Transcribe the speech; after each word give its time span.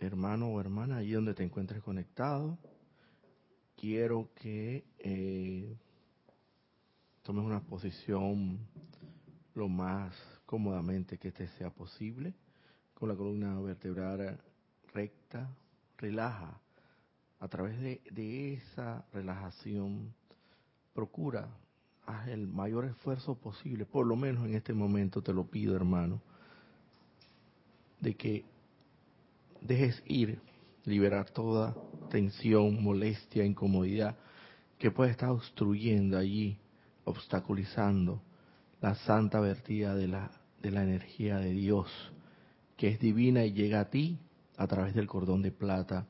hermano 0.00 0.48
o 0.48 0.60
hermana, 0.60 0.96
allí 0.96 1.12
donde 1.12 1.34
te 1.34 1.44
encuentres 1.44 1.82
conectado, 1.82 2.58
quiero 3.76 4.30
que 4.34 4.84
eh, 4.98 5.76
tomes 7.22 7.44
una 7.44 7.60
posición 7.60 8.58
lo 9.54 9.68
más 9.68 10.14
cómodamente 10.46 11.18
que 11.18 11.30
te 11.30 11.46
sea 11.48 11.70
posible, 11.70 12.34
con 12.94 13.08
la 13.08 13.14
columna 13.14 13.58
vertebral 13.60 14.40
recta, 14.92 15.48
relaja. 15.98 16.60
A 17.38 17.48
través 17.48 17.80
de, 17.80 18.02
de 18.10 18.54
esa 18.54 19.06
relajación, 19.12 20.14
procura, 20.92 21.48
haz 22.06 22.28
el 22.28 22.46
mayor 22.46 22.84
esfuerzo 22.84 23.34
posible, 23.34 23.86
por 23.86 24.06
lo 24.06 24.16
menos 24.16 24.44
en 24.46 24.54
este 24.54 24.74
momento 24.74 25.22
te 25.22 25.32
lo 25.32 25.44
pido, 25.44 25.76
hermano, 25.76 26.20
de 28.00 28.14
que 28.14 28.44
dejes 29.60 30.02
ir, 30.06 30.40
liberar 30.84 31.30
toda 31.30 31.76
tensión, 32.10 32.82
molestia, 32.82 33.44
incomodidad 33.44 34.16
que 34.78 34.90
puede 34.90 35.10
estar 35.10 35.28
obstruyendo 35.28 36.16
allí, 36.16 36.58
obstaculizando 37.04 38.22
la 38.80 38.94
santa 38.94 39.38
vertida 39.40 39.94
de 39.94 40.08
la, 40.08 40.30
de 40.62 40.70
la 40.70 40.82
energía 40.82 41.36
de 41.36 41.52
Dios, 41.52 41.88
que 42.76 42.88
es 42.88 42.98
divina 42.98 43.44
y 43.44 43.52
llega 43.52 43.80
a 43.80 43.90
ti 43.90 44.18
a 44.56 44.66
través 44.66 44.94
del 44.94 45.06
cordón 45.06 45.42
de 45.42 45.52
plata 45.52 46.06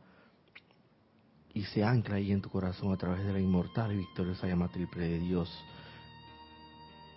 y 1.52 1.64
se 1.64 1.82
ancla 1.82 2.16
ahí 2.16 2.30
en 2.30 2.42
tu 2.42 2.48
corazón 2.48 2.92
a 2.92 2.96
través 2.96 3.24
de 3.26 3.32
la 3.32 3.40
inmortal 3.40 3.92
y 3.92 3.96
victoriosa 3.96 4.46
llama 4.46 4.68
triple 4.68 5.08
de 5.08 5.18
Dios. 5.18 5.50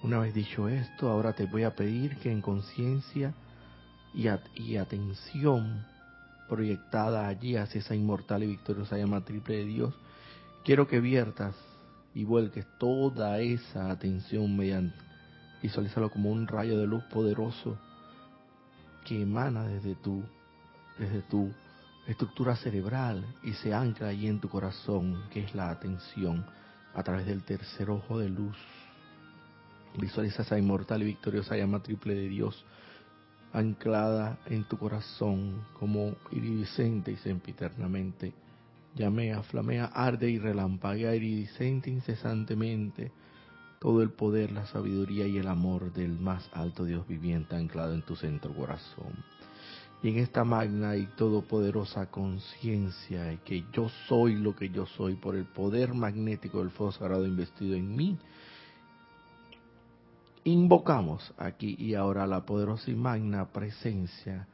Una 0.02 0.20
vez 0.20 0.34
dicho 0.34 0.68
esto, 0.68 1.08
ahora 1.08 1.34
te 1.34 1.46
voy 1.46 1.64
a 1.64 1.76
pedir 1.76 2.18
que 2.18 2.32
en 2.32 2.42
conciencia 2.42 3.34
y, 4.14 4.28
y 4.56 4.78
atención 4.78 5.86
proyectada 6.54 7.28
allí 7.28 7.56
hacia 7.56 7.80
esa 7.80 7.96
inmortal 7.96 8.44
y 8.44 8.48
victoriosa 8.48 8.96
llama 8.96 9.26
triple 9.26 9.58
de 9.58 9.66
Dios, 9.66 9.94
quiero 10.64 10.88
que 10.88 11.00
viertas 11.00 11.56
y 12.14 12.26
vuelques 12.26 12.68
toda 12.78 13.40
esa 13.40 13.90
atención 13.90 14.56
mediante, 14.56 14.96
visualízalo 15.64 16.12
como 16.12 16.30
un 16.30 16.48
rayo 16.48 16.78
de 16.78 16.86
luz 16.86 17.04
poderoso 17.06 17.80
que 19.04 19.24
emana 19.24 19.64
desde 19.64 19.96
tu, 19.96 20.24
desde 21.00 21.24
tu 21.24 21.52
estructura 22.06 22.56
cerebral 22.56 23.26
y 23.42 23.54
se 23.54 23.74
ancla 23.74 24.10
allí 24.10 24.28
en 24.28 24.40
tu 24.40 24.48
corazón, 24.48 25.24
que 25.32 25.40
es 25.44 25.56
la 25.56 25.72
atención, 25.72 26.46
a 26.94 27.02
través 27.02 27.26
del 27.26 27.42
tercer 27.42 27.90
ojo 27.90 28.20
de 28.20 28.30
luz. 28.30 28.58
Visualiza 29.98 30.44
esa 30.44 30.60
inmortal 30.60 31.02
y 31.02 31.06
victoriosa 31.06 31.58
llama 31.58 31.82
triple 31.82 32.14
de 32.14 32.28
Dios 32.28 32.64
anclada 33.54 34.40
en 34.48 34.64
tu 34.66 34.78
corazón 34.78 35.64
como 35.80 36.16
iridiscente 36.32 37.12
y 37.12 37.18
sempiternamente. 37.18 38.34
Llamea, 38.96 39.42
flamea, 39.44 39.86
arde 39.86 40.30
y 40.30 40.40
relampaguea 40.40 41.16
iridiscente 41.16 41.90
incesantemente 41.90 43.12
todo 43.84 44.02
el 44.02 44.12
poder, 44.12 44.54
la 44.54 44.66
sabiduría 44.66 45.28
y 45.28 45.38
el 45.38 45.48
amor 45.48 45.92
del 45.92 46.18
más 46.18 46.50
alto 46.54 46.86
Dios 46.86 47.06
viviente 47.06 47.58
anclado 47.58 47.94
en 47.94 48.02
tu 48.02 48.16
centro 48.16 48.54
corazón. 48.56 49.14
Y 50.02 50.08
en 50.08 50.20
esta 50.20 50.46
magna 50.46 50.96
y 50.96 51.06
todopoderosa 51.18 52.10
conciencia 52.10 53.38
que 53.44 53.66
yo 53.74 53.90
soy 54.08 54.36
lo 54.36 54.56
que 54.56 54.70
yo 54.70 54.86
soy 54.86 55.16
por 55.16 55.36
el 55.36 55.44
poder 55.44 55.94
magnético 55.94 56.60
del 56.60 56.70
fuego 56.70 56.94
sagrado 56.94 57.26
investido 57.26 57.76
en 57.76 57.94
mí, 57.94 58.18
invocamos 60.44 61.34
aquí 61.38 61.76
y 61.78 61.96
ahora 61.96 62.28
la 62.28 62.46
poderosa 62.46 62.92
y 62.92 62.96
magna 62.96 63.52
presencia 63.52 64.48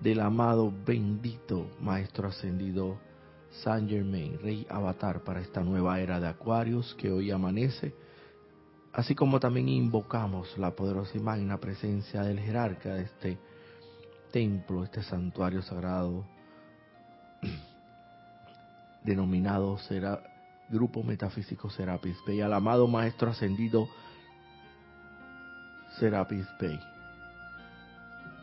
del 0.00 0.20
amado 0.20 0.72
bendito 0.84 1.70
Maestro 1.80 2.28
Ascendido 2.28 2.98
Saint 3.62 3.88
Germain, 3.88 4.38
Rey 4.40 4.66
Avatar 4.68 5.22
para 5.24 5.40
esta 5.40 5.62
nueva 5.62 6.00
era 6.00 6.20
de 6.20 6.28
Acuarios 6.28 6.94
que 6.96 7.10
hoy 7.10 7.30
amanece, 7.30 7.94
así 8.92 9.14
como 9.14 9.40
también 9.40 9.68
invocamos 9.68 10.56
la 10.58 10.72
poderosa 10.72 11.16
y 11.16 11.20
magna 11.20 11.58
presencia 11.58 12.22
del 12.22 12.40
jerarca 12.40 12.94
de 12.94 13.04
este 13.04 13.38
templo, 14.32 14.84
este 14.84 15.02
santuario 15.02 15.62
sagrado, 15.62 16.24
denominado 19.04 19.78
será 19.78 20.22
Grupo 20.68 21.02
Metafísico 21.02 21.70
Serapis 21.70 22.18
Bey, 22.26 22.42
al 22.42 22.52
amado 22.52 22.86
Maestro 22.86 23.30
Ascendido 23.30 23.88
Serapis 25.98 26.46
Bey. 26.58 26.78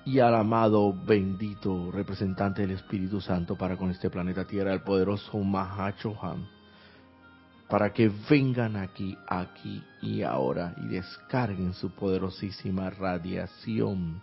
Y 0.05 0.19
al 0.19 0.35
amado 0.35 0.93
bendito 0.93 1.91
representante 1.91 2.61
del 2.61 2.71
Espíritu 2.71 3.19
Santo 3.19 3.55
para 3.55 3.75
con 3.75 3.89
este 3.89 4.09
planeta 4.09 4.45
Tierra, 4.45 4.73
el 4.73 4.81
poderoso 4.81 5.39
Mahachohan, 5.39 6.47
para 7.67 7.91
que 7.91 8.11
vengan 8.29 8.75
aquí, 8.75 9.17
aquí 9.27 9.83
y 10.01 10.21
ahora 10.21 10.75
y 10.77 10.87
descarguen 10.87 11.73
su 11.73 11.89
poderosísima 11.89 12.91
radiación 12.91 14.21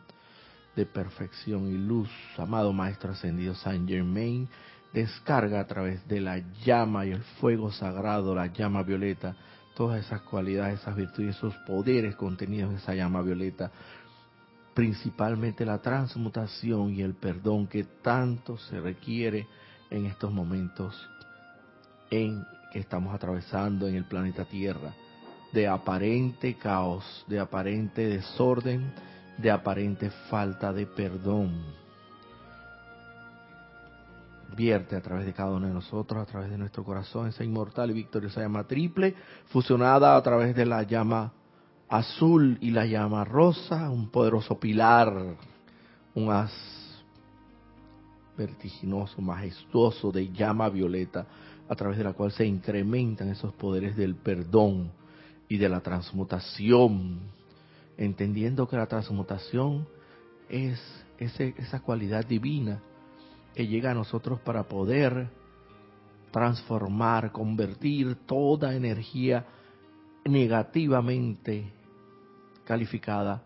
de 0.77 0.87
perfección 0.87 1.67
y 1.69 1.77
luz. 1.77 2.09
Amado 2.39 2.73
Maestro 2.73 3.13
Ascendido 3.13 3.55
Saint 3.57 3.89
Germain, 3.89 4.49
descarga 4.93 5.61
a 5.61 5.67
través 5.67 6.07
de 6.07 6.21
la 6.21 6.39
llama 6.65 7.07
y 7.07 7.11
el 7.11 7.23
fuego 7.41 7.73
sagrado, 7.73 8.35
la 8.35 8.47
llama 8.47 8.85
violeta, 8.85 9.35
todas 9.75 10.05
esas 10.05 10.23
cualidades, 10.23 10.81
esas 10.81 10.97
virtudes, 10.97 11.37
esos 11.37 11.55
poderes 11.67 12.17
contenidos 12.17 12.71
en 12.71 12.77
esa 12.77 12.95
llama 12.95 13.23
violeta, 13.23 13.71
principalmente 14.75 15.65
la 15.65 15.79
transmutación 15.79 16.95
y 16.95 17.03
el 17.03 17.15
perdón 17.15 17.67
que 17.67 17.85
tanto 17.85 18.57
se 18.57 18.81
requiere 18.81 19.47
en 19.91 20.07
estos 20.07 20.33
momentos 20.33 21.09
en 22.11 22.45
que 22.73 22.79
estamos 22.79 23.15
atravesando 23.15 23.87
en 23.87 23.97
el 23.97 24.05
planeta 24.05 24.45
Tierra, 24.45 24.95
de 25.53 25.69
aparente 25.69 26.55
caos, 26.55 27.25
de 27.29 27.39
aparente 27.39 28.07
desorden, 28.09 28.93
de 29.37 29.51
aparente 29.51 30.11
falta 30.31 30.73
de 30.73 30.87
perdón 30.87 31.82
vierte 34.55 34.97
a 34.97 35.01
través 35.01 35.27
de 35.27 35.33
cada 35.33 35.51
uno 35.51 35.67
de 35.67 35.75
nosotros, 35.75 36.23
a 36.23 36.27
través 36.27 36.51
de 36.51 36.59
nuestro 36.59 36.85
corazón, 36.85 37.29
esa 37.29 37.45
inmortal 37.45 37.91
y 37.91 37.95
victoriosa 37.95 38.41
llama 38.41 38.67
triple, 38.67 39.15
fusionada 39.47 40.17
a 40.17 40.23
través 40.23 40.55
de 40.55 40.67
la 40.67 40.83
llama 40.83 41.33
azul 41.89 42.59
y 42.61 42.71
la 42.71 42.87
llama 42.87 43.25
rosa, 43.25 43.91
un 43.91 44.11
poderoso 44.11 44.59
pilar, 44.59 45.37
un 46.15 46.31
haz 46.31 46.53
vertiginoso, 48.37 49.21
majestuoso 49.21 50.11
de 50.11 50.33
llama 50.33 50.69
violeta, 50.69 51.27
a 51.69 51.75
través 51.75 51.99
de 51.99 52.05
la 52.05 52.13
cual 52.13 52.33
se 52.33 52.47
incrementan 52.47 53.29
esos 53.29 53.53
poderes 53.55 53.97
del 53.97 54.15
perdón 54.15 54.91
y 55.49 55.59
de 55.59 55.69
la 55.69 55.81
transmutación, 55.81 57.21
entendiendo 57.97 58.67
que 58.67 58.77
la 58.77 58.87
transmutación 58.87 59.87
es 60.49 60.81
ese, 61.19 61.55
esa 61.59 61.81
cualidad 61.81 62.27
divina 62.27 62.81
que 63.55 63.67
llega 63.67 63.91
a 63.91 63.95
nosotros 63.95 64.41
para 64.41 64.65
poder 64.65 65.29
transformar, 66.31 67.33
convertir 67.33 68.27
toda 68.27 68.75
energía 68.75 69.45
negativamente 70.25 71.71
calificada 72.65 73.43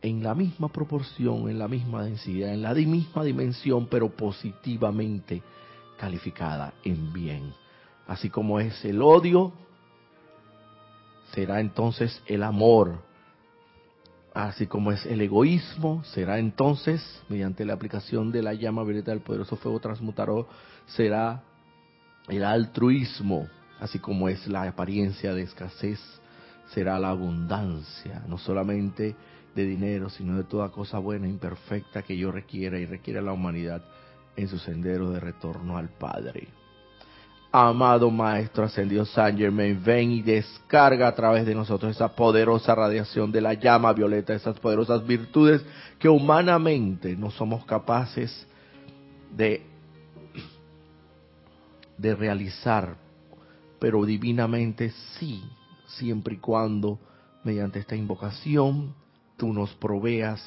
en 0.00 0.22
la 0.22 0.34
misma 0.34 0.68
proporción, 0.68 1.48
en 1.48 1.58
la 1.58 1.68
misma 1.68 2.04
densidad, 2.04 2.52
en 2.52 2.62
la 2.62 2.74
misma 2.74 3.22
dimensión, 3.22 3.86
pero 3.86 4.08
positivamente 4.10 5.42
calificada 5.98 6.74
en 6.82 7.12
bien. 7.12 7.52
Así 8.08 8.28
como 8.28 8.58
es 8.58 8.84
el 8.84 9.00
odio, 9.00 9.52
será 11.32 11.60
entonces 11.60 12.20
el 12.26 12.42
amor 12.42 13.11
así 14.34 14.66
como 14.66 14.92
es 14.92 15.04
el 15.06 15.20
egoísmo, 15.20 16.02
será 16.04 16.38
entonces, 16.38 17.02
mediante 17.28 17.64
la 17.64 17.74
aplicación 17.74 18.32
de 18.32 18.42
la 18.42 18.54
llama 18.54 18.84
violeta 18.84 19.10
del 19.10 19.20
poderoso 19.20 19.56
fuego 19.56 19.80
transmutador, 19.80 20.46
será 20.86 21.42
el 22.28 22.44
altruismo, 22.44 23.48
así 23.80 23.98
como 23.98 24.28
es 24.28 24.46
la 24.46 24.62
apariencia 24.62 25.34
de 25.34 25.42
escasez, 25.42 26.00
será 26.72 26.98
la 26.98 27.10
abundancia, 27.10 28.22
no 28.26 28.38
solamente 28.38 29.14
de 29.54 29.66
dinero, 29.66 30.08
sino 30.08 30.36
de 30.36 30.44
toda 30.44 30.70
cosa 30.70 30.98
buena, 30.98 31.28
imperfecta 31.28 32.02
que 32.02 32.16
yo 32.16 32.32
requiera 32.32 32.78
y 32.78 32.86
requiera 32.86 33.20
la 33.20 33.32
humanidad 33.32 33.82
en 34.36 34.48
su 34.48 34.58
sendero 34.58 35.10
de 35.10 35.20
retorno 35.20 35.76
al 35.76 35.90
Padre. 35.90 36.48
Amado 37.54 38.10
Maestro 38.10 38.64
Ascendido 38.64 39.04
San 39.04 39.36
Germain, 39.36 39.78
ven 39.84 40.10
y 40.10 40.22
descarga 40.22 41.06
a 41.06 41.14
través 41.14 41.44
de 41.44 41.54
nosotros 41.54 41.94
esa 41.94 42.08
poderosa 42.08 42.74
radiación 42.74 43.30
de 43.30 43.42
la 43.42 43.52
llama 43.52 43.92
violeta, 43.92 44.32
esas 44.32 44.58
poderosas 44.58 45.06
virtudes 45.06 45.62
que 45.98 46.08
humanamente 46.08 47.14
no 47.14 47.30
somos 47.30 47.66
capaces 47.66 48.46
de, 49.36 49.66
de 51.98 52.14
realizar, 52.14 52.96
pero 53.78 54.02
divinamente 54.06 54.90
sí, 55.18 55.44
siempre 55.88 56.36
y 56.36 56.38
cuando 56.38 56.98
mediante 57.44 57.80
esta 57.80 57.94
invocación 57.94 58.94
tú 59.36 59.52
nos 59.52 59.74
proveas 59.74 60.42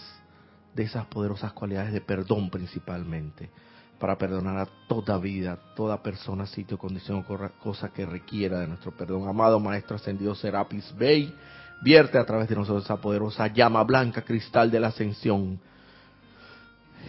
de 0.74 0.84
esas 0.84 1.06
poderosas 1.06 1.54
cualidades 1.54 1.94
de 1.94 2.02
perdón 2.02 2.50
principalmente, 2.50 3.52
para 4.00 4.18
perdonar 4.18 4.58
a 4.58 4.68
toda 4.88 5.18
vida, 5.18 5.58
toda 5.76 6.02
persona, 6.02 6.46
sitio, 6.46 6.78
condición 6.78 7.26
o 7.28 7.50
cosa 7.60 7.90
que 7.90 8.06
requiera 8.06 8.60
de 8.60 8.68
nuestro 8.68 8.92
perdón. 8.92 9.28
Amado 9.28 9.60
Maestro 9.60 9.96
Ascendido 9.96 10.36
Serapis 10.36 10.94
Bey, 10.98 11.34
vierte 11.82 12.18
a 12.18 12.26
través 12.26 12.50
de 12.50 12.56
nosotros 12.56 12.84
esa 12.84 12.98
poderosa 12.98 13.48
llama 13.48 13.84
blanca 13.84 14.22
cristal 14.22 14.70
de 14.72 14.80
la 14.80 14.88
ascensión 14.88 15.60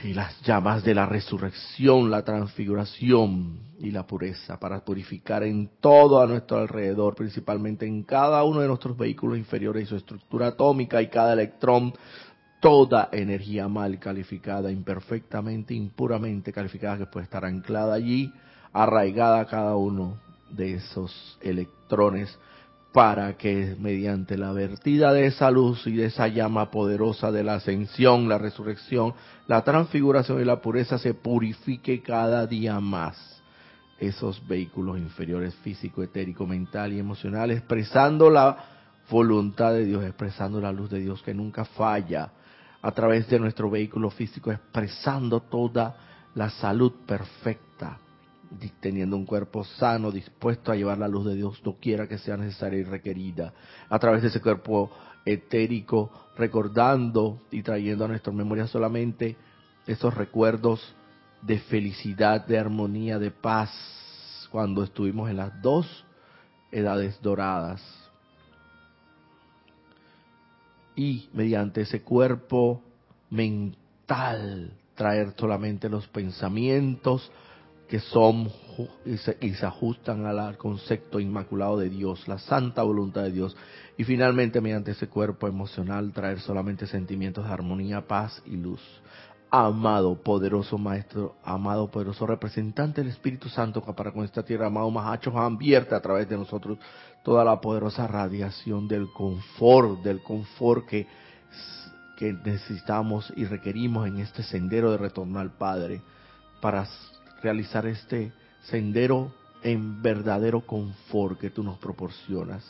y 0.04 0.12
las 0.12 0.40
llamas 0.42 0.84
de 0.84 0.94
la 0.94 1.06
resurrección, 1.06 2.10
la 2.10 2.22
transfiguración 2.22 3.60
y 3.78 3.90
la 3.90 4.06
pureza 4.06 4.58
para 4.58 4.84
purificar 4.84 5.42
en 5.42 5.70
todo 5.80 6.20
a 6.20 6.26
nuestro 6.26 6.58
alrededor, 6.58 7.14
principalmente 7.14 7.86
en 7.86 8.02
cada 8.02 8.44
uno 8.44 8.60
de 8.60 8.68
nuestros 8.68 8.96
vehículos 8.96 9.38
inferiores 9.38 9.84
y 9.84 9.86
su 9.86 9.96
estructura 9.96 10.48
atómica 10.48 11.00
y 11.02 11.08
cada 11.08 11.32
electrón, 11.32 11.92
toda 12.66 13.10
energía 13.12 13.68
mal 13.68 13.96
calificada, 14.00 14.72
imperfectamente, 14.72 15.72
impuramente 15.72 16.52
calificada 16.52 16.98
que 16.98 17.06
puede 17.06 17.22
estar 17.22 17.44
anclada 17.44 17.94
allí, 17.94 18.32
arraigada 18.72 19.38
a 19.38 19.46
cada 19.46 19.76
uno 19.76 20.18
de 20.50 20.74
esos 20.74 21.38
electrones 21.42 22.36
para 22.92 23.36
que 23.36 23.76
mediante 23.78 24.36
la 24.36 24.50
vertida 24.50 25.12
de 25.12 25.26
esa 25.26 25.48
luz 25.52 25.86
y 25.86 25.92
de 25.92 26.06
esa 26.06 26.26
llama 26.26 26.72
poderosa 26.72 27.30
de 27.30 27.44
la 27.44 27.54
ascensión, 27.54 28.28
la 28.28 28.38
resurrección, 28.38 29.14
la 29.46 29.62
transfiguración 29.62 30.40
y 30.40 30.44
la 30.44 30.60
pureza 30.60 30.98
se 30.98 31.14
purifique 31.14 32.02
cada 32.02 32.48
día 32.48 32.80
más 32.80 33.40
esos 34.00 34.44
vehículos 34.48 34.98
inferiores 34.98 35.54
físico, 35.62 36.02
etérico, 36.02 36.48
mental 36.48 36.92
y 36.92 36.98
emocional, 36.98 37.52
expresando 37.52 38.28
la 38.28 38.56
voluntad 39.08 39.72
de 39.72 39.84
Dios, 39.84 40.04
expresando 40.04 40.60
la 40.60 40.72
luz 40.72 40.90
de 40.90 40.98
Dios 40.98 41.22
que 41.22 41.32
nunca 41.32 41.64
falla 41.64 42.32
a 42.86 42.92
través 42.92 43.28
de 43.28 43.40
nuestro 43.40 43.68
vehículo 43.68 44.10
físico, 44.10 44.52
expresando 44.52 45.40
toda 45.40 45.96
la 46.36 46.50
salud 46.50 46.92
perfecta 47.04 47.98
teniendo 48.80 49.16
un 49.16 49.26
cuerpo 49.26 49.64
sano, 49.64 50.12
dispuesto 50.12 50.70
a 50.70 50.76
llevar 50.76 50.98
la 50.98 51.08
luz 51.08 51.26
de 51.26 51.34
Dios 51.34 51.60
quiera 51.80 52.06
que 52.06 52.16
sea 52.16 52.36
necesaria 52.36 52.78
y 52.78 52.84
requerida, 52.84 53.52
a 53.88 53.98
través 53.98 54.22
de 54.22 54.28
ese 54.28 54.40
cuerpo 54.40 54.92
etérico, 55.24 56.12
recordando 56.36 57.42
y 57.50 57.62
trayendo 57.62 58.04
a 58.04 58.08
nuestra 58.08 58.32
memoria 58.32 58.68
solamente 58.68 59.36
esos 59.88 60.14
recuerdos 60.14 60.94
de 61.42 61.58
felicidad, 61.58 62.46
de 62.46 62.56
armonía, 62.56 63.18
de 63.18 63.32
paz, 63.32 64.48
cuando 64.52 64.84
estuvimos 64.84 65.28
en 65.28 65.38
las 65.38 65.60
dos 65.60 66.04
edades 66.70 67.20
doradas. 67.20 68.05
Y 70.96 71.28
mediante 71.34 71.82
ese 71.82 72.02
cuerpo 72.02 72.82
mental, 73.30 74.72
traer 74.94 75.34
solamente 75.36 75.88
los 75.88 76.08
pensamientos, 76.08 77.30
que 77.88 78.00
son 78.00 78.50
y 79.04 79.16
se, 79.16 79.66
ajustan 79.66 80.26
al 80.26 80.56
concepto 80.56 81.20
inmaculado 81.20 81.78
de 81.78 81.88
Dios, 81.88 82.26
la 82.26 82.38
santa 82.38 82.82
voluntad 82.82 83.22
de 83.22 83.32
Dios. 83.32 83.56
Y 83.96 84.04
finalmente, 84.04 84.60
mediante 84.60 84.90
ese 84.90 85.08
cuerpo 85.08 85.46
emocional, 85.46 86.12
traer 86.12 86.40
solamente 86.40 86.86
sentimientos 86.86 87.44
de 87.46 87.52
armonía, 87.52 88.06
paz 88.06 88.42
y 88.46 88.56
luz. 88.56 88.80
Amado, 89.50 90.16
poderoso 90.16 90.76
Maestro, 90.76 91.36
amado, 91.44 91.88
poderoso 91.88 92.26
representante 92.26 93.00
del 93.00 93.10
Espíritu 93.10 93.48
Santo 93.48 93.80
para 93.80 94.10
con 94.10 94.24
esta 94.24 94.42
tierra, 94.42 94.66
amado 94.66 94.90
Mahacho, 94.90 95.38
advierte 95.38 95.94
a 95.94 96.00
través 96.00 96.28
de 96.28 96.36
nosotros 96.36 96.78
toda 97.22 97.44
la 97.44 97.60
poderosa 97.60 98.08
radiación 98.08 98.88
del 98.88 99.06
confort, 99.12 100.02
del 100.02 100.20
confort 100.20 100.86
que, 100.86 101.06
que 102.18 102.32
necesitamos 102.32 103.32
y 103.36 103.44
requerimos 103.44 104.08
en 104.08 104.18
este 104.18 104.42
sendero 104.42 104.90
de 104.90 104.98
retorno 104.98 105.38
al 105.38 105.52
Padre 105.52 106.02
para 106.60 106.88
realizar 107.40 107.86
este 107.86 108.32
sendero 108.62 109.32
en 109.62 110.02
verdadero 110.02 110.66
confort 110.66 111.38
que 111.38 111.50
tú 111.50 111.62
nos 111.62 111.78
proporcionas. 111.78 112.64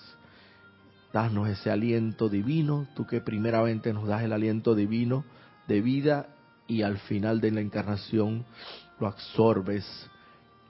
Danos 1.11 1.49
ese 1.49 1.71
aliento 1.71 2.29
divino, 2.29 2.87
tú 2.95 3.07
que 3.07 3.23
primeramente 3.23 3.95
nos 3.95 4.07
das 4.07 4.23
el 4.23 4.35
aliento 4.35 4.75
divino 4.75 5.25
de 5.67 5.81
vida 5.81 6.36
y 6.69 6.83
al 6.83 6.99
final 6.99 7.41
de 7.41 7.51
la 7.51 7.61
encarnación 7.61 8.45
lo 8.99 9.07
absorbes. 9.07 9.85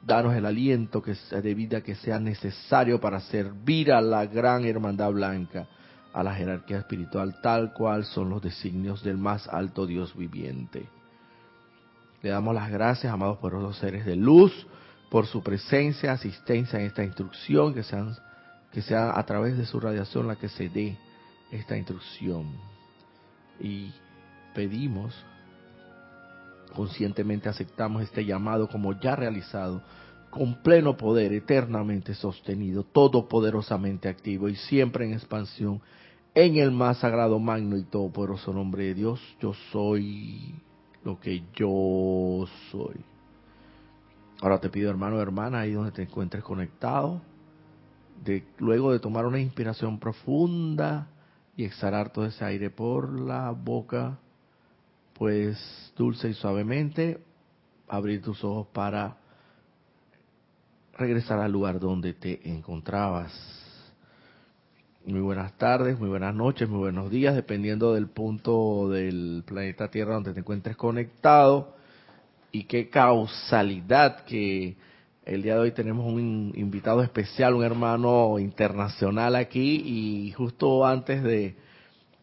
Danos 0.04 0.34
el 0.34 0.46
aliento 0.46 1.02
que 1.02 1.14
de 1.14 1.54
vida 1.54 1.80
que 1.80 1.94
sea 1.96 2.18
necesario 2.18 3.00
para 3.00 3.20
servir 3.20 3.92
a 3.92 4.00
la 4.00 4.26
gran 4.26 4.64
hermandad 4.64 5.10
blanca, 5.12 5.66
a 6.12 6.22
la 6.22 6.34
jerarquía 6.34 6.78
espiritual 6.78 7.40
tal 7.42 7.72
cual 7.72 8.04
son 8.04 8.30
los 8.30 8.42
designios 8.42 9.02
del 9.02 9.16
más 9.16 9.48
alto 9.48 9.86
Dios 9.86 10.16
viviente. 10.16 10.88
Le 12.22 12.30
damos 12.30 12.54
las 12.54 12.70
gracias, 12.70 13.12
amados 13.12 13.38
poderosos 13.38 13.78
seres 13.78 14.04
de 14.04 14.16
luz, 14.16 14.66
por 15.10 15.26
su 15.26 15.42
presencia, 15.42 16.12
asistencia 16.12 16.78
en 16.78 16.86
esta 16.86 17.04
instrucción, 17.04 17.74
que, 17.74 17.82
sean, 17.82 18.16
que 18.72 18.82
sea 18.82 19.18
a 19.18 19.24
través 19.24 19.56
de 19.56 19.66
su 19.66 19.78
radiación 19.80 20.26
la 20.26 20.36
que 20.36 20.48
se 20.48 20.68
dé 20.68 20.96
esta 21.50 21.76
instrucción. 21.76 22.46
Y 23.60 23.92
pedimos, 24.54 25.14
conscientemente 26.74 27.48
aceptamos 27.48 28.02
este 28.02 28.24
llamado 28.24 28.68
como 28.68 28.98
ya 29.00 29.16
realizado, 29.16 29.82
con 30.30 30.62
pleno 30.62 30.96
poder, 30.96 31.32
eternamente 31.32 32.14
sostenido, 32.14 32.82
todopoderosamente 32.82 34.08
activo 34.08 34.48
y 34.48 34.56
siempre 34.56 35.06
en 35.06 35.14
expansión, 35.14 35.80
en 36.34 36.56
el 36.56 36.70
más 36.70 36.98
sagrado, 36.98 37.38
magno 37.38 37.78
y 37.78 37.84
todopoderoso 37.84 38.52
nombre 38.52 38.84
de 38.84 38.94
Dios, 38.94 39.20
yo 39.40 39.54
soy 39.72 40.54
lo 41.04 41.18
que 41.18 41.42
yo 41.54 42.46
soy. 42.70 42.96
Ahora 44.42 44.60
te 44.60 44.68
pido, 44.68 44.90
hermano 44.90 45.16
o 45.16 45.20
hermana, 45.20 45.60
ahí 45.60 45.72
donde 45.72 45.92
te 45.92 46.02
encuentres 46.02 46.44
conectado, 46.44 47.22
de, 48.22 48.44
luego 48.58 48.92
de 48.92 48.98
tomar 48.98 49.24
una 49.24 49.40
inspiración 49.40 49.98
profunda 49.98 51.08
y 51.56 51.64
exhalar 51.64 52.12
todo 52.12 52.26
ese 52.26 52.44
aire 52.44 52.68
por 52.68 53.18
la 53.18 53.50
boca, 53.52 54.18
pues 55.18 55.92
dulce 55.96 56.28
y 56.28 56.34
suavemente 56.34 57.18
abrir 57.88 58.22
tus 58.22 58.42
ojos 58.44 58.66
para 58.72 59.16
regresar 60.98 61.38
al 61.38 61.52
lugar 61.52 61.80
donde 61.80 62.12
te 62.12 62.48
encontrabas. 62.48 63.32
Muy 65.06 65.20
buenas 65.20 65.56
tardes, 65.56 65.98
muy 65.98 66.08
buenas 66.08 66.34
noches, 66.34 66.68
muy 66.68 66.80
buenos 66.80 67.10
días, 67.10 67.34
dependiendo 67.34 67.94
del 67.94 68.08
punto 68.08 68.90
del 68.90 69.44
planeta 69.46 69.88
Tierra 69.88 70.14
donde 70.14 70.34
te 70.34 70.40
encuentres 70.40 70.76
conectado. 70.76 71.76
Y 72.50 72.64
qué 72.64 72.88
causalidad 72.88 74.24
que 74.24 74.76
el 75.24 75.42
día 75.42 75.54
de 75.54 75.60
hoy 75.60 75.72
tenemos 75.72 76.06
un 76.06 76.52
invitado 76.56 77.02
especial, 77.02 77.54
un 77.54 77.64
hermano 77.64 78.38
internacional 78.38 79.36
aquí 79.36 79.82
y 79.84 80.32
justo 80.32 80.84
antes 80.84 81.22
de, 81.22 81.56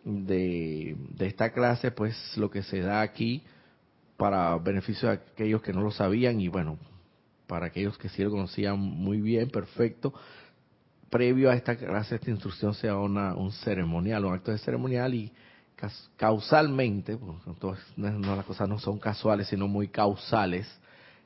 de, 0.03 0.95
esta 1.19 1.51
clase, 1.51 1.91
pues 1.91 2.15
lo 2.38 2.50
que 2.50 2.63
se 2.63 2.81
da 2.81 3.01
aquí 3.01 3.43
para 4.17 4.57
beneficio 4.57 5.10
de 5.10 5.15
aquellos 5.15 5.62
que 5.62 5.74
no 5.74 5.81
lo 5.81 5.91
sabían 5.91 6.39
y 6.39 6.48
bueno, 6.48 6.77
para 7.48 7.67
aquellos 7.67 7.98
que 7.98 8.10
sí 8.10 8.24
lo 8.24 8.31
conocían 8.31 8.79
muy 8.79 9.22
bien, 9.22 9.50
perfecto 9.50 10.13
previo 11.13 11.51
a 11.51 11.53
esta 11.53 11.75
clase, 11.75 12.15
esta 12.15 12.31
instrucción 12.31 12.74
sea 12.74 12.98
una, 12.98 13.36
un 13.36 13.51
ceremonial, 13.51 14.25
un 14.25 14.33
acto 14.33 14.51
de 14.51 14.57
ceremonial 14.57 15.13
y 15.13 15.31
causalmente, 16.17 17.17
pues, 17.60 17.79
no, 17.98 18.36
las 18.36 18.45
cosas 18.45 18.67
no 18.67 18.79
son 18.79 18.98
casuales, 18.98 19.48
sino 19.48 19.67
muy 19.67 19.89
causales. 19.89 20.67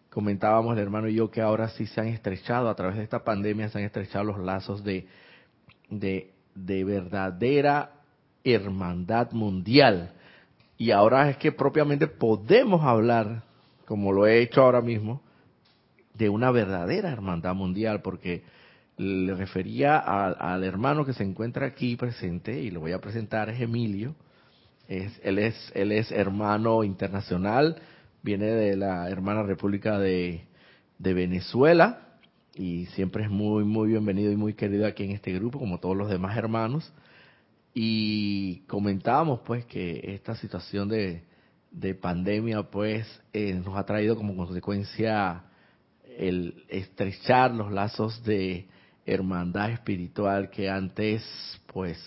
Comentábamos 0.10 0.75
el 0.75 0.84
hermano 0.84 1.07
y 1.07 1.15
yo 1.15 1.31
que 1.31 1.39
ahora 1.39 1.69
sí 1.69 1.86
se 1.86 2.01
han 2.01 2.07
estrechado, 2.07 2.67
a 2.67 2.75
través 2.75 2.98
de 2.98 3.03
esta 3.03 3.24
pandemia 3.24 3.69
se 3.69 3.77
han 3.77 3.86
estrechado 3.86 4.25
los 4.25 4.39
lazos 4.39 4.84
de, 4.84 5.07
de, 5.89 6.34
de 6.53 6.84
verdadera 6.84 7.96
hermandad 8.53 9.31
mundial. 9.31 10.11
Y 10.77 10.91
ahora 10.91 11.29
es 11.29 11.37
que 11.37 11.51
propiamente 11.51 12.07
podemos 12.07 12.83
hablar, 12.83 13.43
como 13.85 14.11
lo 14.11 14.27
he 14.27 14.41
hecho 14.41 14.61
ahora 14.61 14.81
mismo, 14.81 15.21
de 16.13 16.29
una 16.29 16.51
verdadera 16.51 17.11
hermandad 17.11 17.55
mundial, 17.55 18.01
porque 18.01 18.43
le 18.97 19.35
refería 19.35 19.99
al 19.99 20.63
hermano 20.63 21.05
que 21.05 21.13
se 21.13 21.23
encuentra 21.23 21.67
aquí 21.67 21.95
presente 21.95 22.59
y 22.59 22.71
lo 22.71 22.79
voy 22.79 22.93
a 22.93 22.99
presentar 22.99 23.47
es 23.49 23.61
Emilio 23.61 24.15
es, 24.87 25.19
él 25.23 25.37
es 25.37 25.71
él 25.75 25.91
es 25.91 26.11
hermano 26.11 26.83
internacional 26.83 27.79
viene 28.23 28.47
de 28.47 28.75
la 28.75 29.07
hermana 29.09 29.43
república 29.43 29.99
de, 29.99 30.47
de 30.97 31.13
Venezuela 31.13 32.07
y 32.55 32.87
siempre 32.87 33.25
es 33.25 33.29
muy 33.29 33.63
muy 33.65 33.89
bienvenido 33.89 34.31
y 34.31 34.35
muy 34.35 34.55
querido 34.55 34.87
aquí 34.87 35.03
en 35.03 35.11
este 35.11 35.31
grupo 35.31 35.59
como 35.59 35.79
todos 35.79 35.95
los 35.95 36.09
demás 36.09 36.35
hermanos 36.35 36.91
y 37.79 38.63
comentábamos 38.65 39.41
pues 39.46 39.63
que 39.65 40.01
esta 40.15 40.34
situación 40.36 40.89
de, 40.89 41.22
de 41.69 41.93
pandemia 41.93 42.63
pues 42.63 43.05
eh, 43.34 43.53
nos 43.53 43.77
ha 43.77 43.86
traído 43.86 44.15
como 44.15 44.36
consecuencia 44.36 45.43
el 46.17 46.65
estrechar 46.69 47.53
los 47.53 47.72
lazos 47.72 48.24
de 48.24 48.65
hermandad 49.05 49.69
espiritual 49.69 50.50
que 50.50 50.72
antes 50.72 51.24
pues 51.72 52.00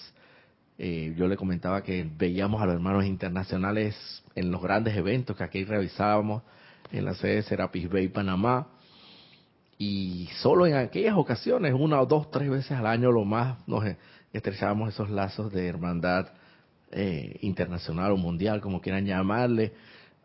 Eh, 0.82 1.12
yo 1.14 1.28
le 1.28 1.36
comentaba 1.36 1.82
que 1.82 2.08
veíamos 2.16 2.62
a 2.62 2.64
los 2.64 2.74
hermanos 2.74 3.04
internacionales 3.04 3.94
en 4.34 4.50
los 4.50 4.62
grandes 4.62 4.96
eventos 4.96 5.36
que 5.36 5.44
aquí 5.44 5.62
realizábamos 5.64 6.42
en 6.90 7.04
la 7.04 7.12
sede 7.12 7.34
de 7.34 7.42
Serapis 7.42 7.86
Bay, 7.90 8.08
Panamá. 8.08 8.66
Y 9.76 10.30
solo 10.40 10.66
en 10.66 10.74
aquellas 10.76 11.16
ocasiones, 11.16 11.74
una 11.74 12.00
o 12.00 12.06
dos, 12.06 12.30
tres 12.30 12.48
veces 12.48 12.72
al 12.72 12.86
año, 12.86 13.12
lo 13.12 13.26
más 13.26 13.58
nos 13.68 13.84
estrechábamos 14.32 14.94
esos 14.94 15.10
lazos 15.10 15.52
de 15.52 15.66
hermandad 15.66 16.28
eh, 16.90 17.38
internacional 17.42 18.12
o 18.12 18.16
mundial, 18.16 18.60
como 18.60 18.80
quieran 18.80 19.06
llamarle. 19.06 19.72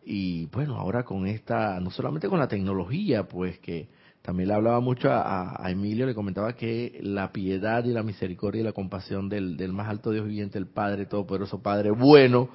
Y 0.04 0.46
bueno, 0.48 0.78
ahora 0.78 1.04
con 1.04 1.28
esta, 1.28 1.80
no 1.80 1.90
solamente 1.90 2.30
con 2.30 2.40
la 2.40 2.48
tecnología, 2.48 3.28
pues 3.28 3.60
que 3.60 3.88
también 4.22 4.50
le 4.50 4.56
hablaba 4.56 4.80
mucho 4.80 5.10
a, 5.12 5.64
Emilio, 5.70 6.06
le 6.06 6.16
comentaba 6.16 6.54
que 6.54 7.00
la 7.02 7.32
piedad 7.32 7.84
y 7.86 7.92
la 7.92 8.04
misericordia 8.04 8.62
y 8.62 8.64
la 8.64 8.72
compasión 8.72 9.30
del, 9.30 9.58
del 9.58 9.74
más 9.74 9.88
alto 9.88 10.12
Dios 10.12 10.26
viviente, 10.26 10.58
el 10.58 10.68
Padre 10.68 11.06
Todopoderoso, 11.06 11.62
Padre 11.62 11.92
bueno, 11.92 12.50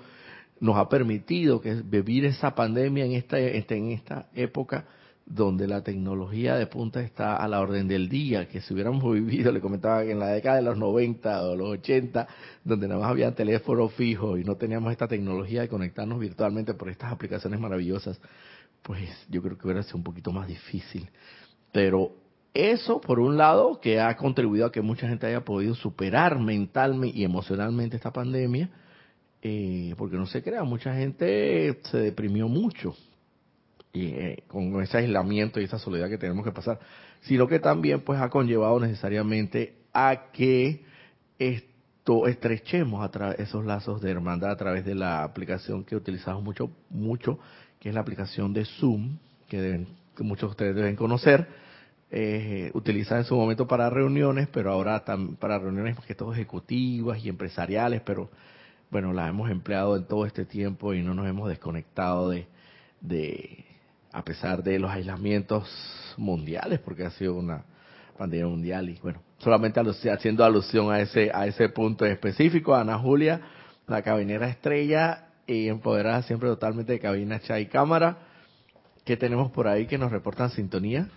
nos 0.60 0.76
ha 0.76 0.88
permitido 0.88 1.60
que 1.60 1.74
vivir 1.74 2.24
esa 2.24 2.54
pandemia 2.54 3.04
en 3.04 3.12
esta, 3.12 3.38
en 3.38 3.90
esta 3.90 4.28
época 4.34 4.86
donde 5.30 5.68
la 5.68 5.82
tecnología 5.82 6.56
de 6.56 6.66
punta 6.66 7.00
está 7.00 7.36
a 7.36 7.46
la 7.46 7.60
orden 7.60 7.86
del 7.86 8.08
día, 8.08 8.48
que 8.48 8.60
si 8.60 8.74
hubiéramos 8.74 9.02
vivido, 9.14 9.52
le 9.52 9.60
comentaba 9.60 10.02
que 10.02 10.10
en 10.10 10.18
la 10.18 10.28
década 10.28 10.56
de 10.56 10.62
los 10.62 10.76
90 10.76 11.42
o 11.44 11.56
los 11.56 11.68
80, 11.68 12.26
donde 12.64 12.88
nada 12.88 13.00
más 13.00 13.10
había 13.10 13.32
teléfono 13.34 13.88
fijo 13.88 14.36
y 14.36 14.44
no 14.44 14.56
teníamos 14.56 14.90
esta 14.90 15.06
tecnología 15.06 15.62
de 15.62 15.68
conectarnos 15.68 16.18
virtualmente 16.18 16.74
por 16.74 16.88
estas 16.90 17.12
aplicaciones 17.12 17.60
maravillosas, 17.60 18.20
pues 18.82 19.08
yo 19.28 19.40
creo 19.40 19.56
que 19.56 19.66
hubiera 19.66 19.84
sido 19.84 19.98
un 19.98 20.04
poquito 20.04 20.32
más 20.32 20.48
difícil. 20.48 21.08
Pero 21.70 22.10
eso, 22.52 23.00
por 23.00 23.20
un 23.20 23.36
lado, 23.36 23.80
que 23.80 24.00
ha 24.00 24.16
contribuido 24.16 24.66
a 24.66 24.72
que 24.72 24.80
mucha 24.80 25.08
gente 25.08 25.28
haya 25.28 25.44
podido 25.44 25.76
superar 25.76 26.40
mentalmente 26.40 27.16
y 27.16 27.22
emocionalmente 27.22 27.96
esta 27.96 28.12
pandemia, 28.12 28.68
eh, 29.42 29.94
porque 29.96 30.16
no 30.16 30.26
se 30.26 30.42
crea, 30.42 30.64
mucha 30.64 30.92
gente 30.92 31.78
se 31.84 31.98
deprimió 31.98 32.48
mucho 32.48 32.96
y, 33.92 34.06
eh, 34.06 34.44
con 34.46 34.80
ese 34.82 34.98
aislamiento 34.98 35.60
y 35.60 35.64
esa 35.64 35.78
soledad 35.78 36.08
que 36.08 36.18
tenemos 36.18 36.44
que 36.44 36.52
pasar, 36.52 36.78
sino 37.22 37.46
que 37.48 37.58
también 37.58 38.00
pues 38.00 38.20
ha 38.20 38.28
conllevado 38.28 38.78
necesariamente 38.80 39.74
a 39.92 40.30
que 40.32 40.84
esto 41.38 42.26
estrechemos 42.26 43.04
a 43.04 43.32
esos 43.32 43.64
lazos 43.64 44.00
de 44.00 44.10
hermandad 44.10 44.50
a 44.50 44.56
través 44.56 44.84
de 44.84 44.94
la 44.94 45.22
aplicación 45.22 45.84
que 45.84 45.96
utilizamos 45.96 46.42
mucho, 46.42 46.70
mucho, 46.88 47.38
que 47.78 47.88
es 47.88 47.94
la 47.94 48.00
aplicación 48.00 48.52
de 48.52 48.64
Zoom, 48.64 49.18
que, 49.48 49.86
muchos 50.18 50.50
de 50.50 50.52
ustedes 50.52 50.76
deben 50.76 50.96
conocer. 50.96 51.48
Eh, 52.12 52.72
utiliza 52.74 53.16
en 53.18 53.24
su 53.24 53.36
momento 53.36 53.68
para 53.68 53.88
reuniones, 53.88 54.48
pero 54.48 54.72
ahora 54.72 55.04
para 55.38 55.58
reuniones 55.58 55.96
más 55.96 56.04
que 56.04 56.14
todo 56.14 56.32
ejecutivas 56.32 57.24
y 57.24 57.28
empresariales, 57.28 58.02
pero 58.02 58.30
bueno, 58.90 59.12
la 59.12 59.28
hemos 59.28 59.48
empleado 59.48 59.96
en 59.96 60.04
todo 60.04 60.26
este 60.26 60.44
tiempo 60.44 60.92
y 60.92 61.02
no 61.02 61.14
nos 61.14 61.28
hemos 61.28 61.48
desconectado 61.48 62.30
de, 62.30 62.48
de, 63.00 63.64
a 64.12 64.22
pesar 64.24 64.62
de 64.62 64.78
los 64.78 64.90
aislamientos 64.90 65.68
mundiales, 66.16 66.80
porque 66.80 67.04
ha 67.04 67.10
sido 67.10 67.34
una 67.34 67.64
pandemia 68.18 68.46
mundial 68.46 68.88
y 68.90 68.98
bueno, 69.00 69.22
solamente 69.38 69.80
haciendo 70.10 70.44
alusión 70.44 70.92
a 70.92 71.00
ese 71.00 71.30
a 71.32 71.46
ese 71.46 71.68
punto 71.70 72.04
específico, 72.04 72.74
Ana 72.74 72.98
Julia, 72.98 73.40
la 73.86 74.02
cabinera 74.02 74.48
estrella 74.48 75.28
y 75.46 75.68
empoderada 75.68 76.22
siempre 76.22 76.48
totalmente 76.48 76.92
de 76.92 77.00
cabina 77.00 77.40
chat 77.40 77.60
y 77.60 77.66
cámara. 77.66 78.18
¿Qué 79.04 79.16
tenemos 79.16 79.50
por 79.50 79.66
ahí 79.66 79.86
que 79.86 79.98
nos 79.98 80.12
reportan 80.12 80.50
sintonía? 80.50 81.08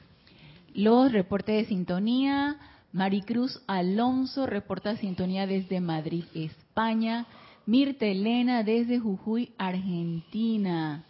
Los 0.74 1.12
reportes 1.12 1.56
de 1.56 1.66
sintonía. 1.66 2.58
Maricruz 2.92 3.62
Alonso 3.68 4.46
reporta 4.46 4.96
sintonía 4.98 5.46
desde 5.46 5.82
Madrid, 5.82 6.26
España. 6.34 7.26
Mirta 7.66 8.06
Elena 8.06 8.64
desde 8.64 9.00
Jujuy, 9.00 9.54
Argentina. 9.58 11.04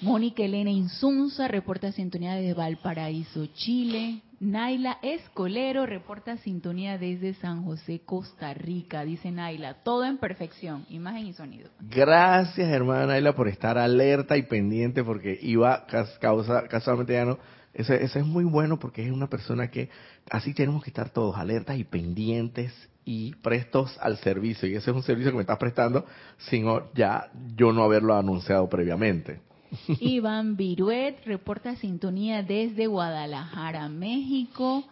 Mónica 0.00 0.44
Elena 0.44 0.70
Insunza 0.70 1.48
reporta 1.48 1.90
sintonía 1.90 2.34
desde 2.36 2.54
Valparaíso, 2.54 3.46
Chile. 3.46 4.22
Naila 4.38 4.98
Escolero 5.02 5.86
reporta 5.86 6.36
sintonía 6.36 6.98
desde 6.98 7.34
San 7.34 7.64
José, 7.64 8.02
Costa 8.04 8.54
Rica. 8.54 9.04
Dice 9.04 9.32
Naila, 9.32 9.82
todo 9.82 10.04
en 10.04 10.18
perfección, 10.18 10.86
imagen 10.88 11.26
y 11.26 11.32
sonido. 11.32 11.68
Gracias, 11.80 12.68
hermana 12.68 13.06
Naila, 13.06 13.34
por 13.34 13.48
estar 13.48 13.76
alerta 13.76 14.36
y 14.36 14.42
pendiente, 14.42 15.02
porque 15.02 15.36
iba 15.42 15.84
causa, 16.20 16.68
casualmente 16.68 17.14
ya 17.14 17.24
no. 17.24 17.38
Ese, 17.74 17.96
ese 18.04 18.20
es 18.20 18.26
muy 18.26 18.44
bueno 18.44 18.78
porque 18.78 19.04
es 19.04 19.10
una 19.10 19.28
persona 19.28 19.68
que 19.68 19.88
así 20.30 20.54
tenemos 20.54 20.84
que 20.84 20.90
estar 20.90 21.10
todos 21.10 21.36
alertas 21.36 21.76
y 21.76 21.82
pendientes 21.82 22.72
y 23.04 23.34
prestos 23.34 23.98
al 24.00 24.18
servicio. 24.18 24.68
Y 24.68 24.76
ese 24.76 24.92
es 24.92 24.96
un 24.96 25.02
servicio 25.02 25.32
que 25.32 25.38
me 25.38 25.42
estás 25.42 25.58
prestando 25.58 26.06
sin 26.36 26.66
ya 26.94 27.32
yo 27.56 27.72
no 27.72 27.82
haberlo 27.82 28.14
anunciado 28.14 28.68
previamente. 28.68 29.47
Iván 30.00 30.56
Viruet 30.56 31.24
reporta 31.24 31.76
sintonía 31.76 32.42
desde 32.42 32.86
Guadalajara, 32.86 33.88
México. 33.88 34.84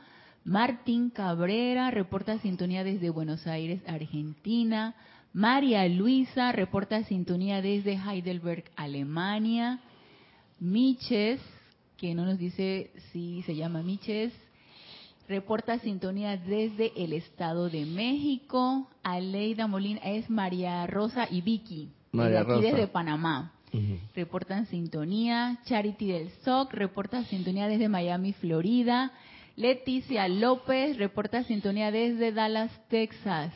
Martín 0.44 1.10
Cabrera 1.10 1.90
reporta 1.90 2.38
sintonía 2.38 2.84
desde 2.84 3.10
Buenos 3.10 3.46
Aires, 3.46 3.82
Argentina. 3.86 4.94
María 5.32 5.86
Luisa 5.88 6.52
reporta 6.52 7.02
sintonía 7.04 7.60
desde 7.60 7.94
Heidelberg, 7.94 8.64
Alemania. 8.76 9.80
Miches, 10.60 11.40
que 11.96 12.14
no 12.14 12.24
nos 12.24 12.38
dice 12.38 12.90
si 13.12 13.42
se 13.42 13.56
llama 13.56 13.82
Miches, 13.82 14.32
reporta 15.28 15.78
sintonía 15.80 16.36
desde 16.36 16.92
el 16.96 17.12
Estado 17.12 17.68
de 17.68 17.84
México. 17.84 18.88
Aleida 19.02 19.66
Molina 19.66 20.00
es 20.00 20.30
María 20.30 20.86
Rosa 20.86 21.26
y 21.30 21.40
Vicky, 21.40 21.90
María 22.12 22.40
aquí 22.42 22.60
desde 22.60 22.86
Panamá 22.86 23.55
reportan 24.14 24.66
sintonía. 24.66 25.58
Charity 25.64 26.12
del 26.12 26.30
SOC 26.44 26.72
reporta 26.72 27.24
sintonía 27.24 27.68
desde 27.68 27.88
Miami, 27.88 28.32
Florida. 28.32 29.12
Leticia 29.56 30.28
López 30.28 30.98
reporta 30.98 31.42
sintonía 31.44 31.90
desde 31.90 32.32
Dallas, 32.32 32.70
Texas. 32.88 33.52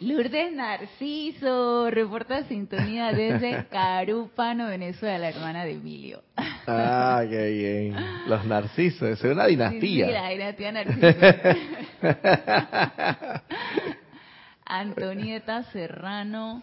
Lourdes 0.00 0.52
Narciso 0.52 1.88
reporta 1.90 2.44
sintonía 2.44 3.12
desde 3.12 3.64
Carúpano, 3.70 4.66
Venezuela, 4.66 5.18
la 5.18 5.28
hermana 5.30 5.64
de 5.64 5.72
Emilio. 5.72 6.22
Ah, 6.66 7.22
qué 7.28 7.50
bien. 7.50 7.96
Los 8.26 8.44
Narcisos, 8.44 9.08
es 9.10 9.22
una 9.22 9.46
dinastía. 9.46 10.06
Sí, 10.06 10.12
la 10.12 10.28
dinastía 10.30 10.72
Narciso. 10.72 11.06
Antonieta 14.66 15.62
Serrano 15.72 16.62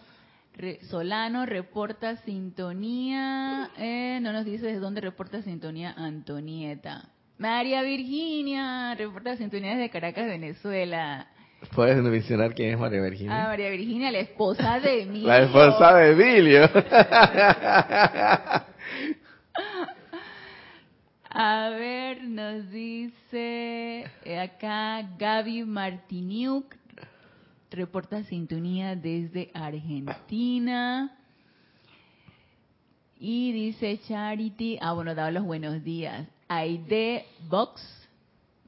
Solano 0.89 1.45
reporta 1.45 2.17
sintonía. 2.17 3.71
Eh, 3.77 4.19
no 4.21 4.31
nos 4.33 4.45
dice 4.45 4.67
desde 4.67 4.79
dónde 4.79 5.01
reporta 5.01 5.41
sintonía 5.41 5.93
Antonieta. 5.97 7.09
María 7.37 7.81
Virginia 7.81 8.93
reporta 8.95 9.35
sintonía 9.35 9.71
desde 9.71 9.89
Caracas, 9.89 10.27
Venezuela. 10.27 11.27
Puedes 11.73 11.97
mencionar 11.97 12.53
quién 12.53 12.73
es 12.73 12.79
María 12.79 13.01
Virginia. 13.01 13.45
Ah, 13.45 13.47
María 13.47 13.69
Virginia, 13.69 14.11
la 14.11 14.19
esposa 14.19 14.79
de 14.79 15.01
Emilio. 15.03 15.27
La 15.27 15.39
esposa 15.39 15.95
de 15.95 16.11
Emilio. 16.11 16.69
A 21.33 21.69
ver, 21.69 22.23
nos 22.25 22.69
dice 22.71 24.05
eh, 24.25 24.39
acá 24.39 25.01
Gaby 25.17 25.63
Martiniuk, 25.63 26.75
reporta 27.71 28.23
sintonía 28.25 28.95
desde 28.95 29.49
Argentina. 29.53 31.17
Y 33.19 33.51
dice 33.51 33.99
Charity, 34.07 34.77
ah 34.81 34.93
bueno, 34.93 35.15
daba 35.15 35.31
los 35.31 35.45
buenos 35.45 35.83
días. 35.83 36.27
Aide 36.47 37.25
Box, 37.49 37.81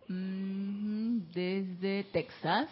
desde 0.07 2.05
Texas, 2.11 2.69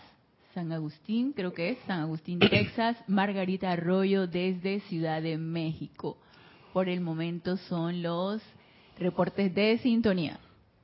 San 0.54 0.72
Agustín, 0.72 1.34
creo 1.34 1.54
que 1.54 1.72
es 1.72 1.78
San 1.88 2.02
Agustín, 2.02 2.40
Texas. 2.50 2.98
Margarita 3.08 3.72
Arroyo 3.72 4.28
desde 4.28 4.80
Ciudad 4.82 5.22
de 5.22 5.38
México. 5.38 6.18
Por 6.72 6.88
el 6.88 7.02
momento 7.02 7.58
son 7.58 8.02
los 8.02 8.42
reportes 8.98 9.54
de 9.54 9.78
sintonía. 9.80 10.40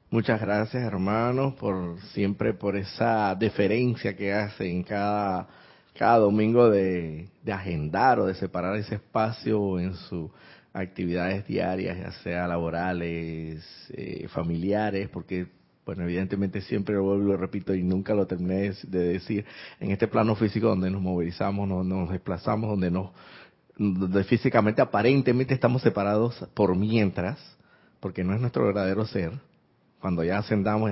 Muchas 0.10 0.40
gracias, 0.40 0.82
hermanos, 0.84 1.56
por 1.56 2.00
siempre 2.14 2.54
por 2.54 2.78
esa 2.78 3.36
deferencia 3.36 4.16
que 4.16 4.32
hacen 4.32 4.82
cada, 4.84 5.50
cada 5.94 6.20
domingo 6.20 6.70
de, 6.70 7.28
agendar 7.52 8.18
o 8.22 8.26
de 8.26 8.34
separar 8.36 8.78
ese 8.78 8.96
espacio 8.96 9.78
en 9.82 9.96
sus 9.96 10.32
actividades 10.72 11.46
diarias, 11.46 11.98
ya 11.98 12.12
sea 12.24 12.48
laborales, 12.48 13.66
eh, 13.98 14.30
familiares, 14.30 15.10
porque, 15.10 15.48
bueno, 15.86 16.04
evidentemente 16.04 16.62
siempre 16.62 16.96
lo 16.96 17.04
vuelvo 17.04 17.34
y 17.34 17.36
repito 17.36 17.76
y 17.76 17.84
nunca 17.84 18.14
lo 18.14 18.26
terminé 18.26 18.72
de 18.84 19.00
decir, 19.00 19.44
en 19.82 19.92
este 19.92 20.08
plano 20.08 20.36
físico 20.36 20.68
donde 20.68 20.90
nos 20.90 21.02
movilizamos, 21.02 21.68
nos, 21.68 21.86
nos 21.86 22.10
desplazamos, 22.12 22.70
donde 22.70 22.92
nos, 22.92 23.10
donde 23.78 24.24
físicamente 24.24 24.82
aparentemente 24.82 25.54
estamos 25.54 25.82
separados 25.82 26.48
por 26.54 26.78
mientras, 26.78 27.38
porque 28.00 28.24
no 28.24 28.34
es 28.34 28.40
nuestro 28.40 28.66
verdadero 28.66 29.06
ser, 29.06 29.34
cuando 30.00 30.24
ya 30.24 30.40
ascendamos, 30.40 30.92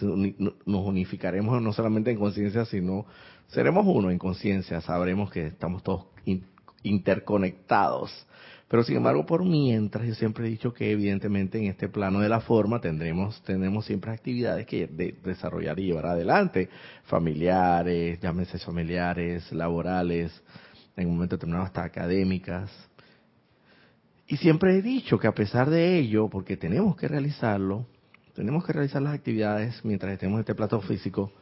nos 0.00 0.86
unificaremos 0.86 1.60
no 1.60 1.72
solamente 1.72 2.10
en 2.10 2.18
conciencia, 2.18 2.64
sino 2.64 3.06
seremos 3.48 3.84
uno 3.86 4.10
en 4.10 4.18
conciencia, 4.18 4.80
sabremos 4.80 5.30
que 5.30 5.48
estamos 5.48 5.82
todos 5.82 6.06
interconectados. 6.82 8.26
Pero 8.68 8.82
sin 8.82 8.96
embargo, 8.96 9.24
por 9.26 9.44
mientras, 9.44 10.08
yo 10.08 10.14
siempre 10.14 10.46
he 10.46 10.50
dicho 10.50 10.74
que 10.74 10.90
evidentemente 10.90 11.58
en 11.58 11.66
este 11.66 11.88
plano 11.88 12.18
de 12.18 12.28
la 12.28 12.40
forma 12.40 12.80
tendremos, 12.80 13.40
tenemos 13.42 13.84
siempre 13.84 14.10
actividades 14.10 14.66
que 14.66 14.88
desarrollar 15.22 15.78
y 15.78 15.86
llevar 15.86 16.06
adelante, 16.06 16.68
familiares, 17.04 18.18
llámese 18.20 18.58
familiares, 18.58 19.52
laborales, 19.52 20.42
en 20.96 21.08
un 21.08 21.14
momento 21.14 21.36
determinado 21.36 21.64
hasta 21.64 21.84
académicas. 21.84 22.70
Y 24.26 24.36
siempre 24.38 24.76
he 24.76 24.82
dicho 24.82 25.18
que 25.18 25.28
a 25.28 25.34
pesar 25.34 25.70
de 25.70 25.98
ello, 25.98 26.28
porque 26.28 26.56
tenemos 26.56 26.96
que 26.96 27.06
realizarlo, 27.06 27.86
tenemos 28.36 28.64
que 28.64 28.74
realizar 28.74 29.00
las 29.00 29.14
actividades 29.14 29.82
mientras 29.82 30.12
estemos 30.12 30.36
en 30.36 30.40
este 30.40 30.54
plato 30.54 30.80
físico, 30.82 31.32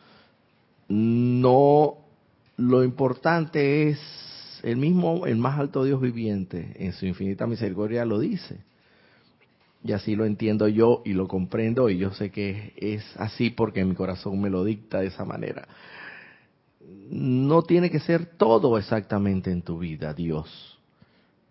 no, 0.89 1.97
lo 2.57 2.85
importante 2.85 3.89
es 3.89 3.99
el 4.63 4.77
mismo, 4.77 5.27
el 5.27 5.37
más 5.37 5.59
alto 5.59 5.85
Dios 5.85 6.01
viviente, 6.01 6.73
en 6.77 6.93
su 6.93 7.05
infinita 7.05 7.47
misericordia 7.47 8.05
lo 8.05 8.21
dice. 8.21 8.61
Y 9.83 9.93
así 9.93 10.15
lo 10.15 10.25
entiendo 10.25 10.69
yo 10.69 11.03
y 11.05 11.13
lo 11.13 11.29
comprendo 11.29 11.91
y 11.91 11.99
yo 11.99 12.13
sé 12.13 12.31
que 12.31 12.73
es 12.77 13.05
así 13.17 13.51
porque 13.51 13.85
mi 13.85 13.95
corazón 13.95 14.41
me 14.41 14.49
lo 14.49 14.65
dicta 14.65 15.01
de 15.01 15.09
esa 15.09 15.25
manera. 15.25 15.67
No 17.11 17.63
tiene 17.63 17.91
que 17.91 18.01
ser 18.01 18.25
todo 18.25 18.79
exactamente 18.79 19.51
en 19.51 19.63
tu 19.63 19.79
vida, 19.81 20.15
Dios, 20.15 20.79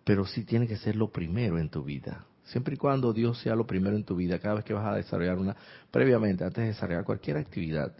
pero 0.04 0.26
sí 0.26 0.42
tiene 0.42 0.66
que 0.66 0.76
ser 0.76 0.96
lo 0.96 1.12
primero 1.12 1.58
en 1.58 1.68
tu 1.68 1.84
vida. 1.84 2.24
Siempre 2.44 2.74
y 2.74 2.76
cuando 2.76 3.12
Dios 3.12 3.38
sea 3.40 3.54
lo 3.54 3.66
primero 3.66 3.96
en 3.96 4.04
tu 4.04 4.16
vida, 4.16 4.38
cada 4.38 4.56
vez 4.56 4.64
que 4.64 4.74
vas 4.74 4.86
a 4.86 4.94
desarrollar 4.94 5.38
una, 5.38 5.56
previamente, 5.90 6.44
antes 6.44 6.62
de 6.62 6.68
desarrollar 6.68 7.04
cualquier 7.04 7.38
actividad, 7.38 7.92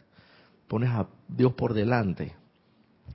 pones 0.68 0.90
a 0.90 1.06
Dios 1.28 1.54
por 1.54 1.72
delante. 1.72 2.32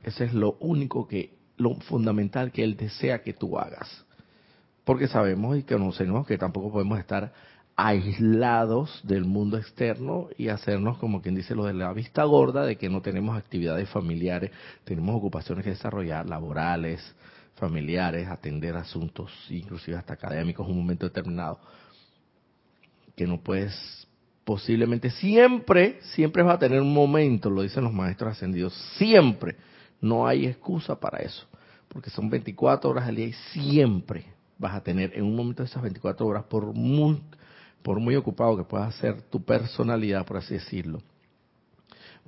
Ese 0.03 0.25
es 0.25 0.33
lo 0.33 0.53
único 0.59 1.07
que 1.07 1.38
lo 1.57 1.75
fundamental 1.81 2.51
que 2.51 2.63
Él 2.63 2.75
desea 2.75 3.21
que 3.21 3.33
tú 3.33 3.59
hagas. 3.59 4.05
Porque 4.83 5.07
sabemos 5.07 5.57
y 5.57 5.63
conocemos 5.63 6.25
que 6.25 6.38
tampoco 6.38 6.71
podemos 6.71 6.98
estar 6.98 7.31
aislados 7.75 9.00
del 9.03 9.24
mundo 9.24 9.57
externo 9.57 10.27
y 10.38 10.50
hacernos 10.50 10.98
como 10.98 11.21
quien 11.21 11.36
dice 11.36 11.55
lo 11.55 11.65
de 11.65 11.74
la 11.74 11.93
vista 11.93 12.24
gorda 12.24 12.65
de 12.65 12.77
que 12.77 12.89
no 12.89 13.01
tenemos 13.01 13.38
actividades 13.38 13.88
familiares, 13.89 14.51
tenemos 14.83 15.15
ocupaciones 15.15 15.63
que 15.63 15.69
desarrollar, 15.69 16.27
laborales, 16.27 17.00
familiares, 17.59 18.27
atender 18.27 18.75
asuntos, 18.75 19.31
inclusive 19.49 19.97
hasta 19.97 20.13
académicos 20.13 20.67
un 20.67 20.77
momento 20.77 21.05
determinado, 21.05 21.59
que 23.15 23.27
no 23.27 23.39
puedes 23.41 24.07
posiblemente 24.43 25.11
siempre, 25.11 25.99
siempre 26.13 26.41
vas 26.41 26.55
a 26.55 26.59
tener 26.59 26.81
un 26.81 26.93
momento, 26.93 27.49
lo 27.49 27.61
dicen 27.61 27.83
los 27.83 27.93
maestros 27.93 28.31
ascendidos, 28.31 28.73
siempre, 28.97 29.57
no 30.01 30.25
hay 30.25 30.47
excusa 30.47 30.99
para 30.99 31.19
eso 31.19 31.45
porque 31.89 32.09
son 32.09 32.29
24 32.29 32.89
horas 32.89 33.07
al 33.07 33.15
día 33.15 33.25
y 33.25 33.33
siempre 33.51 34.23
vas 34.57 34.75
a 34.75 34.83
tener 34.83 35.11
en 35.15 35.25
un 35.25 35.35
momento 35.35 35.63
de 35.63 35.69
esas 35.69 35.81
24 35.81 36.25
horas, 36.25 36.43
por 36.45 36.73
muy, 36.73 37.21
por 37.81 37.99
muy 37.99 38.15
ocupado 38.15 38.55
que 38.55 38.63
puedas 38.63 38.95
ser 38.95 39.21
tu 39.23 39.43
personalidad, 39.43 40.25
por 40.25 40.37
así 40.37 40.53
decirlo, 40.53 41.01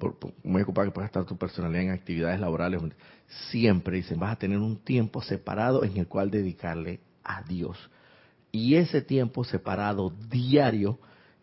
por, 0.10 0.34
muy 0.43 0.63
ocupado 0.63 0.88
que 0.88 0.93
pueda 0.93 1.05
estar 1.05 1.24
tu 1.25 1.38
personalidad 1.38 1.84
en 1.84 1.91
actividades 1.91 2.39
laborales, 2.39 2.81
siempre 3.50 3.98
dicen, 3.98 4.20
vas 4.20 4.34
a 4.34 4.39
tener 4.39 4.58
un 4.58 4.77
tiempo 4.77 5.22
separado 5.22 5.84
en 5.84 5.96
el 5.98 6.08
cual 6.08 6.31
dedicarle 6.31 7.00
a 7.24 7.43
Dios. 7.43 7.77
Y 8.51 8.75
ese 8.75 9.01
tiempo 9.01 9.43
separado 9.43 10.13
diario 10.29 11.00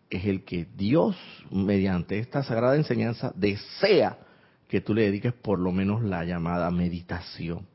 es 0.09 0.25
el 0.25 0.43
que 0.43 0.67
Dios, 0.75 1.15
mediante 1.49 2.19
esta 2.19 2.43
sagrada 2.43 2.75
enseñanza, 2.75 3.31
desea 3.35 4.19
que 4.67 4.81
tú 4.81 4.93
le 4.93 5.03
dediques 5.03 5.33
por 5.33 5.57
lo 5.57 5.71
menos 5.71 6.03
la 6.03 6.23
llamada 6.25 6.69
meditación 6.69 7.65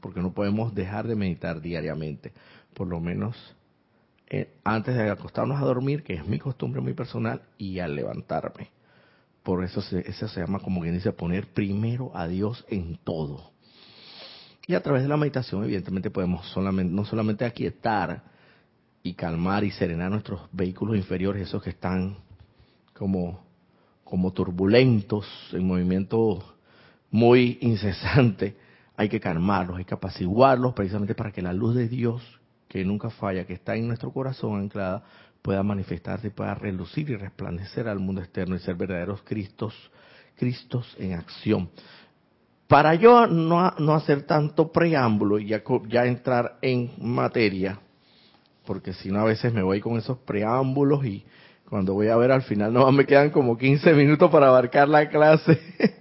porque 0.00 0.20
no 0.20 0.32
podemos 0.32 0.74
dejar 0.74 1.06
de 1.06 1.14
meditar 1.14 1.60
diariamente, 1.60 2.32
por 2.74 2.88
lo 2.88 3.00
menos 3.00 3.36
eh, 4.28 4.54
antes 4.64 4.94
de 4.94 5.10
acostarnos 5.10 5.60
a 5.60 5.64
dormir, 5.64 6.02
que 6.02 6.14
es 6.14 6.26
mi 6.26 6.38
costumbre 6.38 6.80
muy 6.80 6.94
personal, 6.94 7.42
y 7.58 7.78
al 7.78 7.94
levantarme. 7.94 8.70
Por 9.42 9.64
eso 9.64 9.80
se, 9.80 10.12
se 10.12 10.40
llama, 10.40 10.60
como 10.60 10.80
quien 10.82 10.94
dice, 10.94 11.12
poner 11.12 11.52
primero 11.52 12.10
a 12.14 12.28
Dios 12.28 12.64
en 12.68 12.98
todo. 13.02 13.52
Y 14.66 14.74
a 14.74 14.82
través 14.82 15.02
de 15.02 15.08
la 15.08 15.16
meditación, 15.16 15.64
evidentemente, 15.64 16.10
podemos 16.10 16.54
no 16.56 17.04
solamente 17.04 17.44
aquietar 17.44 18.22
y 19.02 19.14
calmar 19.14 19.64
y 19.64 19.70
serenar 19.70 20.10
nuestros 20.10 20.42
vehículos 20.52 20.96
inferiores, 20.96 21.48
esos 21.48 21.62
que 21.62 21.70
están 21.70 22.18
como, 22.94 23.40
como 24.04 24.32
turbulentos, 24.32 25.26
en 25.52 25.66
movimiento 25.66 26.56
muy 27.10 27.58
incesante, 27.62 28.56
hay 28.96 29.08
que 29.08 29.18
calmarlos, 29.20 29.78
hay 29.78 29.84
que 29.84 29.94
apaciguarlos 29.94 30.74
precisamente 30.74 31.14
para 31.14 31.32
que 31.32 31.42
la 31.42 31.54
luz 31.54 31.74
de 31.74 31.88
Dios, 31.88 32.22
que 32.68 32.84
nunca 32.84 33.10
falla, 33.10 33.46
que 33.46 33.54
está 33.54 33.74
en 33.74 33.88
nuestro 33.88 34.12
corazón 34.12 34.60
anclada, 34.60 35.02
pueda 35.42 35.62
manifestarse 35.62 36.28
y 36.28 36.30
pueda 36.30 36.54
relucir 36.54 37.10
y 37.10 37.16
resplandecer 37.16 37.88
al 37.88 37.98
mundo 37.98 38.20
externo 38.20 38.56
y 38.56 38.58
ser 38.58 38.74
verdaderos 38.74 39.22
Cristos, 39.22 39.74
Cristos 40.36 40.96
en 40.98 41.14
acción. 41.14 41.70
Para 42.66 42.94
yo 42.94 43.26
no, 43.26 43.94
hacer 43.94 44.22
tanto 44.22 44.70
preámbulo 44.70 45.38
y 45.38 45.48
ya, 45.48 45.62
ya 45.88 46.06
entrar 46.06 46.58
en 46.62 46.92
materia, 46.98 47.80
porque 48.64 48.92
si 48.92 49.10
no 49.10 49.20
a 49.20 49.24
veces 49.24 49.52
me 49.52 49.62
voy 49.62 49.80
con 49.80 49.96
esos 49.98 50.18
preámbulos 50.18 51.04
y 51.04 51.24
cuando 51.68 51.94
voy 51.94 52.08
a 52.08 52.16
ver 52.16 52.30
al 52.30 52.42
final 52.42 52.72
no 52.72 52.90
me 52.92 53.06
quedan 53.06 53.30
como 53.30 53.58
15 53.58 53.92
minutos 53.94 54.30
para 54.30 54.48
abarcar 54.48 54.88
la 54.88 55.08
clase. 55.08 55.58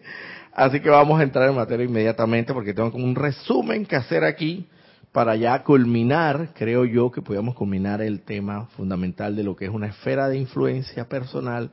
Así 0.54 0.80
que 0.80 0.89
vamos 0.89 1.19
a 1.19 1.23
entrar 1.23 1.49
en 1.49 1.56
materia 1.56 1.86
inmediatamente 1.86 2.54
porque 2.54 2.73
tengo 2.73 2.95
un 2.97 3.15
resumen 3.15 3.86
que 3.86 3.95
hacer 3.95 4.23
aquí 4.23 4.67
para 5.12 5.36
ya 5.36 5.63
culminar, 5.63 6.52
creo 6.54 6.86
yo 6.86 7.12
que 7.12 7.22
podemos 7.22 7.56
culminar 7.56 8.02
el 8.02 8.22
tema 8.22 8.67
fundamental 8.78 9.36
de 9.36 9.43
lo 9.43 9.56
que 9.56 9.65
es 9.65 9.72
una 9.72 9.88
esfera 9.88 10.30
de 10.30 10.38
influencia 10.38 11.10
personal 11.10 11.72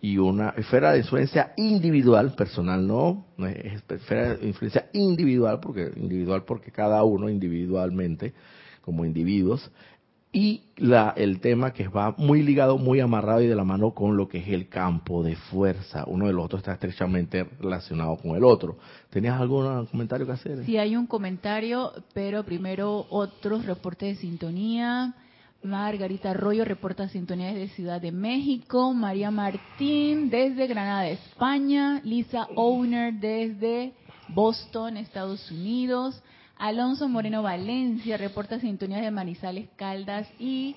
y 0.00 0.16
una 0.16 0.50
esfera 0.56 0.92
de 0.92 1.00
influencia 1.00 1.52
individual, 1.56 2.34
personal 2.34 2.86
no 2.86 3.26
es 3.46 3.82
esfera 3.88 4.36
de 4.36 4.46
influencia 4.46 4.88
individual, 4.94 5.60
porque 5.60 5.92
individual 5.96 6.44
porque 6.44 6.70
cada 6.70 7.04
uno 7.04 7.28
individualmente, 7.28 8.32
como 8.80 9.04
individuos, 9.04 9.70
y 10.32 10.62
la, 10.76 11.12
el 11.16 11.40
tema 11.40 11.72
que 11.72 11.88
va 11.88 12.14
muy 12.16 12.42
ligado, 12.42 12.78
muy 12.78 13.00
amarrado 13.00 13.40
y 13.40 13.48
de 13.48 13.56
la 13.56 13.64
mano 13.64 13.92
con 13.92 14.16
lo 14.16 14.28
que 14.28 14.38
es 14.38 14.48
el 14.48 14.68
campo 14.68 15.24
de 15.24 15.34
fuerza. 15.34 16.04
Uno 16.06 16.28
de 16.28 16.32
los 16.32 16.44
otros 16.44 16.60
está 16.60 16.74
estrechamente 16.74 17.44
relacionado 17.58 18.16
con 18.16 18.36
el 18.36 18.44
otro. 18.44 18.76
¿Tenías 19.10 19.40
algún 19.40 19.86
comentario 19.86 20.26
que 20.26 20.32
hacer? 20.32 20.64
Sí, 20.64 20.76
hay 20.76 20.94
un 20.94 21.08
comentario, 21.08 21.92
pero 22.14 22.44
primero 22.44 23.06
otros 23.10 23.66
reportes 23.66 24.16
de 24.16 24.20
sintonía. 24.20 25.14
Margarita 25.62 26.30
Arroyo 26.30 26.64
reporta 26.64 27.08
sintonía 27.08 27.48
desde 27.52 27.74
Ciudad 27.74 28.00
de 28.00 28.12
México. 28.12 28.94
María 28.94 29.32
Martín 29.32 30.30
desde 30.30 30.68
Granada, 30.68 31.08
España. 31.08 32.00
Lisa 32.04 32.46
Owner 32.54 33.12
desde 33.14 33.94
Boston, 34.28 34.96
Estados 34.96 35.50
Unidos. 35.50 36.22
Alonso 36.60 37.08
Moreno 37.08 37.42
Valencia 37.42 38.18
reporta 38.18 38.60
sintonías 38.60 39.00
de 39.00 39.10
Manizales 39.10 39.70
Caldas 39.76 40.28
y 40.38 40.76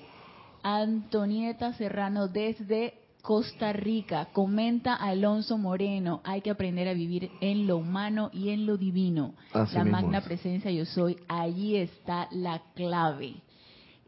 Antonieta 0.62 1.74
Serrano 1.74 2.26
desde 2.26 2.94
Costa 3.20 3.70
Rica. 3.74 4.28
Comenta 4.32 4.94
Alonso 4.94 5.58
Moreno, 5.58 6.22
hay 6.24 6.40
que 6.40 6.48
aprender 6.48 6.88
a 6.88 6.94
vivir 6.94 7.30
en 7.42 7.66
lo 7.66 7.76
humano 7.76 8.30
y 8.32 8.48
en 8.48 8.64
lo 8.64 8.78
divino. 8.78 9.34
la 9.52 9.84
magna 9.84 10.22
presencia 10.22 10.70
yo 10.70 10.86
soy, 10.86 11.18
allí 11.28 11.76
está 11.76 12.28
la 12.30 12.62
clave. 12.74 13.34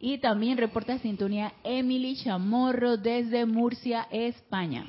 Y 0.01 0.17
también 0.17 0.57
reporta 0.57 0.99
sintonía 0.99 1.53
Emily 1.63 2.17
Chamorro 2.17 2.97
desde 2.97 3.45
Murcia, 3.45 4.09
España. 4.11 4.87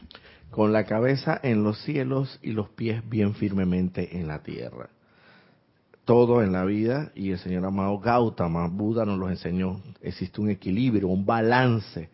Con 0.52 0.71
la 0.71 0.86
cabeza 0.86 1.38
en 1.43 1.63
los 1.65 1.82
cielos 1.82 2.39
y 2.41 2.52
los 2.52 2.69
pies 2.69 3.02
bien 3.10 3.36
firmemente 3.36 4.17
en 4.17 4.30
la 4.30 4.41
tierra 4.41 4.89
todo 6.08 6.41
en 6.41 6.54
la 6.54 6.63
vida 6.63 7.12
y 7.15 7.32
el 7.32 7.38
señor 7.38 7.65
amado 7.65 8.00
Gautama, 8.00 8.70
Buda 8.70 9.04
nos 9.04 9.20
lo 9.20 9.30
enseñó. 9.30 9.82
Existe 10.02 10.39
un 10.39 10.50
equilibrio, 10.50 11.10
un 11.10 11.26
balance, 11.26 12.10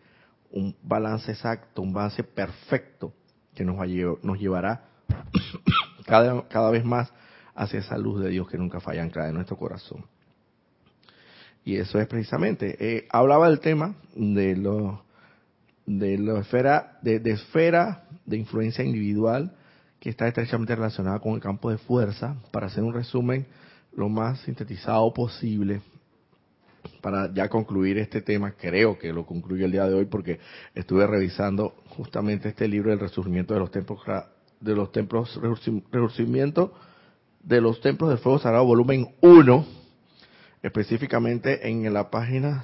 un 0.50 0.74
balance 0.82 1.30
exacto, 1.30 1.80
un 1.80 1.92
balance 1.92 2.24
perfecto 2.24 3.14
que 3.54 3.64
nos, 3.64 3.76
nos 4.24 4.40
llevará 4.40 4.88
cada, 6.06 6.48
cada 6.48 6.72
vez 6.72 6.84
más 6.84 7.12
hacia 7.54 7.78
esa 7.78 7.96
luz 7.96 8.20
de 8.20 8.30
Dios 8.30 8.48
que 8.48 8.58
nunca 8.58 8.80
falla 8.80 9.04
anclada 9.04 9.28
en 9.28 9.36
nuestro 9.36 9.56
corazón. 9.56 10.04
Y 11.64 11.76
eso 11.76 12.00
es 12.00 12.08
precisamente, 12.08 12.76
eh, 12.80 13.06
hablaba 13.12 13.48
del 13.48 13.60
tema 13.60 13.94
de 14.16 14.56
lo 14.56 15.04
de 15.86 16.18
la 16.18 16.40
esfera 16.40 16.98
de 17.00 17.20
esfera 17.30 18.08
de 18.26 18.38
influencia 18.38 18.82
individual 18.82 19.54
que 20.00 20.10
está 20.10 20.26
estrechamente 20.26 20.74
relacionada 20.74 21.20
con 21.20 21.34
el 21.34 21.40
campo 21.40 21.70
de 21.70 21.78
fuerza. 21.78 22.36
Para 22.50 22.66
hacer 22.66 22.82
un 22.82 22.92
resumen, 22.92 23.46
lo 23.96 24.08
más 24.08 24.40
sintetizado 24.40 25.12
posible, 25.12 25.82
para 27.00 27.32
ya 27.32 27.48
concluir 27.48 27.98
este 27.98 28.20
tema, 28.22 28.52
creo 28.52 28.98
que 28.98 29.12
lo 29.12 29.26
concluyo 29.26 29.66
el 29.66 29.72
día 29.72 29.86
de 29.86 29.94
hoy 29.94 30.04
porque 30.06 30.38
estuve 30.74 31.06
revisando 31.06 31.74
justamente 31.88 32.48
este 32.48 32.66
libro 32.68 32.90
del 32.90 33.00
resurgimiento 33.00 33.54
de 33.54 33.60
los 33.60 33.70
templos 33.70 34.00
de 34.60 34.74
los 34.74 34.92
templos 34.92 35.38
resurgimiento 35.90 36.72
de 37.42 37.60
los 37.60 37.82
templos 37.82 38.10
del 38.10 38.18
fuego 38.18 38.38
sagrado 38.38 38.64
volumen 38.64 39.08
1 39.20 39.66
específicamente 40.62 41.68
en 41.68 41.92
la 41.92 42.10
página 42.10 42.62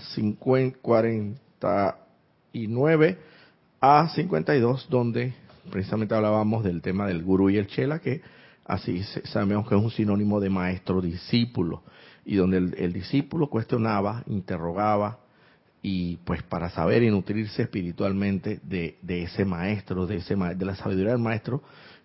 49 0.80 3.18
a 3.80 4.08
52 4.14 4.88
donde 4.88 5.34
precisamente 5.70 6.14
hablábamos 6.14 6.64
del 6.64 6.80
tema 6.80 7.06
del 7.06 7.22
gurú 7.22 7.50
y 7.50 7.58
el 7.58 7.66
chela 7.66 7.98
que 7.98 8.22
así 8.64 9.02
sabemos 9.24 9.68
que 9.68 9.76
es 9.76 9.82
un 9.82 9.90
sinónimo 9.90 10.40
de 10.40 10.50
maestro 10.50 11.00
discípulo 11.00 11.82
y 12.24 12.36
donde 12.36 12.58
el, 12.58 12.92
discípulo 12.92 13.48
cuestionaba, 13.48 14.22
interrogaba, 14.26 15.18
y 15.82 16.18
pues 16.18 16.42
para 16.42 16.68
saber 16.70 17.02
y 17.02 17.10
nutrirse 17.10 17.62
espiritualmente 17.62 18.60
de, 18.62 18.98
ese 19.08 19.44
maestro, 19.44 20.06
de, 20.06 20.16
ese, 20.16 20.36
de 20.36 20.64
la 20.64 20.76
sabiduría 20.76 21.12
del 21.12 21.22
maestro, 21.22 21.62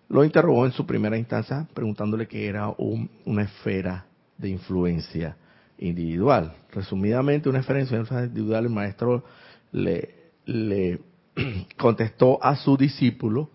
lo 0.08 0.24
interrogó 0.24 0.64
en 0.64 0.72
su 0.72 0.86
primera 0.86 1.18
instancia 1.18 1.68
preguntándole 1.74 2.26
que 2.26 2.46
era 2.46 2.72
una 2.78 3.42
esfera 3.42 4.06
de 4.38 4.48
influencia 4.48 5.36
individual. 5.78 6.56
Resumidamente, 6.72 7.48
una 7.48 7.60
esfera 7.60 7.78
de 7.78 7.82
influencia 7.84 8.24
individual, 8.24 8.64
el 8.64 8.70
maestro 8.70 9.24
le, 9.72 10.14
le 10.46 11.00
contestó 11.76 12.42
a 12.42 12.56
su 12.56 12.76
discípulo 12.76 13.50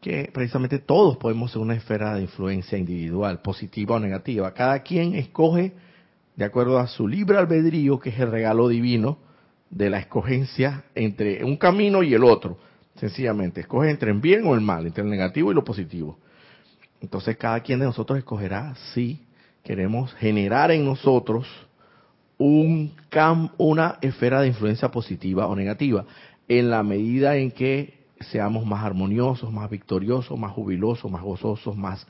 que 0.00 0.30
precisamente 0.32 0.78
todos 0.78 1.16
podemos 1.16 1.50
ser 1.50 1.60
una 1.60 1.74
esfera 1.74 2.14
de 2.14 2.22
influencia 2.22 2.78
individual, 2.78 3.40
positiva 3.40 3.96
o 3.96 4.00
negativa. 4.00 4.54
Cada 4.54 4.82
quien 4.82 5.14
escoge 5.14 5.72
de 6.36 6.44
acuerdo 6.44 6.78
a 6.78 6.86
su 6.86 7.08
libre 7.08 7.36
albedrío, 7.36 7.98
que 7.98 8.10
es 8.10 8.20
el 8.20 8.30
regalo 8.30 8.68
divino 8.68 9.18
de 9.70 9.90
la 9.90 9.98
escogencia 9.98 10.84
entre 10.94 11.44
un 11.44 11.56
camino 11.56 12.02
y 12.02 12.14
el 12.14 12.24
otro. 12.24 12.58
Sencillamente, 12.94 13.60
escoge 13.60 13.90
entre 13.90 14.10
el 14.12 14.20
bien 14.20 14.46
o 14.46 14.54
el 14.54 14.60
mal, 14.60 14.86
entre 14.86 15.02
el 15.02 15.10
negativo 15.10 15.50
y 15.50 15.54
lo 15.54 15.64
positivo. 15.64 16.18
Entonces 17.00 17.36
cada 17.36 17.60
quien 17.60 17.78
de 17.78 17.86
nosotros 17.86 18.18
escogerá 18.18 18.74
si 18.94 19.24
queremos 19.62 20.14
generar 20.14 20.70
en 20.70 20.84
nosotros 20.84 21.46
un 22.38 22.92
cam, 23.08 23.50
una 23.58 23.98
esfera 24.00 24.40
de 24.40 24.48
influencia 24.48 24.90
positiva 24.90 25.46
o 25.46 25.56
negativa, 25.56 26.06
en 26.48 26.70
la 26.70 26.82
medida 26.82 27.36
en 27.36 27.50
que 27.50 27.97
seamos 28.20 28.66
más 28.66 28.84
armoniosos, 28.84 29.52
más 29.52 29.70
victoriosos, 29.70 30.38
más 30.38 30.52
jubilosos, 30.52 31.10
más 31.10 31.22
gozosos, 31.22 31.76
más 31.76 32.06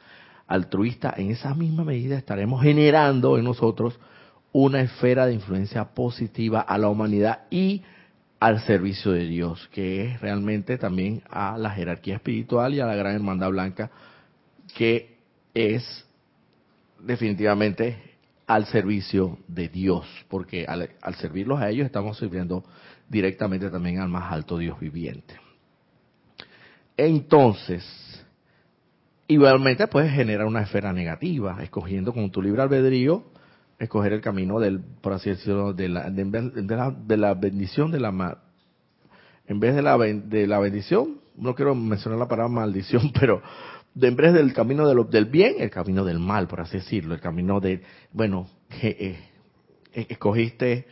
altruistas, 0.46 1.18
en 1.18 1.30
esa 1.30 1.54
misma 1.54 1.84
medida 1.84 2.16
estaremos 2.16 2.62
generando 2.62 3.38
en 3.38 3.44
nosotros 3.44 3.98
una 4.52 4.80
esfera 4.80 5.26
de 5.26 5.34
influencia 5.34 5.84
positiva 5.94 6.60
a 6.60 6.78
la 6.78 6.88
humanidad 6.88 7.40
y 7.50 7.82
al 8.40 8.60
servicio 8.60 9.12
de 9.12 9.26
Dios, 9.26 9.68
que 9.72 10.06
es 10.06 10.20
realmente 10.20 10.78
también 10.78 11.22
a 11.28 11.58
la 11.58 11.70
jerarquía 11.70 12.16
espiritual 12.16 12.74
y 12.74 12.80
a 12.80 12.86
la 12.86 12.94
gran 12.94 13.14
hermandad 13.14 13.50
blanca, 13.50 13.90
que 14.74 15.18
es 15.54 16.06
definitivamente 17.00 18.08
al 18.46 18.64
servicio 18.66 19.38
de 19.48 19.68
Dios, 19.68 20.06
porque 20.28 20.64
al, 20.66 20.88
servirlos 21.16 21.60
a 21.60 21.68
ellos 21.68 21.84
estamos 21.84 22.16
sirviendo 22.16 22.64
directamente 23.08 23.68
también 23.70 23.98
al 23.98 24.08
más 24.08 24.32
alto 24.32 24.56
Dios 24.56 24.80
viviente. 24.80 25.34
Entonces, 26.98 27.82
igualmente 29.26 29.86
puedes 29.86 30.12
generar 30.12 30.46
una 30.46 30.62
esfera 30.62 30.92
negativa, 30.92 31.62
escogiendo 31.62 32.12
con 32.12 32.30
tu 32.30 32.42
libre 32.42 32.60
albedrío 32.60 33.24
escoger 33.78 34.12
el 34.12 34.20
camino 34.20 34.58
del, 34.58 34.80
por 34.80 35.12
así 35.12 35.30
decirlo, 35.30 35.72
de 35.72 35.88
la, 35.88 36.10
de, 36.10 36.24
la, 36.76 36.90
de 36.90 37.16
la 37.16 37.34
bendición 37.34 37.90
de 37.90 38.00
la 38.00 38.38
en 39.46 39.60
vez 39.60 39.74
de 39.74 39.82
la, 39.82 39.96
de 39.96 40.46
la 40.46 40.58
bendición, 40.58 41.20
no 41.36 41.54
quiero 41.54 41.74
mencionar 41.74 42.18
la 42.18 42.28
palabra 42.28 42.52
maldición, 42.52 43.12
pero 43.18 43.40
de, 43.94 44.08
en 44.08 44.16
vez 44.16 44.34
del 44.34 44.52
camino 44.52 44.86
de 44.86 44.94
lo, 44.94 45.04
del 45.04 45.24
bien, 45.24 45.54
el 45.58 45.70
camino 45.70 46.04
del 46.04 46.18
mal, 46.18 46.48
por 46.48 46.60
así 46.60 46.78
decirlo, 46.78 47.14
el 47.14 47.20
camino 47.20 47.60
de, 47.60 47.82
bueno, 48.12 48.48
eh, 48.82 49.18
escogiste, 49.94 50.86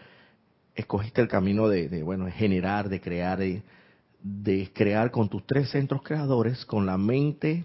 escogiste 0.75 1.21
el 1.21 1.29
camino 1.29 1.69
de, 1.69 1.89
de, 1.89 2.03
bueno, 2.03 2.31
generar, 2.31 2.89
de 2.89 3.01
crear, 3.01 3.41
de 4.27 4.73
crear 4.73 5.13
con 5.13 5.29
tus 5.29 5.47
tres 5.47 5.71
centros 5.71 6.03
creadores, 6.03 6.65
con 6.65 6.85
la 6.85 6.99
mente, 6.99 7.65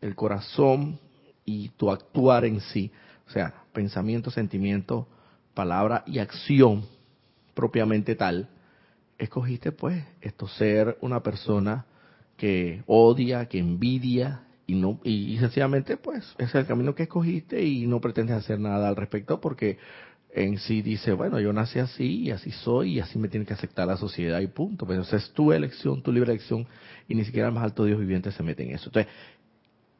el 0.00 0.16
corazón 0.16 0.98
y 1.44 1.68
tu 1.70 1.90
actuar 1.90 2.44
en 2.44 2.60
sí. 2.60 2.90
O 3.28 3.30
sea, 3.30 3.54
pensamiento, 3.72 4.30
sentimiento, 4.30 5.06
palabra 5.54 6.02
y 6.06 6.18
acción 6.18 6.84
propiamente 7.54 8.16
tal, 8.16 8.48
escogiste 9.16 9.70
pues 9.70 10.04
esto 10.20 10.48
ser 10.48 10.98
una 11.02 11.22
persona 11.22 11.86
que 12.36 12.82
odia, 12.86 13.46
que 13.46 13.58
envidia 13.58 14.42
y 14.66 14.74
no 14.74 14.98
y, 15.04 15.38
sencillamente 15.38 15.96
pues 15.96 16.34
es 16.38 16.52
el 16.54 16.66
camino 16.66 16.94
que 16.94 17.04
escogiste 17.04 17.62
y 17.62 17.86
no 17.86 18.00
pretendes 18.00 18.36
hacer 18.36 18.58
nada 18.58 18.88
al 18.88 18.96
respecto 18.96 19.40
porque 19.40 19.78
en 20.34 20.58
sí 20.58 20.80
dice, 20.80 21.12
bueno, 21.12 21.38
yo 21.40 21.52
nací 21.52 21.78
así 21.78 22.22
y 22.22 22.30
así 22.30 22.50
soy 22.50 22.94
y 22.94 23.00
así 23.00 23.18
me 23.18 23.28
tiene 23.28 23.44
que 23.44 23.52
aceptar 23.52 23.86
la 23.86 23.98
sociedad 23.98 24.40
y 24.40 24.46
punto. 24.46 24.86
Pero 24.86 25.02
esa 25.02 25.16
es 25.16 25.30
tu 25.32 25.52
elección, 25.52 26.02
tu 26.02 26.10
libre 26.10 26.32
elección 26.32 26.66
y 27.06 27.14
ni 27.14 27.24
siquiera 27.24 27.48
el 27.48 27.54
más 27.54 27.64
alto 27.64 27.84
Dios 27.84 27.98
viviente 27.98 28.32
se 28.32 28.42
mete 28.42 28.62
en 28.62 28.74
eso. 28.74 28.88
Entonces, 28.88 29.12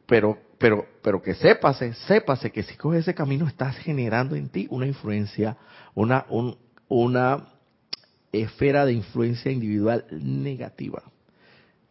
pero, 0.06 0.38
pero, 0.58 0.86
pero 1.02 1.22
que 1.22 1.34
sépase, 1.34 1.92
sépase 1.94 2.50
que 2.50 2.62
si 2.62 2.76
coges 2.76 3.00
ese 3.02 3.14
camino 3.14 3.46
estás 3.46 3.76
generando 3.78 4.34
en 4.34 4.48
ti 4.48 4.66
una 4.70 4.86
influencia, 4.86 5.56
una, 5.94 6.26
una 6.88 7.48
esfera 8.32 8.86
de 8.86 8.94
influencia 8.94 9.52
individual 9.52 10.06
negativa. 10.10 11.02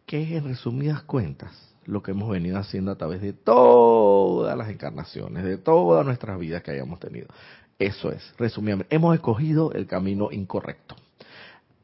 Que 0.04 0.22
es 0.22 0.32
en 0.32 0.44
resumidas 0.44 1.02
cuentas 1.02 1.72
lo 1.84 2.02
que 2.02 2.12
hemos 2.12 2.30
venido 2.30 2.58
haciendo 2.58 2.92
a 2.92 2.96
través 2.96 3.20
de 3.22 3.32
todas 3.32 4.56
las 4.56 4.68
encarnaciones, 4.68 5.44
de 5.44 5.58
todas 5.58 6.04
nuestras 6.04 6.38
vidas 6.38 6.62
que 6.62 6.72
hayamos 6.72 7.00
tenido. 7.00 7.28
Eso 7.82 8.12
es, 8.12 8.22
resumidamente, 8.38 8.94
hemos 8.94 9.12
escogido 9.12 9.72
el 9.72 9.88
camino 9.88 10.30
incorrecto. 10.30 10.94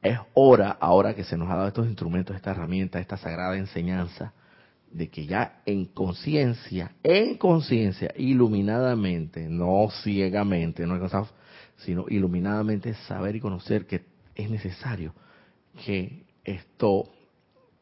Es 0.01 0.17
hora, 0.35 0.77
ahora 0.79 1.17
que 1.17 1.25
se 1.25 1.37
nos 1.37 1.51
ha 1.51 1.57
dado 1.57 1.67
estos 1.67 1.89
instrumentos, 1.89 2.37
esta 2.37 2.53
herramienta, 2.53 3.01
esta 3.01 3.17
sagrada 3.17 3.57
enseñanza, 3.57 4.33
de 4.93 5.09
que 5.09 5.27
ya 5.27 5.61
en 5.67 5.87
conciencia, 5.87 6.93
en 7.03 7.37
conciencia, 7.37 8.15
iluminadamente, 8.17 9.49
no 9.49 9.89
ciegamente, 10.05 10.87
no 10.87 10.97
sino 11.79 12.05
iluminadamente 12.09 12.95
saber 12.95 13.35
y 13.35 13.41
conocer 13.41 13.85
que 13.87 14.05
es 14.37 14.49
necesario 14.49 15.13
que 15.85 16.23
esto, 16.45 17.11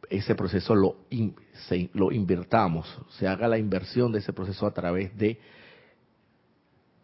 ese 0.08 0.34
proceso 0.34 0.74
lo, 0.74 0.96
lo 1.92 2.12
invirtamos, 2.12 2.98
se 3.10 3.28
haga 3.28 3.46
la 3.46 3.58
inversión 3.58 4.10
de 4.10 4.20
ese 4.20 4.32
proceso 4.32 4.66
a 4.66 4.72
través 4.72 5.14
de, 5.18 5.38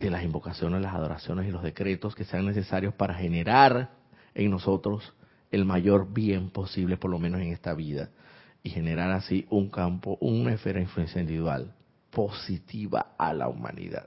de 0.07 0.11
las 0.11 0.25
invocaciones, 0.25 0.83
las 0.83 0.95
adoraciones 0.95 1.47
y 1.47 1.51
los 1.51 1.63
decretos 1.63 2.15
que 2.15 2.25
sean 2.25 2.47
necesarios 2.47 2.95
para 2.95 3.15
generar 3.15 3.91
en 4.35 4.51
nosotros 4.51 5.13
el 5.51 5.65
mayor 5.65 6.13
bien 6.13 6.51
posible, 6.51 6.97
por 6.97 7.11
lo 7.11 7.19
menos 7.19 7.41
en 7.41 7.53
esta 7.53 7.75
vida 7.75 8.11
y 8.63 8.71
generar 8.71 9.11
así 9.11 9.47
un 9.51 9.71
campo, 9.71 10.19
una 10.21 10.55
esfera 10.55 10.79
de 10.79 10.85
influencia 10.85 11.21
individual 11.21 11.75
positiva 12.11 13.15
a 13.19 13.33
la 13.33 13.49
humanidad. 13.49 14.07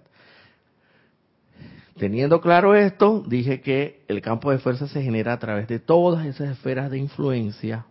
Teniendo 1.97 2.41
claro 2.41 2.75
esto, 2.75 3.23
dije 3.25 3.61
que 3.61 4.03
el 4.07 4.21
campo 4.21 4.51
de 4.51 4.59
fuerza 4.59 4.87
se 4.87 5.01
genera 5.01 5.33
a 5.33 5.39
través 5.39 5.67
de 5.67 5.79
todas 5.79 6.25
esas 6.25 6.49
esferas 6.49 6.91
de 6.91 6.97
influencia 6.97 7.85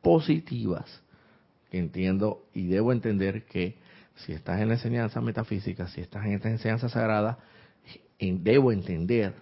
positivas. 0.00 1.02
entiendo 1.72 2.46
y 2.54 2.68
debo 2.68 2.92
entender 2.92 3.44
que 3.44 3.76
si 4.16 4.32
estás 4.32 4.60
en 4.60 4.68
la 4.68 4.74
enseñanza 4.74 5.20
metafísica, 5.20 5.88
si 5.88 6.00
estás 6.00 6.24
en 6.26 6.32
esta 6.32 6.50
enseñanza 6.50 6.88
sagrada, 6.88 7.38
debo 8.18 8.72
entender 8.72 9.34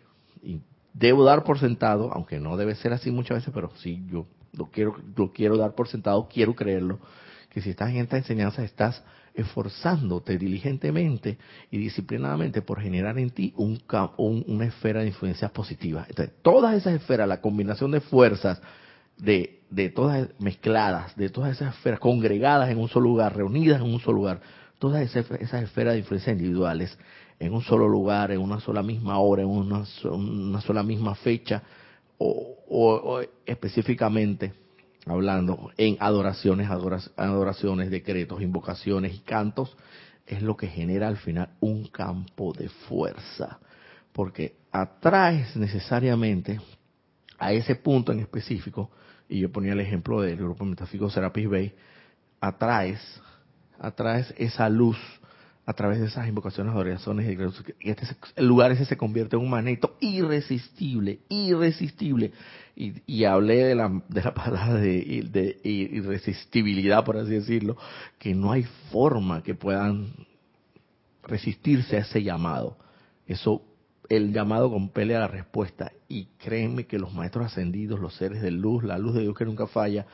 y 0.42 0.60
debo 0.92 1.24
dar 1.24 1.44
por 1.44 1.58
sentado, 1.58 2.12
aunque 2.12 2.40
no 2.40 2.56
debe 2.56 2.74
ser 2.74 2.92
así 2.92 3.10
muchas 3.10 3.38
veces, 3.38 3.52
pero 3.54 3.70
sí 3.76 4.04
yo 4.10 4.26
lo 4.52 4.66
quiero, 4.66 4.96
lo 5.16 5.32
quiero 5.32 5.56
dar 5.56 5.74
por 5.74 5.88
sentado, 5.88 6.28
quiero 6.32 6.54
creerlo, 6.54 6.98
que 7.50 7.60
si 7.60 7.70
estás 7.70 7.90
en 7.90 7.98
esta 7.98 8.16
enseñanza 8.16 8.64
estás 8.64 9.02
esforzándote 9.34 10.38
diligentemente 10.38 11.38
y 11.70 11.78
disciplinadamente 11.78 12.62
por 12.62 12.80
generar 12.80 13.18
en 13.18 13.30
ti 13.30 13.52
un, 13.56 13.80
una 14.16 14.66
esfera 14.66 15.00
de 15.00 15.08
influencias 15.08 15.50
positivas. 15.50 16.08
Entonces, 16.08 16.34
todas 16.42 16.76
esas 16.76 16.94
esferas, 16.94 17.28
la 17.28 17.40
combinación 17.40 17.90
de 17.90 18.00
fuerzas, 18.00 18.62
de, 19.16 19.60
de 19.70 19.90
todas 19.90 20.28
mezcladas, 20.38 21.16
de 21.16 21.30
todas 21.30 21.52
esas 21.52 21.74
esferas 21.74 21.98
congregadas 21.98 22.70
en 22.70 22.78
un 22.78 22.88
solo 22.88 23.08
lugar, 23.08 23.37
reunidas 23.37 23.80
en 23.80 23.92
un 23.92 24.00
solo 24.00 24.18
lugar, 24.18 24.40
todas 24.78 25.02
esas, 25.02 25.30
esferas 25.62 25.94
de 25.94 26.00
influencia 26.00 26.32
individuales, 26.32 26.96
en 27.38 27.52
un 27.52 27.62
solo 27.62 27.88
lugar, 27.88 28.30
en 28.30 28.40
una 28.40 28.60
sola 28.60 28.82
misma 28.82 29.18
hora, 29.18 29.42
en 29.42 29.48
una, 29.48 29.84
una 30.04 30.60
sola 30.60 30.82
misma 30.82 31.14
fecha, 31.14 31.62
o, 32.18 33.20
específicamente 33.44 34.52
hablando 35.06 35.70
en 35.76 35.96
adoraciones, 36.00 36.68
adoraciones, 36.70 37.90
decretos, 37.90 38.40
invocaciones 38.40 39.14
y 39.14 39.18
cantos, 39.18 39.76
es 40.26 40.42
lo 40.42 40.56
que 40.56 40.68
genera 40.68 41.08
al 41.08 41.18
final 41.18 41.50
un 41.60 41.87
campo 41.88 42.52
de 42.52 42.68
fuerza. 42.68 43.58
Porque 44.12 44.56
atraes 44.70 45.56
necesariamente 45.56 46.60
a 47.38 47.52
ese 47.52 47.74
punto 47.74 48.12
en 48.12 48.20
específico, 48.20 48.90
y 49.28 49.40
yo 49.40 49.52
ponía 49.52 49.72
el 49.72 49.80
ejemplo 49.80 50.20
del 50.22 50.37
grupo 50.37 50.64
metafísico 50.64 51.10
Serapis 51.10 51.48
Bay, 51.48 51.74
atraes, 52.40 53.00
atraes 53.78 54.32
esa 54.38 54.68
luz 54.68 54.98
a 55.66 55.72
través 55.72 55.98
de 56.00 56.06
esas 56.06 56.28
invocaciones, 56.28 56.74
oraciones 56.74 57.26
y 57.80 57.88
este 57.88 58.06
lugar 58.42 58.70
ese 58.72 58.84
se 58.84 58.96
convierte 58.96 59.37
en 59.37 59.42
un 59.42 59.50
magneto 59.50 59.96
irresistible, 60.00 61.20
irresistible. 61.28 62.32
Y, 62.76 62.94
y 63.06 63.24
hablé 63.24 63.64
de 63.64 63.74
la, 63.74 64.02
de 64.08 64.22
la 64.22 64.34
palabra 64.34 64.74
de, 64.74 65.26
de, 65.30 65.60
irresistibilidad, 65.64 67.04
por 67.04 67.16
así 67.16 67.30
decirlo, 67.30 67.76
que 68.18 68.34
no 68.34 68.52
hay 68.52 68.64
forma 68.90 69.42
que 69.42 69.54
puedan 69.54 70.12
resistirse 71.22 71.96
a 71.96 72.00
ese 72.00 72.22
llamado. 72.22 72.76
Eso, 73.26 73.62
el 74.10 74.34
llamado 74.34 74.70
compele 74.70 75.16
a 75.16 75.20
la 75.20 75.28
respuesta. 75.28 75.92
Y 76.08 76.26
créanme 76.38 76.87
que 76.87 76.98
los 76.98 77.14
maestros 77.14 77.46
ascendidos, 77.46 78.00
los 78.00 78.14
seres 78.16 78.42
de 78.42 78.50
luz, 78.50 78.84
la 78.84 78.98
luz 78.98 79.14
de 79.14 79.22
Dios 79.22 79.34
que 79.34 79.46
nunca 79.46 79.66
falla, 79.66 80.04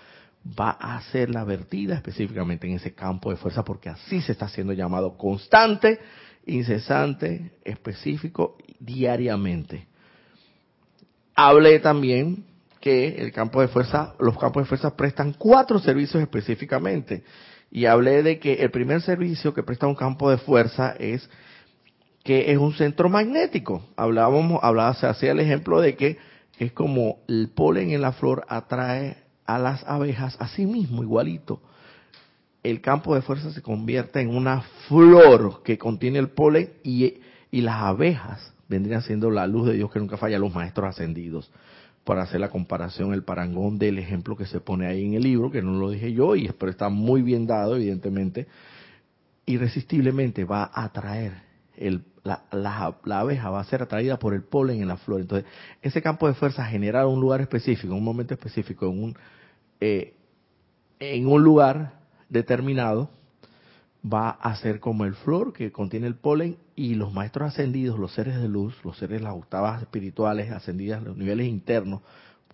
va 0.45 0.71
a 0.71 1.01
ser 1.13 1.31
la 1.31 1.45
vertida 1.45 1.95
específicamente 1.95 2.67
en 2.67 2.75
ese 2.75 2.95
campo 2.95 3.31
de 3.31 3.37
fuerza 3.37 3.65
porque 3.65 3.89
así 3.89 4.21
se 4.21 4.33
está 4.33 4.47
haciendo 4.47 4.73
llamado 4.73 5.17
constante, 5.17 5.99
incesante, 6.47 7.53
específico, 7.65 8.57
diariamente. 8.79 9.87
Hablé 11.35 11.79
también 11.81 12.45
que 12.81 13.17
el 13.19 13.33
campo 13.33 13.61
de 13.61 13.69
fuerza, 13.69 14.15
los 14.19 14.39
campos 14.39 14.63
de 14.63 14.69
fuerza 14.69 14.97
prestan 14.97 15.35
cuatro 15.35 15.79
servicios 15.79 16.23
específicamente. 16.23 17.23
Y 17.71 17.85
hablé 17.85 18.23
de 18.23 18.39
que 18.39 18.55
el 18.55 18.71
primer 18.71 19.03
servicio 19.03 19.55
que 19.55 19.63
presta 19.63 19.87
un 19.87 19.95
campo 19.95 20.31
de 20.31 20.39
fuerza 20.39 20.95
es 20.99 21.29
que 22.25 22.51
es 22.51 22.59
un 22.59 22.73
centro 22.73 23.09
magnético. 23.09 23.85
Hablábamos, 23.97 24.61
hablaba, 24.63 24.95
se 24.95 25.07
hacía 25.07 25.33
el 25.33 25.41
ejemplo 25.41 25.81
de 25.81 25.95
que 25.95 26.19
es 26.59 26.73
como 26.73 27.19
el 27.29 27.51
polen 27.55 27.91
en 27.91 28.03
la 28.03 28.13
flor 28.13 28.45
atrae 28.49 29.17
a 29.55 29.59
las 29.59 29.85
abejas, 29.85 30.37
así 30.39 30.67
mismo, 30.67 31.03
igualito. 31.03 31.61
El 32.63 32.81
campo 32.81 33.15
de 33.15 33.23
fuerza 33.23 33.51
se 33.53 33.63
convierte 33.63 34.21
en 34.21 34.35
una 34.35 34.63
flor 34.87 35.63
que 35.63 35.79
contiene 35.79 36.19
el 36.19 36.29
polen 36.29 36.71
y, 36.83 37.15
y 37.51 37.61
las 37.63 37.77
abejas 37.77 38.53
vendrían 38.69 39.03
siendo 39.03 39.31
la 39.31 39.47
luz 39.47 39.67
de 39.69 39.75
Dios 39.75 39.91
que 39.91 39.99
nunca 39.99 40.17
falla, 40.17 40.39
los 40.39 40.55
maestros 40.55 40.91
ascendidos. 40.91 41.51
Para 42.05 42.23
hacer 42.23 42.41
la 42.41 42.49
comparación, 42.49 43.13
el 43.13 43.25
parangón 43.25 43.79
del 43.79 43.99
ejemplo 43.99 44.37
que 44.37 44.47
se 44.47 44.61
pone 44.61 44.87
ahí 44.87 45.05
en 45.05 45.15
el 45.15 45.23
libro, 45.23 45.51
que 45.51 45.63
no 45.63 45.73
lo 45.73 45.91
dije 45.91 46.13
yo, 46.13 46.37
y 46.37 46.49
pero 46.59 46.71
está 46.71 46.89
muy 46.89 47.23
bien 47.23 47.47
dado, 47.47 47.77
evidentemente, 47.77 48.47
irresistiblemente 49.47 50.45
va 50.45 50.71
a 50.73 50.85
atraer 50.85 51.51
el, 51.77 52.05
la, 52.23 52.45
la, 52.53 53.21
abeja 53.21 53.51
va 53.51 53.61
a 53.61 53.65
ser 53.65 53.83
atraída 53.83 54.19
por 54.19 54.35
el 54.35 54.43
polen 54.43 54.83
en 54.83 54.89
la 54.89 54.97
flor. 54.97 55.21
Entonces, 55.21 55.51
ese 55.83 56.03
campo 56.03 56.29
de 56.29 56.35
fuerza 56.35 56.65
genera 56.65 57.07
un 57.07 57.21
lugar 57.21 57.41
específico, 57.41 57.95
un 57.95 58.05
momento 58.05 58.35
específico, 58.35 58.87
en 58.87 59.03
un, 59.03 59.17
eh, 59.81 60.15
en 60.99 61.27
un 61.27 61.43
lugar 61.43 62.01
determinado 62.29 63.11
va 64.05 64.31
a 64.31 64.57
ser 64.57 64.81
como 64.81 65.05
el 65.05 65.15
flor 65.15 65.53
que 65.53 65.73
contiene 65.73 66.07
el 66.07 66.15
polen 66.15 66.57
y 66.75 66.95
los 66.95 67.13
maestros 67.13 67.49
ascendidos, 67.49 67.99
los 67.99 68.15
seres 68.15 68.41
de 68.41 68.49
luz, 68.49 68.75
los 68.85 68.97
seres 68.97 69.19
de 69.19 69.25
las 69.25 69.35
octavas 69.35 69.83
espirituales 69.83 70.51
ascendidas, 70.51 71.03
los 71.03 71.17
niveles 71.17 71.47
internos, 71.47 72.01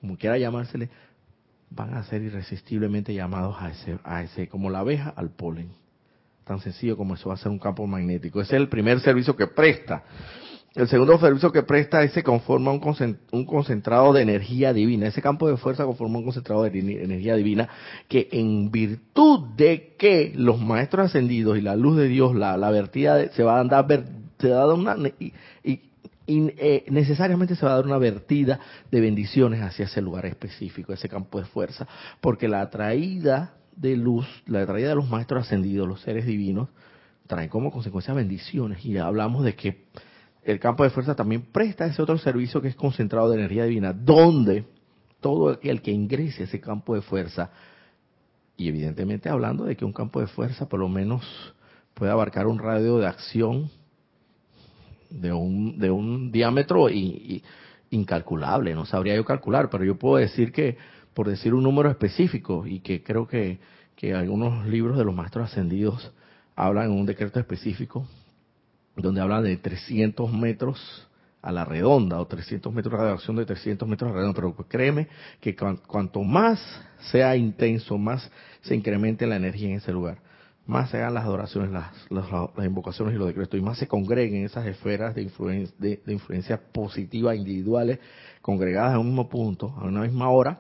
como 0.01 0.17
quiera 0.17 0.39
llamársele, 0.39 0.91
van 1.71 1.95
a 1.95 2.03
ser 2.05 2.23
irresistiblemente 2.23 3.15
llamados 3.15 3.57
a 3.61 3.71
ese, 3.71 3.99
a 4.05 4.23
ese, 4.23 4.49
como 4.49 4.71
la 4.71 4.81
abeja 4.81 5.11
al 5.11 5.31
polen. 5.31 5.71
Tan 6.45 6.61
sencillo 6.61 6.97
como 6.97 7.15
eso 7.15 7.29
va 7.29 7.35
a 7.35 7.39
ser 7.39 7.51
un 7.51 7.59
campo 7.59 7.87
magnético. 7.87 8.41
Ese 8.41 8.57
es 8.57 8.63
el 8.63 8.69
primer 8.69 9.01
servicio 9.01 9.37
que 9.37 9.49
presta. 9.49 10.05
El 10.77 10.89
segundo 10.89 11.19
servicio 11.19 11.53
que 11.53 11.63
presta 11.63 12.03
es 12.03 12.13
se 12.13 12.23
conforma 12.23 12.71
un 12.71 13.47
concentrado 13.47 14.13
de 14.13 14.21
energía 14.21 14.75
divina. 14.75 15.07
Ese 15.07 15.23
campo 15.23 15.49
de 15.49 15.57
fuerza 15.57 15.87
conforma 15.87 16.19
un 16.19 16.25
concentrado 16.25 16.65
de 16.65 16.79
energía 16.79 17.35
divina 17.35 17.67
que 18.09 18.29
en 18.31 18.71
virtud 18.71 19.55
de 19.57 19.95
que 19.97 20.35
los 20.37 20.61
maestros 20.61 21.07
ascendidos 21.07 21.57
y 21.57 21.63
la 21.63 21.77
luz 21.77 21.97
de 21.97 22.09
Dios, 22.09 22.37
la, 22.37 22.59
vertida, 22.71 23.33
se 23.33 23.43
va 23.43 23.59
a 23.59 23.65
dar, 23.65 23.87
se 24.39 24.51
va 24.51 24.63
a 24.63 24.67
dar 24.67 24.77
una, 24.77 24.97
y, 25.65 25.83
eh, 26.27 26.85
necesariamente 26.91 27.57
se 27.57 27.65
va 27.65 27.73
a 27.73 27.77
dar 27.77 27.87
una 27.87 27.97
vertida 27.97 28.61
de 28.91 29.01
bendiciones 29.01 29.63
hacia 29.63 29.87
ese 29.87 30.03
lugar 30.03 30.27
específico, 30.27 30.93
ese 30.93 31.09
campo 31.09 31.39
de 31.39 31.47
fuerza, 31.47 31.89
porque 32.21 32.49
la 32.49 32.69
traída 32.69 33.55
de 33.77 33.97
luz, 33.97 34.27
la 34.45 34.67
traída 34.67 34.91
de 34.91 34.97
los 34.97 35.09
maestros 35.09 35.47
ascendidos, 35.47 35.89
los 35.89 36.03
seres 36.03 36.27
divinos, 36.27 36.69
trae 37.27 37.49
como 37.49 37.73
consecuencia 37.73 38.13
bendiciones. 38.13 38.85
Y 38.85 38.99
hablamos 38.99 39.43
de 39.43 39.55
que 39.55 39.87
el 40.47 40.61
campo 40.61 40.85
de 40.85 40.91
fuerza 40.91 41.17
también 41.17 41.43
presta 41.43 41.87
ese 41.87 42.01
otro 42.01 42.17
servicio 42.19 42.63
que 42.63 42.69
es 42.69 42.77
concentrado 42.77 43.29
de 43.29 43.37
energía 43.37 43.65
divina, 43.65 43.93
donde 43.93 44.65
todo 45.21 45.59
el 45.61 45.83
que 45.83 45.91
ingrese 45.91 46.43
a 46.43 46.45
ese 46.45 46.61
campo 46.61 46.95
de 46.95 47.03
fuerza, 47.03 47.51
y 48.57 48.69
evidentemente 48.69 49.29
hablando 49.29 49.65
de 49.65 49.77
que 49.77 49.85
un 49.85 49.93
campo 49.93 50.21
de 50.21 50.29
fuerza 50.29 50.69
por 50.69 50.79
lo 50.79 50.89
menos 50.89 51.25
puede 51.95 52.13
abarcar 52.13 52.47
un 52.47 52.61
radio 52.61 52.99
de 52.99 53.09
acción 53.09 53.71
de 55.11 55.33
un, 55.33 55.81
de 55.81 55.91
un 55.91 56.31
diámetro 56.31 56.87
incalculable, 57.91 58.73
no 58.73 58.87
sabría 58.87 59.17
yo 59.17 59.25
calcular, 59.25 59.69
pero 59.69 59.85
yo 59.85 59.99
puedo 59.99 60.17
decir 60.17 60.53
que, 60.53 60.79
por 61.13 61.29
decir 61.29 61.55
un 61.55 61.65
número 61.65 61.91
específico, 61.91 62.65
y 62.69 62.79
que 62.81 63.03
creo 63.03 63.27
que, 63.27 63.59
que 63.97 64.15
algunos 64.15 64.65
libros 64.67 64.97
de 64.97 65.05
los 65.05 65.15
maestros 65.15 65.51
ascendidos 65.51 66.13
hablan 66.55 66.93
en 66.93 66.93
un 66.93 67.07
decreto 67.07 67.41
específico, 67.41 68.07
donde 68.97 69.21
habla 69.21 69.43
de 69.43 69.57
300 69.57 70.33
metros 70.33 71.09
a 71.43 71.53
la 71.53 71.65
redonda 71.65 72.21
o 72.21 72.27
300 72.27 72.73
metros 72.73 72.93
de 72.93 72.99
radiación 72.99 73.37
de 73.37 73.47
300 73.47 73.89
metros 73.89 74.11
a 74.11 74.15
la 74.15 74.21
redonda, 74.21 74.35
pero 74.35 74.55
créeme 74.69 75.09
que 75.41 75.55
cuanto 75.55 76.23
más 76.23 76.61
sea 77.13 77.37
intenso, 77.37 77.99
más 77.99 78.31
se 78.63 78.75
incremente 78.75 79.27
la 79.27 79.37
energía 79.37 79.69
en 79.69 79.77
ese 79.77 79.93
lugar, 79.93 80.19
más 80.67 80.91
se 80.91 80.97
hagan 80.97 81.15
las 81.15 81.25
adoraciones, 81.25 81.71
las, 81.71 81.93
las, 82.11 82.67
invocaciones 82.67 83.15
y 83.15 83.19
los 83.19 83.29
decretos, 83.29 83.61
y 83.61 83.63
más 83.63 83.79
se 83.79 83.87
congreguen 83.87 84.45
esas 84.45 84.67
esferas 84.67 85.15
de, 85.15 85.31
de 85.79 86.13
influencia 86.13 86.61
positiva 86.73 87.37
individuales 87.37 88.01
congregadas 88.43 88.95
a 88.95 88.99
un 88.99 89.07
mismo 89.07 89.29
punto, 89.29 89.73
a 89.79 89.85
una 89.85 90.01
misma 90.01 90.31
hora, 90.31 90.59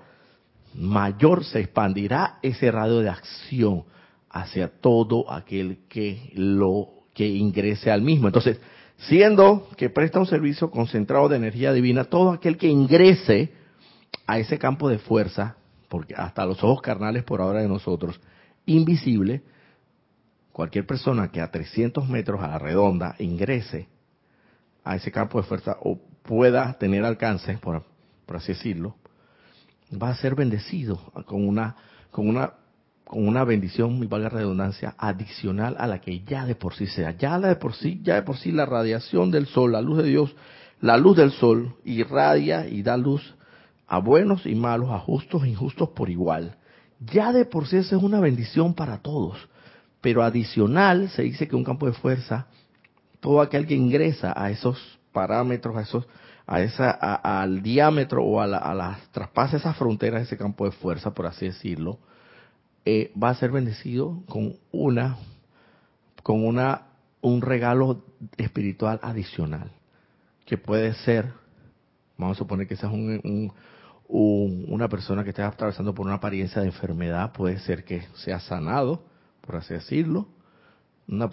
mayor 0.74 1.44
se 1.44 1.60
expandirá 1.60 2.38
ese 2.42 2.70
radio 2.70 3.00
de 3.00 3.08
acción 3.08 3.84
hacia 4.30 4.68
todo 4.68 5.32
aquel 5.32 5.78
que 5.88 6.30
lo 6.34 6.95
que 7.16 7.26
ingrese 7.26 7.90
al 7.90 8.02
mismo. 8.02 8.28
Entonces, 8.28 8.60
siendo 8.98 9.70
que 9.78 9.88
presta 9.88 10.20
un 10.20 10.26
servicio 10.26 10.70
concentrado 10.70 11.30
de 11.30 11.36
energía 11.36 11.72
divina, 11.72 12.04
todo 12.04 12.30
aquel 12.30 12.58
que 12.58 12.68
ingrese 12.68 13.54
a 14.26 14.38
ese 14.38 14.58
campo 14.58 14.90
de 14.90 14.98
fuerza, 14.98 15.56
porque 15.88 16.14
hasta 16.14 16.44
los 16.44 16.62
ojos 16.62 16.82
carnales 16.82 17.24
por 17.24 17.40
ahora 17.40 17.62
de 17.62 17.68
nosotros, 17.68 18.20
invisible, 18.66 19.42
cualquier 20.52 20.86
persona 20.86 21.32
que 21.32 21.40
a 21.40 21.50
300 21.50 22.06
metros 22.06 22.42
a 22.42 22.48
la 22.48 22.58
redonda 22.58 23.16
ingrese 23.18 23.88
a 24.84 24.96
ese 24.96 25.10
campo 25.10 25.40
de 25.40 25.48
fuerza 25.48 25.78
o 25.80 25.98
pueda 26.22 26.74
tener 26.74 27.02
alcance, 27.06 27.56
por, 27.56 27.82
así 28.28 28.52
decirlo, 28.52 28.94
va 29.90 30.10
a 30.10 30.16
ser 30.16 30.34
bendecido 30.34 31.00
con 31.24 31.48
una, 31.48 31.76
con 32.10 32.28
una 32.28 32.52
con 33.06 33.26
una 33.26 33.44
bendición, 33.44 34.02
y 34.02 34.06
valga 34.06 34.28
redundancia, 34.28 34.94
adicional 34.98 35.76
a 35.78 35.86
la 35.86 36.00
que 36.00 36.24
ya 36.24 36.44
de 36.44 36.56
por 36.56 36.74
sí 36.74 36.88
sea. 36.88 37.12
Ya 37.12 37.38
la 37.38 37.48
de 37.48 37.56
por 37.56 37.74
sí, 37.74 38.00
ya 38.02 38.16
de 38.16 38.22
por 38.22 38.36
sí 38.36 38.50
la 38.50 38.66
radiación 38.66 39.30
del 39.30 39.46
sol, 39.46 39.72
la 39.72 39.80
luz 39.80 39.98
de 39.98 40.08
Dios, 40.08 40.34
la 40.80 40.96
luz 40.96 41.16
del 41.16 41.30
sol 41.30 41.76
irradia 41.84 42.66
y 42.66 42.82
da 42.82 42.96
luz 42.96 43.36
a 43.86 43.98
buenos 43.98 44.44
y 44.44 44.56
malos, 44.56 44.90
a 44.90 44.98
justos 44.98 45.44
e 45.44 45.48
injustos 45.48 45.90
por 45.90 46.10
igual. 46.10 46.56
Ya 46.98 47.32
de 47.32 47.44
por 47.44 47.68
sí 47.68 47.76
esa 47.76 47.96
es 47.96 48.02
una 48.02 48.18
bendición 48.18 48.74
para 48.74 48.98
todos. 48.98 49.38
Pero 50.00 50.24
adicional 50.24 51.08
se 51.10 51.22
dice 51.22 51.46
que 51.46 51.54
un 51.54 51.64
campo 51.64 51.86
de 51.86 51.92
fuerza, 51.92 52.48
todo 53.20 53.40
aquel 53.40 53.68
que 53.68 53.74
ingresa 53.74 54.32
a 54.36 54.50
esos 54.50 54.98
parámetros, 55.12 55.76
a 55.76 55.82
esos, 55.82 56.08
a 56.44 56.60
esa, 56.60 56.90
al 56.90 57.62
diámetro 57.62 58.24
o 58.24 58.40
a, 58.40 58.48
la, 58.48 58.58
a 58.58 58.74
las 58.74 58.98
traspasa 59.12 59.58
esas 59.58 59.76
fronteras 59.76 60.22
ese 60.22 60.36
campo 60.36 60.64
de 60.64 60.72
fuerza, 60.72 61.14
por 61.14 61.26
así 61.26 61.46
decirlo, 61.46 62.00
eh, 62.88 63.10
va 63.20 63.30
a 63.30 63.34
ser 63.34 63.50
bendecido 63.50 64.22
con 64.28 64.54
una, 64.70 65.16
con 66.22 66.46
una, 66.46 66.82
un 67.20 67.42
regalo 67.42 68.04
espiritual 68.36 69.00
adicional, 69.02 69.72
que 70.44 70.56
puede 70.56 70.94
ser, 70.94 71.32
vamos 72.16 72.36
a 72.36 72.38
suponer 72.38 72.68
que 72.68 72.76
sea 72.76 72.88
un, 72.88 73.52
una 74.08 74.88
persona 74.88 75.24
que 75.24 75.30
esté 75.30 75.42
atravesando 75.42 75.94
por 75.94 76.06
una 76.06 76.14
apariencia 76.14 76.62
de 76.62 76.68
enfermedad, 76.68 77.32
puede 77.32 77.58
ser 77.58 77.82
que 77.84 78.04
sea 78.14 78.38
sanado, 78.38 79.02
por 79.40 79.56
así 79.56 79.74
decirlo. 79.74 80.28
Una, 81.08 81.28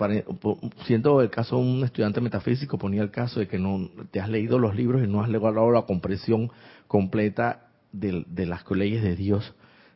siendo 0.87 1.21
el 1.21 1.29
caso 1.29 1.57
de 1.57 1.61
un 1.61 1.83
estudiante 1.83 2.19
metafísico, 2.19 2.79
ponía 2.79 3.03
el 3.03 3.11
caso 3.11 3.39
de 3.39 3.47
que 3.47 3.59
no 3.59 3.91
te 4.09 4.19
has 4.19 4.29
leído 4.29 4.57
los 4.57 4.75
libros 4.75 5.03
y 5.03 5.07
no 5.07 5.21
has 5.21 5.29
logrado 5.29 5.69
la 5.69 5.83
comprensión 5.83 6.51
completa 6.87 7.67
de 7.91 8.45
las 8.47 8.69
leyes 8.71 9.03
de 9.03 9.15
Dios 9.15 9.53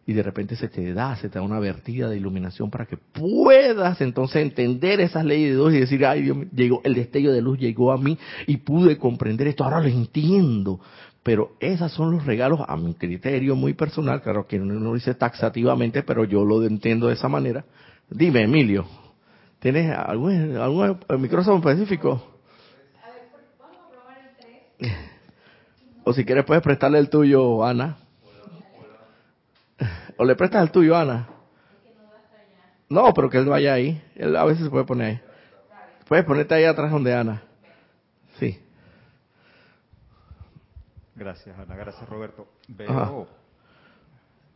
y 0.07 0.13
de 0.13 0.23
repente 0.23 0.55
se 0.55 0.69
te 0.69 0.93
da, 0.93 1.17
se 1.17 1.27
te 1.27 1.37
da 1.37 1.43
una 1.43 1.59
vertida 1.59 2.09
de 2.09 2.15
iluminación 2.15 2.71
para 2.71 2.85
que 2.85 2.95
puedas 2.95 3.99
entonces 3.99 4.41
entender 4.41 5.01
esas 5.01 5.25
leyes 5.25 5.49
de 5.49 5.55
Dios 5.55 5.73
y 5.73 5.79
decir, 5.81 6.05
ay 6.05 6.21
Dios, 6.21 6.37
llegó, 6.55 6.81
el 6.85 6.95
destello 6.95 7.33
de 7.33 7.41
luz 7.41 7.59
llegó 7.59 7.91
a 7.91 7.97
mí 7.97 8.17
y 8.47 8.55
pude 8.57 8.97
comprender 8.97 9.47
esto, 9.47 9.65
ahora 9.65 9.81
lo 9.81 9.89
entiendo. 9.89 10.79
Pero 11.23 11.57
esos 11.59 11.91
son 11.91 12.11
los 12.11 12.25
regalos 12.25 12.61
a 12.65 12.77
mi 12.77 12.93
criterio 12.93 13.57
muy 13.57 13.73
personal, 13.73 14.21
claro 14.21 14.47
que 14.47 14.57
no 14.57 14.79
lo 14.79 14.93
dice 14.93 15.13
taxativamente, 15.13 16.03
pero 16.03 16.23
yo 16.23 16.45
lo 16.45 16.63
entiendo 16.63 17.07
de 17.07 17.15
esa 17.15 17.27
manera. 17.27 17.65
Dime, 18.09 18.43
Emilio, 18.43 18.85
¿tienes 19.59 19.93
algún, 19.93 20.55
algún 20.55 20.99
micrófono 21.19 21.57
específico? 21.57 22.39
A 23.03 23.11
ver, 23.11 23.23
vamos 23.59 23.77
a 23.77 23.89
probar 23.91 24.17
el 24.19 24.37
3. 24.79 24.91
O 26.05 26.13
si 26.13 26.23
quieres 26.23 26.45
puedes 26.45 26.63
prestarle 26.63 26.99
el 26.99 27.09
tuyo, 27.09 27.65
Ana. 27.65 27.97
¿O 30.17 30.25
le 30.25 30.35
prestas 30.35 30.63
el 30.63 30.71
tuyo, 30.71 30.95
Ana? 30.95 31.27
No, 32.89 33.13
pero 33.13 33.29
que 33.29 33.37
él 33.37 33.45
vaya 33.45 33.73
ahí. 33.73 34.01
Él 34.15 34.35
a 34.35 34.45
veces 34.45 34.63
se 34.65 34.69
puede 34.69 34.85
poner 34.85 35.07
ahí. 35.07 35.21
Puedes 36.07 36.25
ponerte 36.25 36.55
ahí 36.55 36.63
atrás 36.63 36.91
donde 36.91 37.13
Ana. 37.13 37.43
Sí. 38.39 38.59
Gracias, 41.15 41.57
Ana. 41.57 41.75
Gracias, 41.75 42.07
Roberto. 42.07 42.47
Veo, 42.67 43.27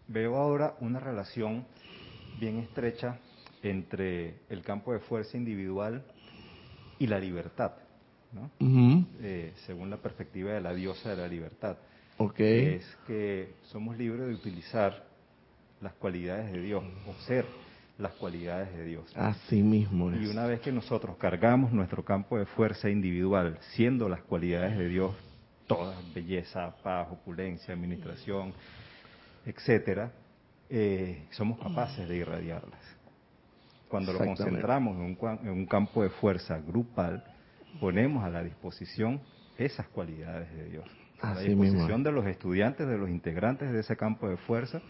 veo 0.08 0.36
ahora 0.36 0.76
una 0.80 1.00
relación 1.00 1.66
bien 2.40 2.60
estrecha 2.60 3.20
entre 3.64 4.40
el 4.50 4.62
campo 4.64 4.94
de 4.94 5.00
fuerza 5.00 5.38
individual 5.38 6.04
y 7.00 7.08
la 7.08 7.20
libertad, 7.20 7.74
¿no? 8.32 8.50
Eh, 9.22 9.54
según 9.66 9.90
la 9.90 9.98
perspectiva 9.98 10.54
de 10.54 10.62
la 10.62 10.74
diosa 10.74 11.10
de 11.10 11.18
la 11.18 11.28
libertad. 11.28 11.78
Okay. 12.18 12.76
Es 12.76 12.98
que 13.08 13.56
somos 13.64 13.98
libres 13.98 14.28
de 14.28 14.34
utilizar 14.36 15.11
las 15.82 15.94
cualidades 15.94 16.52
de 16.52 16.62
Dios, 16.62 16.84
o 17.08 17.14
ser 17.26 17.46
las 17.98 18.14
cualidades 18.14 18.76
de 18.76 18.86
Dios. 18.86 19.12
Así 19.16 19.62
mismo 19.62 20.12
es. 20.12 20.22
Y 20.22 20.28
una 20.28 20.46
vez 20.46 20.60
que 20.62 20.72
nosotros 20.72 21.18
cargamos 21.18 21.72
nuestro 21.72 22.04
campo 22.04 22.38
de 22.38 22.46
fuerza 22.46 22.90
individual, 22.90 23.58
siendo 23.74 24.10
las 24.10 24.22
cualidades 24.22 24.78
de 24.78 24.88
Dios 24.88 25.16
todas, 25.68 26.14
belleza, 26.14 26.76
paz, 26.84 27.08
opulencia, 27.12 27.74
administración, 27.74 28.54
etcétera, 29.46 30.12
eh, 30.70 31.28
somos 31.32 31.60
capaces 31.60 32.08
de 32.08 32.18
irradiarlas. 32.18 32.80
Cuando 33.88 34.14
lo 34.14 34.20
concentramos 34.20 34.96
en 34.96 35.02
un, 35.02 35.40
en 35.44 35.50
un 35.50 35.66
campo 35.66 36.04
de 36.04 36.10
fuerza 36.10 36.60
grupal, 36.60 37.24
ponemos 37.80 38.24
a 38.24 38.30
la 38.30 38.44
disposición 38.44 39.22
esas 39.58 39.88
cualidades 39.88 40.54
de 40.56 40.70
Dios. 40.70 40.86
A 41.22 41.36
la 41.36 41.42
disposición 41.42 42.04
de 42.04 42.12
los 42.12 42.26
estudiantes, 42.26 42.88
de 42.88 42.98
los 42.98 43.10
integrantes 43.10 43.72
de 43.72 43.80
ese 43.80 43.96
campo 43.96 44.28
de 44.28 44.38
fuerza, 44.38 44.82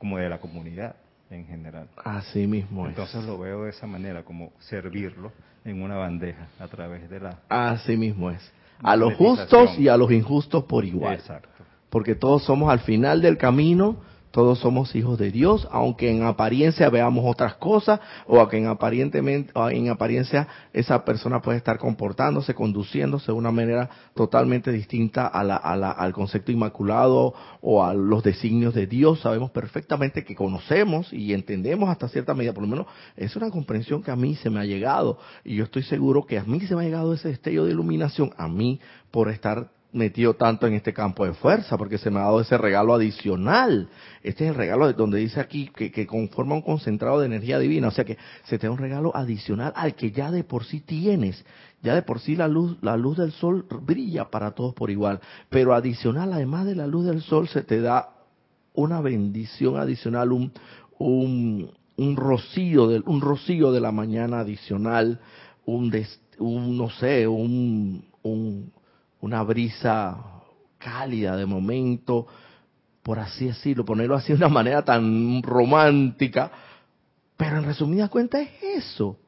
como 0.00 0.16
de 0.16 0.30
la 0.30 0.38
comunidad 0.38 0.96
en 1.30 1.46
general. 1.46 1.86
Así 2.02 2.46
mismo 2.46 2.88
Entonces 2.88 3.22
lo 3.24 3.38
veo 3.38 3.64
de 3.64 3.70
esa 3.70 3.86
manera, 3.86 4.24
como 4.24 4.50
servirlo 4.58 5.30
en 5.62 5.82
una 5.82 5.96
bandeja 5.96 6.48
a 6.58 6.66
través 6.68 7.08
de 7.10 7.20
la... 7.20 7.38
Así 7.50 7.98
mismo 7.98 8.30
es. 8.30 8.52
A 8.82 8.96
los 8.96 9.14
justos 9.14 9.78
y 9.78 9.88
a 9.88 9.96
los 9.98 10.10
injustos 10.10 10.64
por 10.64 10.86
igual. 10.86 11.14
Exacto. 11.14 11.50
Porque 11.90 12.14
todos 12.14 12.44
somos 12.44 12.70
al 12.70 12.80
final 12.80 13.20
del 13.20 13.36
camino 13.36 13.96
todos 14.30 14.58
somos 14.60 14.94
hijos 14.94 15.18
de 15.18 15.30
Dios, 15.30 15.66
aunque 15.70 16.10
en 16.10 16.22
apariencia 16.22 16.88
veamos 16.88 17.24
otras 17.26 17.54
cosas 17.54 18.00
o 18.26 18.38
aunque 18.38 18.58
en, 18.58 18.66
aparentemente, 18.66 19.52
en 19.70 19.88
apariencia 19.88 20.48
esa 20.72 21.04
persona 21.04 21.42
puede 21.42 21.58
estar 21.58 21.78
comportándose, 21.78 22.54
conduciéndose 22.54 23.26
de 23.26 23.38
una 23.38 23.50
manera 23.50 23.90
totalmente 24.14 24.70
distinta 24.72 25.26
a 25.26 25.42
la, 25.42 25.56
al 25.56 26.12
concepto 26.12 26.52
inmaculado 26.52 27.34
o 27.60 27.84
a 27.84 27.94
los 27.94 28.22
designios 28.22 28.74
de 28.74 28.86
Dios. 28.86 29.20
Sabemos 29.20 29.50
perfectamente 29.50 30.24
que 30.24 30.34
conocemos 30.34 31.12
y 31.12 31.34
entendemos 31.34 31.88
hasta 31.88 32.08
cierta 32.08 32.34
medida, 32.34 32.52
por 32.52 32.62
lo 32.62 32.68
menos 32.68 32.86
es 33.16 33.34
una 33.36 33.50
comprensión 33.50 34.02
que 34.02 34.10
a 34.10 34.16
mí 34.16 34.36
se 34.36 34.50
me 34.50 34.60
ha 34.60 34.64
llegado 34.64 35.18
y 35.44 35.56
yo 35.56 35.64
estoy 35.64 35.82
seguro 35.82 36.26
que 36.26 36.38
a 36.38 36.44
mí 36.44 36.60
se 36.60 36.74
me 36.76 36.82
ha 36.82 36.84
llegado 36.84 37.14
ese 37.14 37.28
destello 37.28 37.64
de 37.64 37.72
iluminación, 37.72 38.32
a 38.36 38.48
mí 38.48 38.80
por 39.10 39.28
estar 39.28 39.70
metido 39.92 40.34
tanto 40.34 40.66
en 40.66 40.74
este 40.74 40.92
campo 40.92 41.24
de 41.24 41.34
fuerza, 41.34 41.76
porque 41.76 41.98
se 41.98 42.10
me 42.10 42.18
ha 42.18 42.24
dado 42.24 42.40
ese 42.40 42.56
regalo 42.56 42.94
adicional. 42.94 43.88
Este 44.22 44.44
es 44.44 44.50
el 44.50 44.56
regalo 44.56 44.92
donde 44.92 45.18
dice 45.18 45.40
aquí 45.40 45.70
que, 45.74 45.90
que, 45.90 46.06
conforma 46.06 46.54
un 46.54 46.62
concentrado 46.62 47.20
de 47.20 47.26
energía 47.26 47.58
divina, 47.58 47.88
o 47.88 47.90
sea 47.90 48.04
que 48.04 48.16
se 48.44 48.58
te 48.58 48.66
da 48.66 48.72
un 48.72 48.78
regalo 48.78 49.14
adicional 49.16 49.72
al 49.74 49.94
que 49.94 50.12
ya 50.12 50.30
de 50.30 50.44
por 50.44 50.64
sí 50.64 50.80
tienes. 50.80 51.44
Ya 51.82 51.94
de 51.94 52.02
por 52.02 52.20
sí 52.20 52.36
la 52.36 52.46
luz, 52.46 52.76
la 52.82 52.96
luz 52.96 53.16
del 53.16 53.32
sol 53.32 53.66
brilla 53.82 54.30
para 54.30 54.50
todos 54.50 54.74
por 54.74 54.90
igual, 54.90 55.20
pero 55.48 55.74
adicional, 55.74 56.32
además 56.32 56.66
de 56.66 56.74
la 56.74 56.86
luz 56.86 57.06
del 57.06 57.22
sol, 57.22 57.48
se 57.48 57.62
te 57.62 57.80
da 57.80 58.10
una 58.74 59.00
bendición 59.00 59.78
adicional, 59.78 60.32
un, 60.32 60.52
un, 60.98 61.70
un 61.96 62.16
rocío, 62.16 62.86
de, 62.86 63.02
un 63.06 63.22
rocío 63.22 63.72
de 63.72 63.80
la 63.80 63.92
mañana 63.92 64.40
adicional, 64.40 65.20
un, 65.64 65.90
un 66.38 66.76
no 66.76 66.90
sé, 66.90 67.26
un, 67.26 68.04
un 68.22 68.72
una 69.20 69.42
brisa 69.42 70.16
cálida 70.78 71.36
de 71.36 71.46
momento, 71.46 72.26
por 73.02 73.18
así 73.18 73.46
decirlo, 73.46 73.84
ponerlo 73.84 74.14
así 74.16 74.32
de 74.32 74.38
una 74.38 74.48
manera 74.60 74.82
tan 74.84 75.42
romántica, 75.42 76.50
pero 77.36 77.58
en 77.58 77.64
resumida 77.64 78.08
cuenta 78.08 78.40
es 78.40 78.50
eso. 78.62 79.18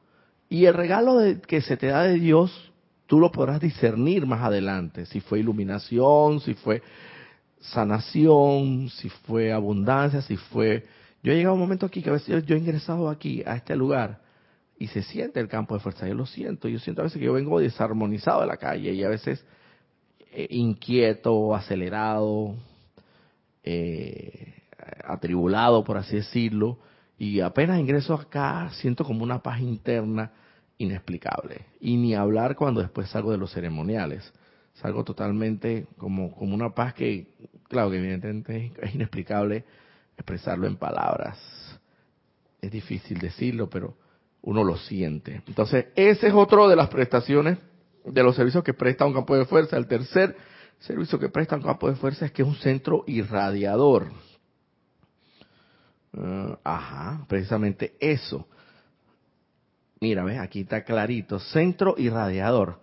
Y 0.49 0.65
el 0.65 0.73
regalo 0.73 1.17
de, 1.17 1.41
que 1.41 1.61
se 1.61 1.77
te 1.77 1.87
da 1.87 2.03
de 2.03 2.19
Dios, 2.19 2.71
tú 3.07 3.19
lo 3.19 3.31
podrás 3.31 3.59
discernir 3.59 4.25
más 4.25 4.41
adelante, 4.41 5.05
si 5.05 5.19
fue 5.19 5.39
iluminación, 5.39 6.39
si 6.41 6.53
fue 6.53 6.81
sanación, 7.59 8.89
si 8.89 9.09
fue 9.09 9.51
abundancia, 9.51 10.21
si 10.21 10.35
fue... 10.35 10.85
Yo 11.23 11.31
he 11.31 11.35
llegado 11.35 11.51
a 11.51 11.53
un 11.55 11.61
momento 11.61 11.85
aquí 11.85 12.01
que 12.01 12.09
a 12.09 12.13
veces 12.13 12.45
yo 12.45 12.55
he 12.55 12.59
ingresado 12.59 13.09
aquí, 13.09 13.41
a 13.45 13.55
este 13.55 13.75
lugar, 13.75 14.21
y 14.77 14.87
se 14.87 15.01
siente 15.01 15.39
el 15.39 15.47
campo 15.47 15.73
de 15.73 15.79
fuerza, 15.79 16.07
yo 16.07 16.13
lo 16.13 16.25
siento, 16.25 16.67
yo 16.67 16.79
siento 16.79 17.01
a 17.01 17.05
veces 17.05 17.17
que 17.17 17.25
yo 17.25 17.33
vengo 17.33 17.59
desarmonizado 17.59 18.41
de 18.41 18.47
la 18.47 18.57
calle 18.57 18.91
y 18.91 19.03
a 19.03 19.09
veces 19.09 19.45
eh, 20.35 20.47
inquieto, 20.49 21.53
acelerado, 21.55 22.55
eh, 23.63 24.53
atribulado, 25.05 25.83
por 25.83 25.97
así 25.97 26.15
decirlo, 26.15 26.79
y 27.19 27.39
apenas 27.39 27.79
ingreso 27.79 28.15
acá 28.15 28.71
siento 28.73 29.03
como 29.03 29.23
una 29.23 29.43
paz 29.43 29.61
interna 29.61 30.31
inexplicable. 30.79 31.61
Y 31.79 31.97
ni 31.97 32.15
hablar 32.15 32.55
cuando 32.55 32.81
después 32.81 33.09
salgo 33.09 33.31
de 33.31 33.37
los 33.37 33.51
ceremoniales. 33.51 34.33
Salgo 34.73 35.03
totalmente 35.03 35.85
como, 35.97 36.33
como 36.33 36.55
una 36.55 36.73
paz 36.73 36.95
que, 36.95 37.27
claro 37.69 37.91
que 37.91 37.97
evidentemente 37.97 38.71
es 38.81 38.95
inexplicable 38.95 39.63
expresarlo 40.17 40.65
en 40.65 40.77
palabras. 40.77 41.37
Es 42.59 42.71
difícil 42.71 43.19
decirlo, 43.19 43.69
pero 43.69 43.95
uno 44.41 44.63
lo 44.63 44.77
siente. 44.77 45.43
Entonces, 45.47 45.85
ese 45.95 46.27
es 46.27 46.33
otro 46.33 46.67
de 46.67 46.75
las 46.75 46.89
prestaciones 46.89 47.59
de 48.05 48.23
los 48.23 48.35
servicios 48.35 48.63
que 48.63 48.73
presta 48.73 49.05
un 49.05 49.13
campo 49.13 49.35
de 49.37 49.45
fuerza. 49.45 49.77
El 49.77 49.87
tercer 49.87 50.35
servicio 50.79 51.19
que 51.19 51.29
presta 51.29 51.55
un 51.55 51.61
campo 51.61 51.89
de 51.89 51.95
fuerza 51.95 52.25
es 52.25 52.31
que 52.31 52.41
es 52.41 52.47
un 52.47 52.55
centro 52.55 53.03
irradiador. 53.07 54.11
Ah, 56.15 56.59
ajá, 56.63 57.25
precisamente 57.27 57.95
eso. 57.99 58.47
Mira, 59.99 60.23
ves, 60.23 60.39
aquí 60.39 60.61
está 60.61 60.83
clarito. 60.83 61.39
Centro 61.39 61.95
irradiador. 61.97 62.81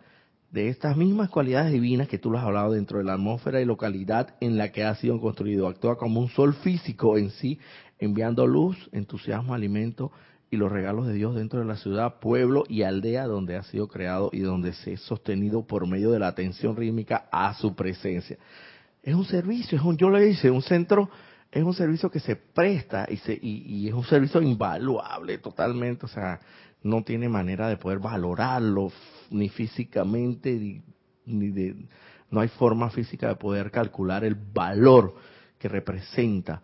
De 0.50 0.68
estas 0.68 0.96
mismas 0.96 1.28
cualidades 1.28 1.70
divinas 1.70 2.08
que 2.08 2.18
tú 2.18 2.30
lo 2.30 2.38
has 2.38 2.44
hablado 2.44 2.72
dentro 2.72 2.98
de 2.98 3.04
la 3.04 3.12
atmósfera 3.12 3.60
y 3.60 3.64
localidad 3.64 4.34
en 4.40 4.58
la 4.58 4.72
que 4.72 4.82
ha 4.82 4.94
sido 4.96 5.20
construido. 5.20 5.68
Actúa 5.68 5.96
como 5.96 6.18
un 6.20 6.28
sol 6.28 6.54
físico 6.54 7.16
en 7.18 7.30
sí, 7.30 7.60
enviando 8.00 8.48
luz, 8.48 8.88
entusiasmo, 8.90 9.54
alimento 9.54 10.10
y 10.50 10.56
los 10.56 10.70
regalos 10.72 11.06
de 11.06 11.14
Dios 11.14 11.36
dentro 11.36 11.60
de 11.60 11.66
la 11.66 11.76
ciudad, 11.76 12.18
pueblo 12.18 12.64
y 12.68 12.82
aldea 12.82 13.26
donde 13.26 13.56
ha 13.56 13.62
sido 13.62 13.86
creado 13.86 14.30
y 14.32 14.40
donde 14.40 14.72
se 14.72 14.94
ha 14.94 14.98
sostenido 14.98 15.64
por 15.64 15.86
medio 15.86 16.10
de 16.10 16.18
la 16.18 16.26
atención 16.26 16.76
rítmica 16.76 17.28
a 17.30 17.54
su 17.54 17.76
presencia. 17.76 18.36
Es 19.02 19.14
un 19.14 19.24
servicio, 19.24 19.78
es 19.78 19.84
un, 19.84 19.96
yo 19.96 20.10
le 20.10 20.28
hice, 20.28 20.50
un 20.50 20.62
centro, 20.62 21.08
es 21.52 21.62
un 21.62 21.72
servicio 21.72 22.10
que 22.10 22.18
se 22.18 22.34
presta 22.34 23.06
y, 23.08 23.16
se, 23.18 23.38
y, 23.40 23.86
es 23.88 23.94
un 23.94 24.04
servicio 24.04 24.42
invaluable 24.42 25.38
totalmente, 25.38 26.06
o 26.06 26.08
sea, 26.08 26.40
no 26.82 27.04
tiene 27.04 27.28
manera 27.28 27.68
de 27.68 27.76
poder 27.76 28.00
valorarlo 28.00 28.90
ni 29.30 29.48
físicamente, 29.48 30.82
ni, 31.26 31.50
de, 31.50 31.76
no 32.28 32.40
hay 32.40 32.48
forma 32.48 32.90
física 32.90 33.28
de 33.28 33.36
poder 33.36 33.70
calcular 33.70 34.24
el 34.24 34.34
valor 34.34 35.14
que 35.58 35.68
representa 35.68 36.62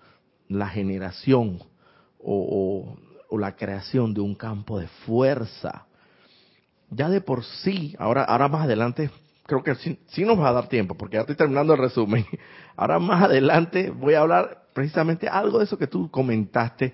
la 0.49 0.69
generación 0.69 1.61
o, 2.19 2.97
o 3.29 3.39
la 3.39 3.57
creación 3.57 4.15
de 4.15 4.21
un 4.21 4.35
campo 4.35 4.79
de 4.79 4.89
fuerza. 5.07 5.87
Ya 6.91 7.09
de 7.09 7.21
por 7.21 7.45
sí, 7.45 7.95
ahora, 7.99 8.25
ahora 8.25 8.49
más 8.49 8.65
adelante, 8.65 9.11
creo 9.47 9.63
que 9.63 9.75
sí, 9.75 10.25
nos 10.25 10.39
va 10.39 10.51
a 10.51 10.53
dar 10.53 10.69
tiempo, 10.69 10.97
porque 10.97 11.15
ya 11.15 11.21
estoy 11.21 11.37
terminando 11.37 11.73
el 11.75 11.81
resumen. 11.81 12.25
Ahora 12.77 12.99
más 12.99 13.25
adelante 13.25 13.91
voy 13.91 14.15
a 14.15 14.21
hablar 14.21 14.67
precisamente 14.75 15.29
algo 15.29 15.59
de 15.59 15.65
eso 15.65 15.79
que 15.79 15.87
tú 15.87 16.11
comentaste 16.11 16.93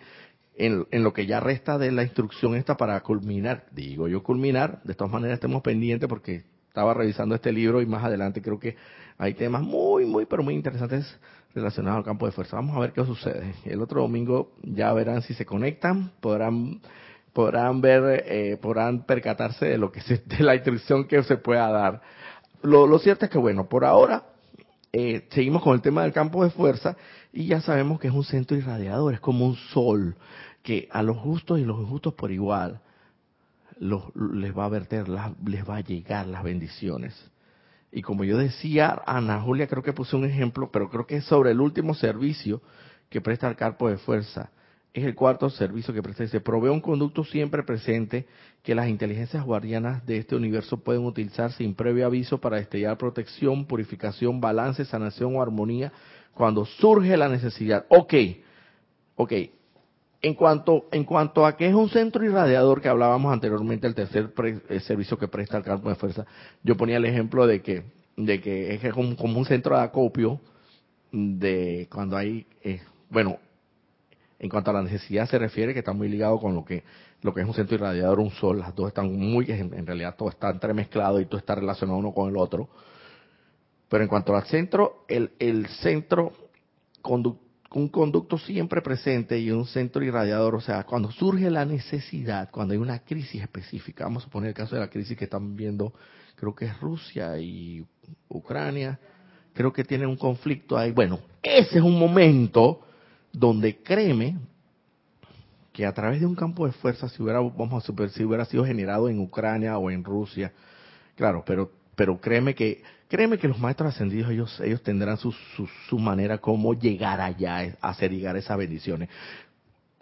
en, 0.55 0.87
en, 0.93 1.03
lo 1.03 1.12
que 1.12 1.26
ya 1.26 1.41
resta 1.41 1.76
de 1.76 1.91
la 1.91 2.05
instrucción 2.05 2.55
esta 2.55 2.76
para 2.76 3.01
culminar. 3.01 3.66
Digo 3.72 4.07
yo 4.07 4.22
culminar, 4.22 4.80
de 4.85 4.95
todas 4.95 5.12
maneras 5.12 5.35
estemos 5.35 5.61
pendientes 5.62 6.09
porque 6.09 6.45
estaba 6.68 6.95
revisando 6.95 7.35
este 7.35 7.53
libro 7.53 7.83
y 7.83 7.87
más 7.87 8.05
adelante 8.05 8.41
creo 8.41 8.61
que 8.61 8.76
hay 9.18 9.35
temas 9.35 9.62
muy, 9.62 10.07
muy, 10.07 10.24
pero 10.26 10.43
muy 10.43 10.55
interesantes 10.55 11.18
relacionado 11.55 11.99
al 11.99 12.05
campo 12.05 12.27
de 12.27 12.33
fuerza. 12.33 12.57
Vamos 12.57 12.77
a 12.77 12.81
ver 12.81 12.93
qué 12.93 13.05
sucede. 13.05 13.55
El 13.65 13.83
otro 13.83 14.03
domingo 14.03 14.53
ya 14.63 14.93
verán 14.93 15.23
si 15.23 15.35
se 15.35 15.45
conectan, 15.45 16.13
podrán 16.21 16.81
podrán 17.33 17.81
ver, 17.81 18.25
eh, 18.27 18.57
podrán 18.61 19.05
percatarse 19.05 19.67
de 19.67 19.79
lo 19.79 19.91
que 19.91 20.01
se, 20.01 20.19
de 20.19 20.45
la 20.45 20.55
instrucción 20.55 21.07
que 21.07 21.23
se 21.23 21.37
pueda 21.37 21.71
dar. 21.71 22.03
Lo, 22.63 22.99
cierto 22.99 23.25
es 23.25 23.31
que 23.31 23.39
bueno, 23.39 23.69
por 23.69 23.85
ahora 23.85 24.25
eh, 24.93 25.27
seguimos 25.31 25.63
con 25.63 25.75
el 25.75 25.81
tema 25.81 26.03
del 26.03 26.13
campo 26.13 26.45
de 26.45 26.51
fuerza 26.51 26.97
y 27.33 27.47
ya 27.47 27.61
sabemos 27.61 27.99
que 27.99 28.09
es 28.09 28.15
un 28.15 28.25
centro 28.25 28.57
irradiador, 28.57 29.15
es 29.15 29.21
como 29.21 29.47
un 29.47 29.57
sol 29.57 30.17
que 30.63 30.89
a 30.93 31.03
los 31.03 31.17
justos 31.17 31.59
y 31.59 31.65
los 31.65 31.81
injustos 31.81 32.15
por 32.15 32.31
igual 32.31 32.81
los, 33.79 34.15
les 34.15 34.57
va 34.57 34.67
a 34.67 34.69
verter, 34.69 35.09
les 35.09 35.69
va 35.69 35.77
a 35.77 35.81
llegar 35.81 36.27
las 36.29 36.45
bendiciones. 36.45 37.32
Y 37.93 38.03
como 38.03 38.24
yo 38.24 38.38
decía, 38.38 39.03
Ana 39.07 39.40
Julia 39.43 39.68
creo 39.68 39.82
que 39.82 39.93
puse 39.93 40.16
un 40.16 40.24
ejemplo, 40.24 40.70
pero 40.72 40.88
creo 40.88 41.07
que 41.07 41.16
es 41.16 41.24
sobre 41.24 41.51
el 41.51 41.61
último 41.61 41.95
servicio 41.95 42.62
que 43.11 43.20
presta 43.20 43.49
el 43.49 43.57
campo 43.57 43.88
de 43.88 43.99
fuerza 43.99 44.51
es 44.93 45.05
el 45.05 45.14
cuarto 45.14 45.49
servicio 45.49 45.95
que 45.95 46.03
presta. 46.03 46.26
Se 46.26 46.40
provee 46.40 46.68
un 46.68 46.80
conducto 46.80 47.24
siempre 47.24 47.62
presente 47.62 48.26
que 48.62 48.74
las 48.74 48.88
inteligencias 48.88 49.45
guardianas 49.45 50.05
de 50.07 50.18
este 50.18 50.36
universo 50.36 50.76
pueden 50.78 51.05
utilizar 51.05 51.53
sin 51.53 51.74
previo 51.74 52.07
aviso 52.07 52.38
para 52.38 52.59
destellar 52.59 52.99
protección, 52.99 53.64
purificación, 53.66 54.40
balance, 54.40 54.84
sanación 54.84 55.34
o 55.36 55.43
armonía 55.43 55.93
cuando 56.34 56.66
surge 56.66 57.16
la 57.16 57.28
necesidad. 57.28 57.86
Ok, 57.88 58.14
ok. 59.16 59.32
En 60.23 60.35
cuanto, 60.35 61.45
a 61.45 61.57
que 61.57 61.66
es 61.66 61.75
un 61.75 61.89
centro 61.89 62.25
irradiador 62.25 62.81
que 62.81 62.89
hablábamos 62.89 63.33
anteriormente, 63.33 63.89
el 63.89 63.95
tercer 63.97 64.33
servicio 64.83 65.18
que 65.18 65.27
presta 65.27 65.59
el 65.59 65.64
campo 65.64 65.89
de 65.89 65.97
fuerza, 65.97 66.25
yo 66.62 66.77
ponía 66.77 66.99
el 66.99 67.05
ejemplo 67.05 67.45
de 67.45 67.61
que, 67.61 67.83
de 68.16 68.41
que 68.41 68.75
es 68.75 68.95
como, 68.95 69.39
un 69.39 69.45
centro 69.45 69.77
de 69.77 69.83
acopio 69.83 70.41
de 71.11 71.89
cuando 71.93 72.16
hay, 72.16 72.47
eh, 72.62 72.81
bueno, 73.11 73.39
en 74.39 74.49
cuanto 74.49 74.70
a 74.70 74.75
la 74.75 74.83
necesidad 74.83 75.29
se 75.29 75.39
refiere, 75.39 75.73
que 75.73 75.81
está 75.81 75.93
muy 75.93 76.09
ligado 76.09 76.39
con 76.39 76.55
lo 76.55 76.64
que 76.64 76.85
lo 77.23 77.33
que 77.33 77.41
es 77.41 77.47
un 77.47 77.55
centro 77.55 77.77
irradiador, 77.77 78.18
un 78.18 78.33
sol, 78.33 78.59
las 78.59 78.75
dos 78.75 78.89
están 78.89 79.12
muy, 79.12 79.47
en 79.49 79.87
realidad 79.87 80.16
todo 80.16 80.29
está 80.29 80.51
entremezclado 80.51 81.20
y 81.20 81.27
todo 81.27 81.39
está 81.39 81.55
relacionado 81.55 81.99
uno 81.99 82.12
con 82.12 82.29
el 82.29 82.37
otro. 82.37 82.68
Pero 83.89 84.03
en 84.03 84.09
cuanto 84.09 84.35
al 84.35 84.45
centro, 84.45 85.05
el, 85.07 85.31
el 85.39 85.68
centro, 85.68 86.33
un 87.75 87.89
conducto 87.89 88.39
siempre 88.39 88.83
presente 88.83 89.39
y 89.39 89.51
un 89.51 89.66
centro 89.66 90.05
irradiador, 90.05 90.55
o 90.55 90.61
sea, 90.61 90.85
cuando 90.85 91.11
surge 91.11 91.51
la 91.51 91.64
necesidad, 91.64 92.51
cuando 92.51 92.73
hay 92.73 92.79
una 92.79 93.01
crisis 93.01 93.43
específica, 93.43 94.05
vamos 94.05 94.27
a 94.27 94.31
poner 94.31 94.49
el 94.49 94.55
caso 94.55 94.75
de 94.75 94.81
la 94.81 94.91
crisis 94.91 95.16
que 95.16 95.25
están 95.25 95.57
viendo, 95.57 95.93
creo 96.37 96.55
que 96.55 96.66
es 96.66 96.81
Rusia 96.81 97.39
y 97.39 97.85
Ucrania, 98.29 98.99
creo 99.55 99.73
que 99.73 99.85
tienen 99.85 100.09
un 100.09 100.16
conflicto 100.16 100.77
ahí. 100.77 100.93
Bueno, 100.93 101.20
ese 101.43 101.79
es 101.79 101.85
un 101.85 101.99
momento 101.99 102.81
donde 103.33 103.77
créeme 103.83 104.37
que 105.73 105.87
a 105.87 105.93
través 105.93 106.20
de 106.20 106.27
un 106.27 106.35
campo 106.35 106.66
de 106.66 106.73
fuerza, 106.73 107.09
si 107.09 107.23
hubiera, 107.23 107.41
vamos 107.41 107.83
a 107.83 107.87
super, 107.87 108.11
si 108.11 108.25
hubiera 108.25 108.45
sido 108.45 108.64
generado 108.64 109.09
en 109.09 109.18
Ucrania 109.18 109.79
o 109.79 109.91
en 109.91 110.05
Rusia, 110.05 110.53
claro, 111.16 111.43
pero, 111.47 111.70
pero 111.97 112.20
créeme 112.20 112.55
que, 112.55 112.83
créeme 113.13 113.37
que 113.37 113.47
los 113.47 113.59
maestros 113.59 113.95
ascendidos, 113.95 114.31
ellos, 114.31 114.61
ellos 114.61 114.83
tendrán 114.83 115.19
su, 115.19 115.33
su, 115.33 115.99
manera 115.99 116.39
como 116.39 116.73
llegar 116.73 117.21
allá, 117.21 117.77
hacer 117.83 118.11
llegar 118.11 118.39
esas 118.39 118.57
bendiciones. 118.57 119.11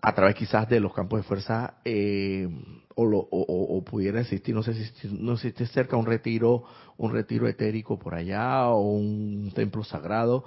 A 0.00 0.14
través 0.14 0.36
quizás 0.36 0.68
de 0.68 0.78
los 0.78 0.94
campos 0.94 1.18
de 1.18 1.24
fuerza, 1.24 1.74
eh, 1.84 2.48
o, 2.94 3.04
lo, 3.04 3.18
o, 3.18 3.84
pudiera 3.84 4.20
existir, 4.20 4.54
no 4.54 4.62
sé 4.62 4.74
si 4.74 5.08
no 5.08 5.36
si 5.36 5.50
cerca 5.50 5.96
un 5.96 6.06
retiro, 6.06 6.62
un 6.98 7.12
retiro 7.12 7.48
etérico 7.48 7.98
por 7.98 8.14
allá, 8.14 8.68
o 8.68 8.92
un 8.92 9.50
templo 9.56 9.82
sagrado, 9.82 10.44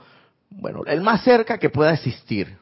bueno, 0.49 0.84
el 0.86 1.01
más 1.01 1.22
cerca 1.26 1.57
que 1.57 1.70
pueda 1.70 1.93
existir, 1.93 2.57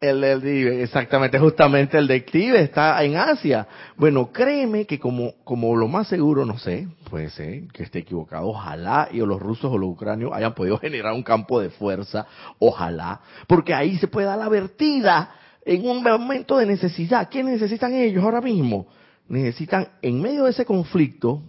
el 0.00 0.20
del 0.20 0.80
exactamente, 0.80 1.38
justamente 1.38 1.96
el 1.96 2.06
de 2.06 2.24
está 2.56 3.02
en 3.02 3.16
Asia. 3.16 3.66
Bueno, 3.96 4.30
créeme 4.30 4.84
que 4.84 4.98
como, 4.98 5.32
como 5.44 5.74
lo 5.74 5.88
más 5.88 6.08
seguro, 6.08 6.44
no 6.44 6.58
sé, 6.58 6.88
puede 7.08 7.30
ser 7.30 7.68
que 7.68 7.84
esté 7.84 8.00
equivocado, 8.00 8.48
ojalá 8.48 9.08
y 9.10 9.18
los 9.18 9.40
rusos 9.40 9.72
o 9.72 9.78
los 9.78 9.90
ucranios 9.90 10.32
hayan 10.34 10.54
podido 10.54 10.78
generar 10.80 11.14
un 11.14 11.22
campo 11.22 11.60
de 11.60 11.70
fuerza, 11.70 12.26
ojalá, 12.58 13.20
porque 13.46 13.72
ahí 13.72 13.96
se 13.96 14.08
puede 14.08 14.26
dar 14.26 14.38
la 14.38 14.48
vertida 14.48 15.30
en 15.64 15.86
un 15.88 16.02
momento 16.02 16.58
de 16.58 16.66
necesidad. 16.66 17.28
¿Qué 17.28 17.42
necesitan 17.42 17.94
ellos 17.94 18.22
ahora 18.22 18.40
mismo? 18.40 18.86
Necesitan, 19.28 19.88
en 20.02 20.20
medio 20.20 20.44
de 20.44 20.50
ese 20.50 20.64
conflicto, 20.64 21.42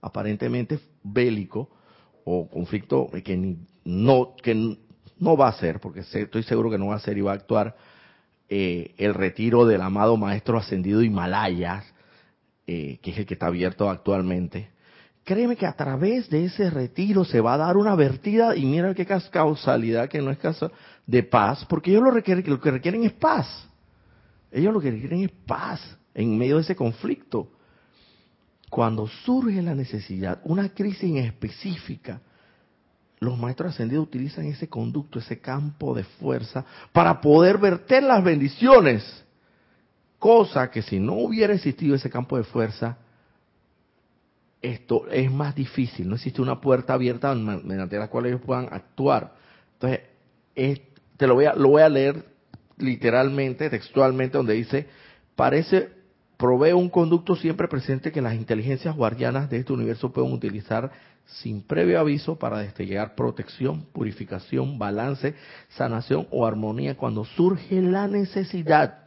aparentemente 0.00 0.78
bélico, 1.02 1.70
o 2.24 2.48
conflicto 2.48 3.08
que 3.24 3.56
no, 3.84 4.36
que 4.42 4.76
no 5.20 5.36
va 5.36 5.48
a 5.48 5.52
ser, 5.52 5.80
porque 5.80 6.00
estoy 6.00 6.42
seguro 6.42 6.70
que 6.70 6.78
no 6.78 6.88
va 6.88 6.96
a 6.96 7.00
ser 7.00 7.18
y 7.18 7.22
va 7.22 7.32
a 7.32 7.34
actuar 7.34 7.76
eh, 8.48 8.94
el 8.96 9.14
retiro 9.14 9.66
del 9.66 9.80
amado 9.80 10.16
Maestro 10.16 10.58
Ascendido 10.58 11.02
Himalayas, 11.02 11.84
eh, 12.66 12.98
que 13.02 13.10
es 13.10 13.18
el 13.18 13.26
que 13.26 13.34
está 13.34 13.46
abierto 13.46 13.90
actualmente. 13.90 14.70
Créeme 15.24 15.56
que 15.56 15.66
a 15.66 15.74
través 15.74 16.30
de 16.30 16.46
ese 16.46 16.70
retiro 16.70 17.24
se 17.24 17.40
va 17.40 17.54
a 17.54 17.58
dar 17.58 17.76
una 17.76 17.94
vertida, 17.94 18.56
y 18.56 18.64
mira 18.64 18.94
qué 18.94 19.06
causalidad 19.06 20.08
que 20.08 20.22
no 20.22 20.30
es 20.30 20.38
caso 20.38 20.72
de 21.06 21.22
paz, 21.22 21.66
porque 21.68 21.90
ellos 21.90 22.02
lo, 22.02 22.12
lo 22.12 22.60
que 22.60 22.70
requieren 22.70 23.04
es 23.04 23.12
paz. 23.12 23.68
Ellos 24.50 24.72
lo 24.72 24.80
que 24.80 24.90
requieren 24.90 25.24
es 25.24 25.30
paz 25.46 25.80
en 26.14 26.38
medio 26.38 26.56
de 26.56 26.62
ese 26.62 26.74
conflicto. 26.74 27.52
Cuando 28.70 29.06
surge 29.06 29.60
la 29.62 29.74
necesidad, 29.74 30.40
una 30.44 30.70
crisis 30.70 31.16
específica, 31.16 32.22
los 33.20 33.38
maestros 33.38 33.74
ascendidos 33.74 34.06
utilizan 34.06 34.46
ese 34.46 34.68
conducto, 34.68 35.18
ese 35.18 35.40
campo 35.40 35.94
de 35.94 36.04
fuerza, 36.04 36.64
para 36.92 37.20
poder 37.20 37.58
verter 37.58 38.02
las 38.02 38.22
bendiciones. 38.22 39.24
Cosa 40.18 40.70
que 40.70 40.82
si 40.82 40.98
no 40.98 41.14
hubiera 41.14 41.54
existido 41.54 41.94
ese 41.94 42.10
campo 42.10 42.36
de 42.36 42.44
fuerza, 42.44 42.98
esto 44.60 45.08
es 45.08 45.30
más 45.30 45.54
difícil. 45.54 46.08
No 46.08 46.16
existe 46.16 46.42
una 46.42 46.60
puerta 46.60 46.94
abierta 46.94 47.34
mediante 47.34 47.98
la 47.98 48.08
cual 48.08 48.26
ellos 48.26 48.40
puedan 48.40 48.68
actuar. 48.72 49.34
Entonces, 49.74 50.00
te 51.16 51.26
lo 51.26 51.34
voy, 51.34 51.44
a, 51.44 51.54
lo 51.54 51.68
voy 51.70 51.82
a 51.82 51.88
leer 51.88 52.24
literalmente, 52.76 53.70
textualmente, 53.70 54.36
donde 54.36 54.54
dice, 54.54 54.86
parece, 55.36 55.90
provee 56.36 56.72
un 56.72 56.88
conducto 56.88 57.36
siempre 57.36 57.68
presente 57.68 58.12
que 58.12 58.22
las 58.22 58.34
inteligencias 58.34 58.94
guardianas 58.96 59.50
de 59.50 59.58
este 59.58 59.72
universo 59.72 60.12
pueden 60.12 60.32
utilizar 60.32 60.90
sin 61.28 61.62
previo 61.62 62.00
aviso 62.00 62.38
para 62.38 62.58
destellar 62.58 63.14
protección, 63.14 63.84
purificación, 63.92 64.78
balance, 64.78 65.34
sanación 65.68 66.26
o 66.30 66.46
armonía 66.46 66.96
cuando 66.96 67.24
surge 67.24 67.82
la 67.82 68.08
necesidad. 68.08 69.04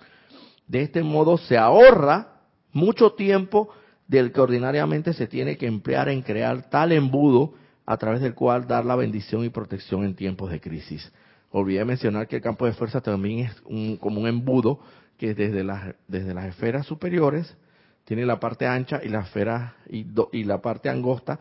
De 0.68 0.84
este 0.84 1.04
modo 1.04 1.38
se 1.38 1.58
ahorra 1.58 2.42
mucho 2.72 3.14
tiempo 3.14 3.70
del 4.08 4.32
que 4.32 4.40
ordinariamente 4.40 5.14
se 5.14 5.28
tiene 5.28 5.58
que 5.58 5.68
emplear 5.68 6.10
en 6.10 6.22
crear 6.22 6.70
tal 6.70 6.92
embudo 6.92 7.54
a 7.86 7.98
través 7.98 8.22
del 8.22 8.36
cual 8.36 8.68
dar 8.68 8.86
la 8.86 8.96
bendición 8.96 9.44
y 9.44 9.50
protección 9.50 10.04
en 10.04 10.16
tiempos 10.16 10.52
de 10.52 10.62
crisis. 10.62 11.12
Olvidé 11.50 11.84
mencionar 11.84 12.28
que 12.28 12.38
el 12.38 12.42
campo 12.42 12.66
de 12.66 12.74
fuerza 12.74 13.02
también 13.02 13.48
es 13.48 13.56
un, 13.66 13.98
como 13.98 14.22
un 14.22 14.28
embudo 14.28 14.80
que 15.18 15.34
desde 15.34 15.64
las, 15.64 15.96
desde 16.08 16.34
las 16.34 16.46
esferas 16.46 16.86
superiores 16.86 17.58
tiene 18.06 18.26
la 18.26 18.40
parte 18.40 18.68
ancha 18.68 19.02
y 19.04 19.10
la 19.10 19.22
esfera 19.22 19.76
y, 19.90 20.06
y 20.32 20.44
la 20.44 20.62
parte 20.62 20.90
angosta 20.90 21.40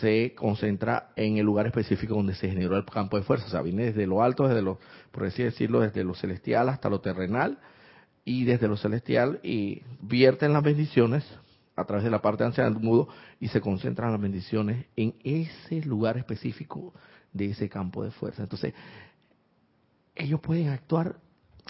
se 0.00 0.34
concentra 0.34 1.10
en 1.16 1.38
el 1.38 1.46
lugar 1.46 1.66
específico 1.66 2.14
donde 2.14 2.34
se 2.34 2.48
generó 2.48 2.76
el 2.76 2.84
campo 2.84 3.16
de 3.16 3.24
fuerza. 3.24 3.46
O 3.46 3.50
sea, 3.50 3.62
viene 3.62 3.86
desde 3.86 4.06
lo 4.06 4.22
alto, 4.22 4.46
desde 4.46 4.62
lo, 4.62 4.78
por 5.10 5.24
así 5.24 5.42
decirlo, 5.42 5.80
desde 5.80 6.04
lo 6.04 6.14
celestial 6.14 6.68
hasta 6.68 6.88
lo 6.88 7.00
terrenal, 7.00 7.58
y 8.28 8.44
desde 8.44 8.68
lo 8.68 8.76
celestial 8.76 9.40
y 9.42 9.82
vierten 10.02 10.52
las 10.52 10.62
bendiciones 10.62 11.24
a 11.74 11.84
través 11.84 12.04
de 12.04 12.10
la 12.10 12.20
parte 12.20 12.44
ancha 12.44 12.62
del 12.62 12.74
mudo 12.74 13.08
y 13.40 13.48
se 13.48 13.62
concentran 13.62 14.12
las 14.12 14.20
bendiciones 14.20 14.84
en 14.96 15.14
ese 15.24 15.80
lugar 15.86 16.18
específico 16.18 16.92
de 17.32 17.46
ese 17.46 17.70
campo 17.70 18.04
de 18.04 18.10
fuerza. 18.10 18.42
Entonces, 18.42 18.74
ellos 20.14 20.40
pueden 20.40 20.68
actuar 20.68 21.16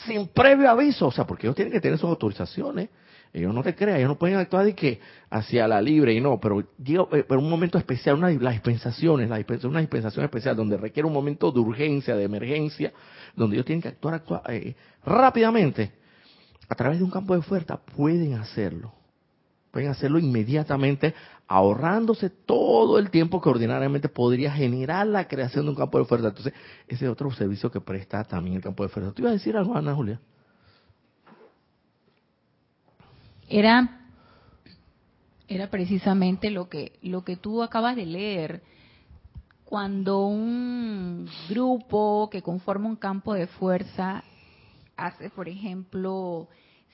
sin 0.04 0.26
previo 0.26 0.68
aviso, 0.68 1.06
o 1.06 1.12
sea, 1.12 1.26
porque 1.28 1.46
ellos 1.46 1.54
tienen 1.54 1.72
que 1.72 1.80
tener 1.80 1.96
sus 1.96 2.10
autorizaciones 2.10 2.88
ellos 3.32 3.54
no 3.54 3.62
te 3.62 3.74
crean, 3.74 3.98
ellos 3.98 4.08
no 4.08 4.18
pueden 4.18 4.36
actuar 4.36 4.64
de 4.64 4.74
que 4.74 5.00
hacia 5.30 5.68
la 5.68 5.80
libre 5.80 6.14
y 6.14 6.20
no, 6.20 6.40
pero 6.40 6.64
llega 6.82 7.04
eh, 7.12 7.24
pero 7.28 7.40
un 7.40 7.50
momento 7.50 7.78
especial, 7.78 8.16
una, 8.16 8.30
las 8.30 8.54
dispensaciones, 8.54 9.28
la 9.28 9.44
una 9.64 9.80
dispensación 9.80 10.24
especial 10.24 10.56
donde 10.56 10.76
requiere 10.76 11.06
un 11.06 11.12
momento 11.12 11.52
de 11.52 11.60
urgencia, 11.60 12.16
de 12.16 12.24
emergencia, 12.24 12.92
donde 13.36 13.56
ellos 13.56 13.66
tienen 13.66 13.82
que 13.82 13.88
actuar, 13.88 14.22
eh, 14.48 14.74
rápidamente, 15.04 15.92
a 16.68 16.74
través 16.74 16.98
de 16.98 17.04
un 17.04 17.10
campo 17.10 17.34
de 17.34 17.42
fuerza, 17.42 17.78
pueden 17.96 18.34
hacerlo. 18.34 18.92
Pueden 19.70 19.90
hacerlo 19.90 20.18
inmediatamente, 20.18 21.14
ahorrándose 21.46 22.30
todo 22.30 22.98
el 22.98 23.10
tiempo 23.10 23.40
que 23.40 23.48
ordinariamente 23.50 24.08
podría 24.08 24.50
generar 24.50 25.06
la 25.06 25.28
creación 25.28 25.66
de 25.66 25.70
un 25.70 25.76
campo 25.76 25.98
de 25.98 26.04
fuerza. 26.06 26.28
Entonces, 26.28 26.54
ese 26.86 27.04
es 27.04 27.10
otro 27.10 27.30
servicio 27.32 27.70
que 27.70 27.80
presta 27.80 28.24
también 28.24 28.56
el 28.56 28.62
campo 28.62 28.82
de 28.82 28.88
fuerza. 28.88 29.12
¿Tú 29.12 29.22
ibas 29.22 29.30
a 29.30 29.34
decir 29.34 29.56
algo, 29.56 29.76
Ana 29.76 29.94
Julia? 29.94 30.20
Era, 33.48 34.00
era 35.48 35.70
precisamente 35.70 36.50
lo 36.50 36.68
que, 36.68 36.98
lo 37.02 37.24
que 37.24 37.36
tú 37.36 37.62
acabas 37.62 37.96
de 37.96 38.06
leer. 38.06 38.62
cuando 39.64 40.26
un 40.26 41.28
grupo 41.48 42.28
que 42.30 42.40
conforma 42.40 42.88
un 42.88 42.96
campo 42.96 43.34
de 43.34 43.46
fuerza 43.46 44.24
hace, 44.96 45.28
por 45.30 45.48
ejemplo, 45.48 46.48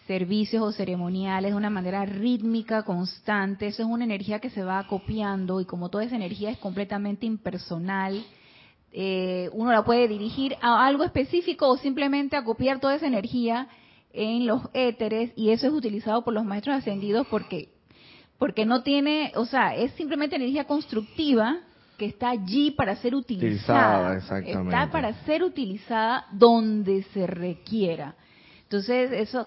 servicios 0.06 0.62
o 0.62 0.72
ceremoniales 0.72 1.52
de 1.52 1.56
una 1.56 1.70
manera 1.70 2.04
rítmica, 2.04 2.82
constante, 2.82 3.68
eso 3.68 3.82
es 3.82 3.88
una 3.88 4.04
energía 4.04 4.40
que 4.40 4.50
se 4.50 4.64
va 4.64 4.78
acopiando 4.78 5.60
y 5.60 5.64
como 5.64 5.88
toda 5.88 6.04
esa 6.04 6.16
energía 6.16 6.50
es 6.50 6.58
completamente 6.58 7.26
impersonal, 7.26 8.24
eh, 8.92 9.48
uno 9.52 9.72
la 9.72 9.84
puede 9.84 10.06
dirigir 10.06 10.56
a 10.60 10.86
algo 10.86 11.04
específico 11.04 11.68
o 11.68 11.76
simplemente 11.78 12.36
acopiar 12.36 12.80
toda 12.80 12.94
esa 12.94 13.06
energía 13.06 13.68
en 14.14 14.46
los 14.46 14.62
éteres 14.72 15.32
y 15.36 15.50
eso 15.50 15.66
es 15.66 15.72
utilizado 15.72 16.24
por 16.24 16.32
los 16.32 16.44
maestros 16.44 16.76
ascendidos 16.76 17.26
porque 17.26 17.74
porque 18.38 18.66
no 18.66 18.82
tiene, 18.82 19.32
o 19.36 19.46
sea, 19.46 19.74
es 19.74 19.92
simplemente 19.92 20.36
energía 20.36 20.64
constructiva 20.64 21.60
que 21.96 22.06
está 22.06 22.30
allí 22.30 22.72
para 22.72 22.96
ser 22.96 23.14
utilizada, 23.14 24.16
está 24.16 24.90
para 24.90 25.14
ser 25.24 25.44
utilizada 25.44 26.26
donde 26.32 27.04
se 27.14 27.26
requiera. 27.26 28.16
Entonces, 28.62 29.12
eso 29.12 29.46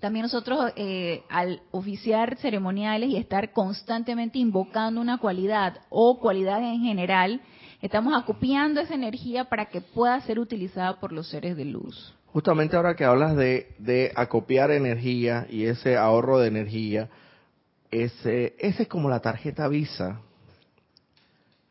también 0.00 0.24
nosotros 0.24 0.72
eh, 0.76 1.22
al 1.30 1.62
oficiar 1.70 2.36
ceremoniales 2.36 3.08
y 3.08 3.16
estar 3.16 3.52
constantemente 3.52 4.38
invocando 4.38 5.00
una 5.00 5.18
cualidad 5.18 5.80
o 5.88 6.20
cualidades 6.20 6.66
en 6.66 6.82
general, 6.82 7.40
estamos 7.80 8.14
acopiando 8.14 8.80
esa 8.80 8.94
energía 8.94 9.46
para 9.46 9.66
que 9.66 9.80
pueda 9.80 10.20
ser 10.20 10.38
utilizada 10.38 11.00
por 11.00 11.12
los 11.12 11.28
seres 11.28 11.56
de 11.56 11.64
luz. 11.64 12.14
Justamente 12.32 12.76
ahora 12.76 12.94
que 12.94 13.04
hablas 13.04 13.36
de, 13.36 14.12
acopiar 14.14 14.70
energía 14.70 15.46
y 15.48 15.64
ese 15.64 15.96
ahorro 15.96 16.38
de 16.38 16.48
energía, 16.48 17.08
ese, 17.90 18.54
ese 18.58 18.82
es 18.82 18.88
como 18.88 19.08
la 19.08 19.20
tarjeta 19.20 19.66
Visa, 19.68 20.20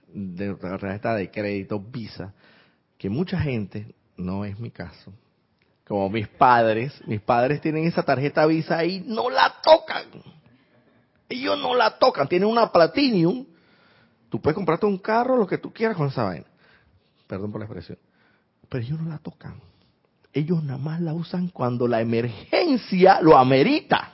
de 0.08 0.56
tarjeta 0.56 1.14
de 1.14 1.30
crédito 1.30 1.80
Visa, 1.80 2.34
que 2.98 3.10
mucha 3.10 3.40
gente, 3.40 3.94
no 4.18 4.46
es 4.46 4.60
mi 4.60 4.72
caso, 4.72 5.14
como 5.88 6.10
mis 6.10 6.28
padres, 6.28 7.02
mis 7.06 7.22
padres 7.22 7.62
tienen 7.62 7.86
esa 7.86 8.04
tarjeta 8.04 8.46
Visa 8.46 8.84
y 8.84 9.02
no 9.02 9.30
la 9.30 9.56
tocan. 9.64 10.06
Ellos 11.30 11.58
no 11.60 11.76
la 11.76 11.98
tocan, 11.98 12.28
tienen 12.28 12.50
una 12.50 12.72
Platinum. 12.72 13.46
Tú 14.30 14.42
puedes 14.42 14.56
comprarte 14.56 14.86
un 14.86 14.98
carro, 14.98 15.38
lo 15.38 15.48
que 15.48 15.58
tú 15.58 15.72
quieras 15.72 15.96
con 15.96 16.08
esa 16.08 16.24
vaina. 16.24 16.46
Perdón 17.28 17.52
por 17.52 17.62
la 17.62 17.66
expresión. 17.66 17.98
Pero 18.68 18.84
ellos 18.84 19.00
no 19.00 19.10
la 19.10 19.18
tocan. 19.20 19.62
Ellos 20.38 20.64
nada 20.64 20.78
más 20.78 21.02
la 21.02 21.14
usan 21.14 21.48
cuando 21.48 21.88
la 21.88 22.00
emergencia 22.00 23.20
lo 23.22 23.38
amerita. 23.38 24.14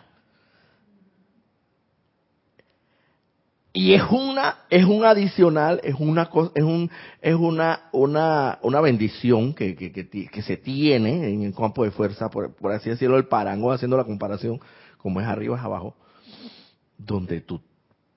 y 3.75 3.95
es 3.95 4.03
una 4.11 4.59
es 4.69 4.85
un 4.85 5.03
adicional 5.03 5.81
es 5.83 5.95
una 5.97 6.29
es 6.53 6.63
un 6.63 6.91
es 7.19 7.33
una 7.33 7.89
una 7.91 8.59
una 8.61 8.81
bendición 8.81 9.55
que, 9.55 9.75
que, 9.75 9.91
que, 9.91 10.41
se 10.43 10.57
tiene 10.57 11.33
en 11.33 11.41
el 11.41 11.55
campo 11.55 11.83
de 11.83 11.89
fuerza 11.89 12.29
por, 12.29 12.53
por, 12.53 12.71
así 12.71 12.91
decirlo 12.91 13.17
el 13.17 13.25
parango 13.25 13.71
haciendo 13.71 13.97
la 13.97 14.03
comparación 14.03 14.59
como 14.97 15.19
es 15.19 15.27
arriba 15.27 15.57
es 15.57 15.63
abajo 15.63 15.95
donde 16.99 17.41
tú 17.41 17.61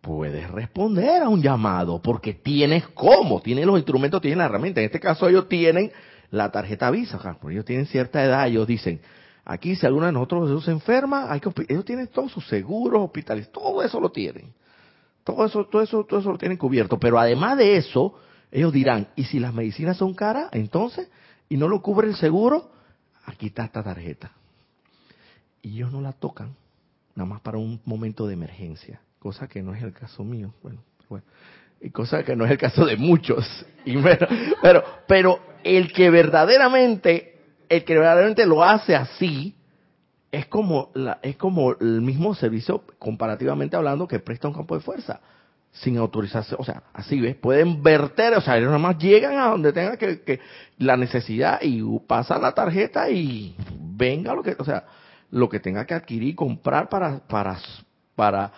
puedes 0.03 0.51
responder 0.51 1.23
a 1.23 1.31
un 1.31 1.41
llamado 1.41 2.03
porque 2.03 2.35
tienes 2.35 2.87
cómo 2.89 3.41
tienes 3.41 3.65
los 3.65 3.79
instrumentos 3.79 4.21
tienes 4.21 4.37
la 4.37 4.45
herramienta 4.45 4.81
en 4.81 4.87
este 4.87 5.01
caso 5.01 5.27
ellos 5.27 5.49
tienen 5.49 5.91
la 6.31 6.51
tarjeta 6.51 6.91
Visa 6.91 7.19
porque 7.41 7.55
ellos 7.55 7.65
tienen 7.65 7.87
cierta 7.87 8.23
edad 8.25 8.47
ellos 8.47 8.67
dicen 8.67 9.01
aquí 9.45 9.77
si 9.77 9.87
alguno 9.87 10.07
de 10.07 10.13
nosotros 10.13 10.65
se 10.65 10.71
enferma 10.71 11.33
hay 11.33 11.41
que 11.41 11.51
ellos 11.69 11.85
tienen 11.85 12.09
todos 12.09 12.33
sus 12.33 12.47
seguros 12.49 13.03
hospitales 13.03 13.51
todo 13.51 13.83
eso 13.83 14.01
lo 14.01 14.11
tienen 14.11 14.53
todo 15.27 15.45
eso, 15.45 15.65
todo 15.67 15.83
eso, 15.83 16.05
todo 16.05 16.21
eso 16.21 16.31
lo 16.31 16.39
tienen 16.39 16.57
cubierto. 16.57 17.01
Pero 17.01 17.19
además 17.19 17.59
de 17.59 17.77
eso, 17.77 18.15
ellos 18.53 18.73
dirán, 18.73 19.09
¿y 19.17 19.25
si 19.25 19.41
las 19.41 19.53
medicinas 19.53 19.97
son 19.97 20.15
caras? 20.15 20.51
Entonces, 20.53 21.11
y 21.49 21.57
no 21.57 21.67
lo 21.67 21.83
cubre 21.83 22.07
el 22.07 22.15
seguro, 22.15 22.71
aquí 23.25 23.49
está 23.49 23.65
esta 23.65 23.83
tarjeta. 23.83 24.31
Y 25.63 25.79
ellos 25.79 25.91
no 25.91 26.01
la 26.01 26.13
tocan, 26.13 26.55
nada 27.17 27.29
más 27.29 27.41
para 27.41 27.59
un 27.59 27.81
momento 27.85 28.29
de 28.29 28.35
emergencia, 28.35 29.01
cosa 29.19 29.49
que 29.49 29.63
no 29.63 29.75
es 29.75 29.83
el 29.83 29.93
caso 29.93 30.23
mío. 30.23 30.55
Bueno, 30.63 30.81
bueno 31.09 31.27
cosa 31.91 32.23
que 32.25 32.37
no 32.37 32.45
es 32.45 32.51
el 32.51 32.59
caso 32.59 32.85
de 32.85 32.97
muchos. 32.97 33.47
Y 33.85 33.97
pero, 34.63 34.85
pero 35.07 35.41
el 35.63 35.93
que 35.93 36.11
verdaderamente, 36.11 37.41
el 37.69 37.85
que 37.85 37.95
verdaderamente 37.95 38.47
lo 38.47 38.63
hace 38.63 38.95
así, 38.95 39.55
es 40.33 40.47
como, 40.47 40.91
la, 40.95 41.19
es 41.23 41.37
como 41.37 41.73
el 41.73 42.03
mismo 42.03 42.35
servicio, 42.35 42.83
comparativamente 42.99 43.77
hablando, 43.77 44.09
que 44.09 44.19
presta 44.19 44.49
un 44.49 44.55
campo 44.55 44.75
de 44.75 44.83
fuerza, 44.83 45.21
sin 45.73 45.97
autorización, 45.99 46.61
o 46.61 46.65
sea, 46.65 46.83
así 46.93 47.21
ves, 47.21 47.37
pueden 47.37 47.83
verter, 47.83 48.35
o 48.35 48.41
sea, 48.41 48.57
ellos 48.57 48.69
nada 48.69 48.79
más 48.79 48.99
llegan 48.99 49.39
a 49.39 49.49
donde 49.49 49.73
tenga 49.73 49.97
que, 49.97 50.23
que 50.23 50.41
la 50.79 50.97
necesidad 50.97 51.61
y 51.63 51.83
pasan 52.07 52.43
la 52.43 52.53
tarjeta 52.53 53.09
y 53.11 53.55
venga 53.71 54.35
lo 54.35 54.43
que, 54.43 54.57
o 54.59 54.65
sea, 54.65 54.85
lo 55.31 55.49
que 55.49 55.61
tenga 55.61 55.87
que 55.87 55.95
adquirir, 55.95 56.35
comprar 56.35 56.89
para, 56.89 57.19
para, 57.27 57.59
para 58.15 58.53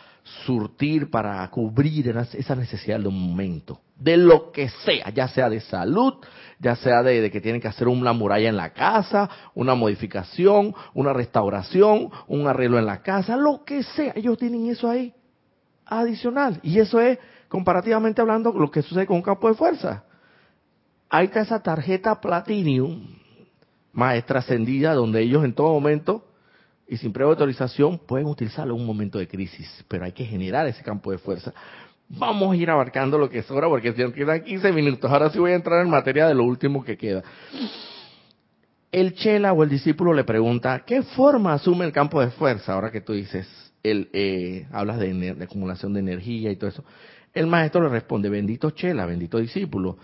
surtir, 0.44 1.10
para 1.10 1.48
cubrir 1.50 2.08
esa 2.08 2.54
necesidad 2.54 3.00
de 3.00 3.08
un 3.08 3.20
momento, 3.20 3.80
de 3.96 4.16
lo 4.16 4.50
que 4.52 4.68
sea, 4.68 5.10
ya 5.10 5.28
sea 5.28 5.48
de 5.48 5.60
salud, 5.60 6.14
ya 6.58 6.76
sea 6.76 7.02
de, 7.02 7.30
que 7.30 7.40
tienen 7.40 7.60
que 7.60 7.68
hacer 7.68 7.88
una 7.88 8.12
muralla 8.12 8.48
en 8.48 8.56
la 8.56 8.70
casa, 8.70 9.28
una 9.54 9.74
modificación, 9.74 10.74
una 10.94 11.12
restauración, 11.12 12.10
un 12.26 12.46
arreglo 12.46 12.78
en 12.78 12.86
la 12.86 13.02
casa, 13.02 13.36
lo 13.36 13.64
que 13.64 13.82
sea, 13.82 14.12
ellos 14.16 14.38
tienen 14.38 14.66
eso 14.66 14.88
ahí 14.88 15.14
adicional. 15.86 16.60
Y 16.62 16.78
eso 16.78 17.00
es, 17.00 17.18
comparativamente 17.48 18.20
hablando, 18.20 18.52
lo 18.52 18.70
que 18.70 18.82
sucede 18.82 19.06
con 19.06 19.16
un 19.16 19.22
campo 19.22 19.48
de 19.48 19.54
fuerza. 19.54 20.04
Ahí 21.08 21.26
está 21.26 21.40
esa 21.40 21.62
tarjeta 21.62 22.20
Platinum, 22.20 23.06
maestra 23.92 24.40
ascendida, 24.40 24.94
donde 24.94 25.22
ellos 25.22 25.44
en 25.44 25.54
todo 25.54 25.72
momento 25.72 26.27
y 26.88 26.96
sin 26.96 27.12
previa 27.12 27.30
autorización 27.30 27.98
pueden 27.98 28.26
utilizarlo 28.26 28.74
en 28.74 28.80
un 28.80 28.86
momento 28.86 29.18
de 29.18 29.28
crisis, 29.28 29.84
pero 29.88 30.04
hay 30.04 30.12
que 30.12 30.24
generar 30.24 30.66
ese 30.66 30.82
campo 30.82 31.10
de 31.10 31.18
fuerza. 31.18 31.52
Vamos 32.08 32.54
a 32.54 32.56
ir 32.56 32.70
abarcando 32.70 33.18
lo 33.18 33.28
que 33.28 33.42
sobra 33.42 33.68
porque 33.68 33.92
si 33.92 34.12
quedan 34.12 34.42
15 34.42 34.72
minutos. 34.72 35.10
Ahora 35.10 35.28
sí 35.28 35.38
voy 35.38 35.52
a 35.52 35.56
entrar 35.56 35.84
en 35.84 35.90
materia 35.90 36.26
de 36.26 36.34
lo 36.34 36.44
último 36.44 36.82
que 36.82 36.96
queda. 36.96 37.22
El 38.90 39.14
chela 39.14 39.52
o 39.52 39.62
el 39.62 39.68
discípulo 39.68 40.14
le 40.14 40.24
pregunta, 40.24 40.82
¿qué 40.86 41.02
forma 41.02 41.52
asume 41.52 41.84
el 41.84 41.92
campo 41.92 42.22
de 42.22 42.30
fuerza? 42.30 42.72
Ahora 42.72 42.90
que 42.90 43.02
tú 43.02 43.12
dices, 43.12 43.46
el, 43.82 44.08
eh, 44.14 44.66
hablas 44.72 44.98
de, 44.98 45.12
de 45.12 45.44
acumulación 45.44 45.92
de 45.92 46.00
energía 46.00 46.50
y 46.50 46.56
todo 46.56 46.70
eso. 46.70 46.84
El 47.34 47.46
maestro 47.46 47.82
le 47.82 47.90
responde, 47.90 48.30
bendito 48.30 48.70
chela, 48.70 49.04
bendito 49.04 49.36
discípulo 49.36 49.98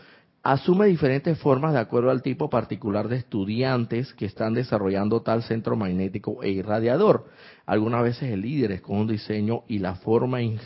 asume 0.44 0.86
diferentes 0.86 1.38
formas 1.38 1.72
de 1.72 1.80
acuerdo 1.80 2.10
al 2.10 2.20
tipo 2.20 2.50
particular 2.50 3.08
de 3.08 3.16
estudiantes 3.16 4.12
que 4.12 4.26
están 4.26 4.52
desarrollando 4.52 5.22
tal 5.22 5.42
centro 5.42 5.74
magnético 5.74 6.42
e 6.42 6.50
irradiador. 6.50 7.24
Algunas 7.64 8.02
veces 8.02 8.30
el 8.30 8.42
líder 8.42 8.72
es 8.72 8.82
con 8.82 8.98
un 8.98 9.06
diseño 9.08 9.64
y 9.68 9.78
la 9.78 9.94
forma 9.94 10.42
y 10.42 10.58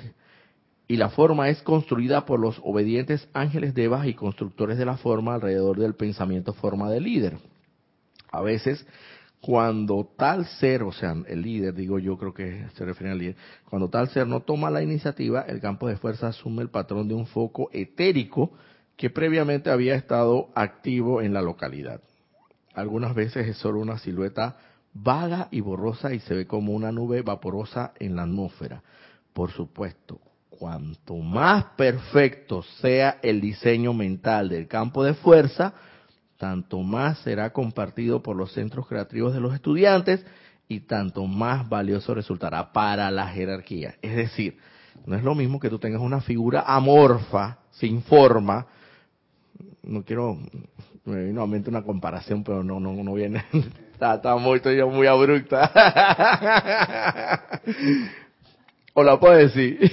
la 0.88 1.10
forma 1.10 1.48
es 1.48 1.62
construida 1.62 2.26
por 2.26 2.40
los 2.40 2.60
obedientes 2.64 3.28
ángeles 3.32 3.72
de 3.72 3.84
Eva 3.84 4.04
y 4.08 4.14
constructores 4.14 4.78
de 4.78 4.84
la 4.84 4.96
forma 4.96 5.34
alrededor 5.34 5.78
del 5.78 5.94
pensamiento 5.94 6.54
forma 6.54 6.90
del 6.90 7.04
líder. 7.04 7.38
A 8.32 8.42
veces 8.42 8.84
cuando 9.40 10.10
tal 10.16 10.44
ser, 10.44 10.82
o 10.82 10.90
sea, 10.90 11.14
el 11.28 11.42
líder, 11.42 11.72
digo 11.74 12.00
yo 12.00 12.18
creo 12.18 12.34
que 12.34 12.66
se 12.74 12.84
refiere 12.84 13.12
al 13.12 13.18
líder, 13.18 13.36
cuando 13.70 13.88
tal 13.88 14.08
ser 14.08 14.26
no 14.26 14.40
toma 14.40 14.70
la 14.70 14.82
iniciativa, 14.82 15.42
el 15.42 15.60
campo 15.60 15.86
de 15.86 15.96
fuerza 15.96 16.26
asume 16.26 16.62
el 16.62 16.70
patrón 16.70 17.06
de 17.06 17.14
un 17.14 17.26
foco 17.26 17.70
etérico 17.72 18.50
que 18.98 19.10
previamente 19.10 19.70
había 19.70 19.94
estado 19.94 20.48
activo 20.56 21.22
en 21.22 21.32
la 21.32 21.40
localidad. 21.40 22.00
Algunas 22.74 23.14
veces 23.14 23.46
es 23.46 23.56
solo 23.56 23.78
una 23.78 23.96
silueta 23.98 24.56
vaga 24.92 25.46
y 25.52 25.60
borrosa 25.60 26.12
y 26.12 26.18
se 26.18 26.34
ve 26.34 26.46
como 26.48 26.72
una 26.72 26.90
nube 26.90 27.22
vaporosa 27.22 27.92
en 28.00 28.16
la 28.16 28.24
atmósfera. 28.24 28.82
Por 29.32 29.52
supuesto, 29.52 30.20
cuanto 30.50 31.14
más 31.14 31.64
perfecto 31.76 32.64
sea 32.80 33.20
el 33.22 33.40
diseño 33.40 33.94
mental 33.94 34.48
del 34.48 34.66
campo 34.66 35.04
de 35.04 35.14
fuerza, 35.14 35.74
tanto 36.36 36.80
más 36.80 37.18
será 37.20 37.52
compartido 37.52 38.20
por 38.20 38.34
los 38.34 38.52
centros 38.52 38.88
creativos 38.88 39.32
de 39.32 39.40
los 39.40 39.54
estudiantes 39.54 40.26
y 40.66 40.80
tanto 40.80 41.24
más 41.26 41.68
valioso 41.68 42.14
resultará 42.14 42.72
para 42.72 43.12
la 43.12 43.28
jerarquía. 43.28 43.94
Es 44.02 44.16
decir, 44.16 44.58
no 45.06 45.14
es 45.14 45.22
lo 45.22 45.36
mismo 45.36 45.60
que 45.60 45.70
tú 45.70 45.78
tengas 45.78 46.00
una 46.02 46.20
figura 46.20 46.64
amorfa, 46.66 47.58
sin 47.70 48.02
forma, 48.02 48.66
no 49.88 50.04
quiero, 50.04 50.38
me 51.04 51.24
vino 51.24 51.40
a 51.40 51.44
una 51.44 51.82
comparación, 51.82 52.44
pero 52.44 52.62
no, 52.62 52.78
no, 52.78 52.92
no 52.92 53.14
viene, 53.14 53.44
está, 53.92 54.14
está 54.16 54.36
muy, 54.36 54.56
estoy 54.56 54.82
muy 54.84 55.06
abrupta. 55.06 55.72
o 58.94 59.02
la 59.02 59.18
puedo 59.18 59.34
decir. 59.34 59.78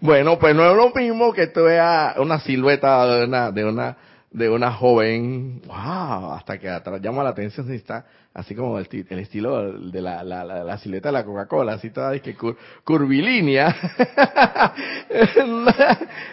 bueno, 0.00 0.38
pues 0.38 0.54
no 0.54 0.70
es 0.70 0.76
lo 0.76 0.90
mismo 0.90 1.32
que 1.32 1.48
tú 1.48 1.64
veas 1.64 2.16
una 2.18 2.38
silueta 2.40 3.06
de 3.06 3.24
una, 3.24 3.50
de 3.50 3.64
una, 3.64 3.96
de 4.32 4.48
una 4.48 4.72
joven, 4.72 5.60
wow, 5.66 6.32
hasta 6.32 6.58
que 6.58 6.68
llama 7.00 7.22
la 7.22 7.30
atención 7.30 7.66
si 7.66 7.74
está 7.74 8.04
así 8.34 8.54
como 8.54 8.78
el, 8.78 8.86
estilo 9.10 9.78
de 9.78 10.00
la, 10.00 10.24
la, 10.24 10.44
la, 10.44 10.78
silueta 10.78 11.10
de 11.10 11.12
la 11.12 11.24
Coca-Cola, 11.24 11.74
así 11.74 11.90
toda 11.90 12.18
que 12.18 12.34
curvilínea. 12.82 13.68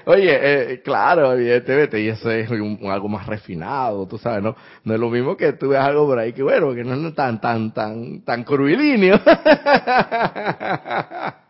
Oye, 0.06 0.74
eh, 0.74 0.82
claro, 0.82 1.34
evidentemente, 1.34 2.00
y 2.00 2.08
eso 2.08 2.32
es 2.32 2.50
algo 2.50 3.10
más 3.10 3.26
refinado, 3.26 4.08
tú 4.08 4.18
sabes, 4.18 4.42
¿no? 4.42 4.56
No 4.84 4.94
es 4.94 5.00
lo 5.00 5.10
mismo 5.10 5.36
que 5.36 5.54
tú 5.54 5.70
ves 5.70 5.80
algo 5.80 6.08
por 6.08 6.20
ahí 6.20 6.34
que, 6.34 6.44
bueno, 6.44 6.74
que 6.74 6.84
no 6.84 7.08
es 7.08 7.16
tan, 7.16 7.42
tan, 7.42 7.74
tan, 7.74 8.22
tan 8.22 8.44
curvilíneo. 8.44 9.20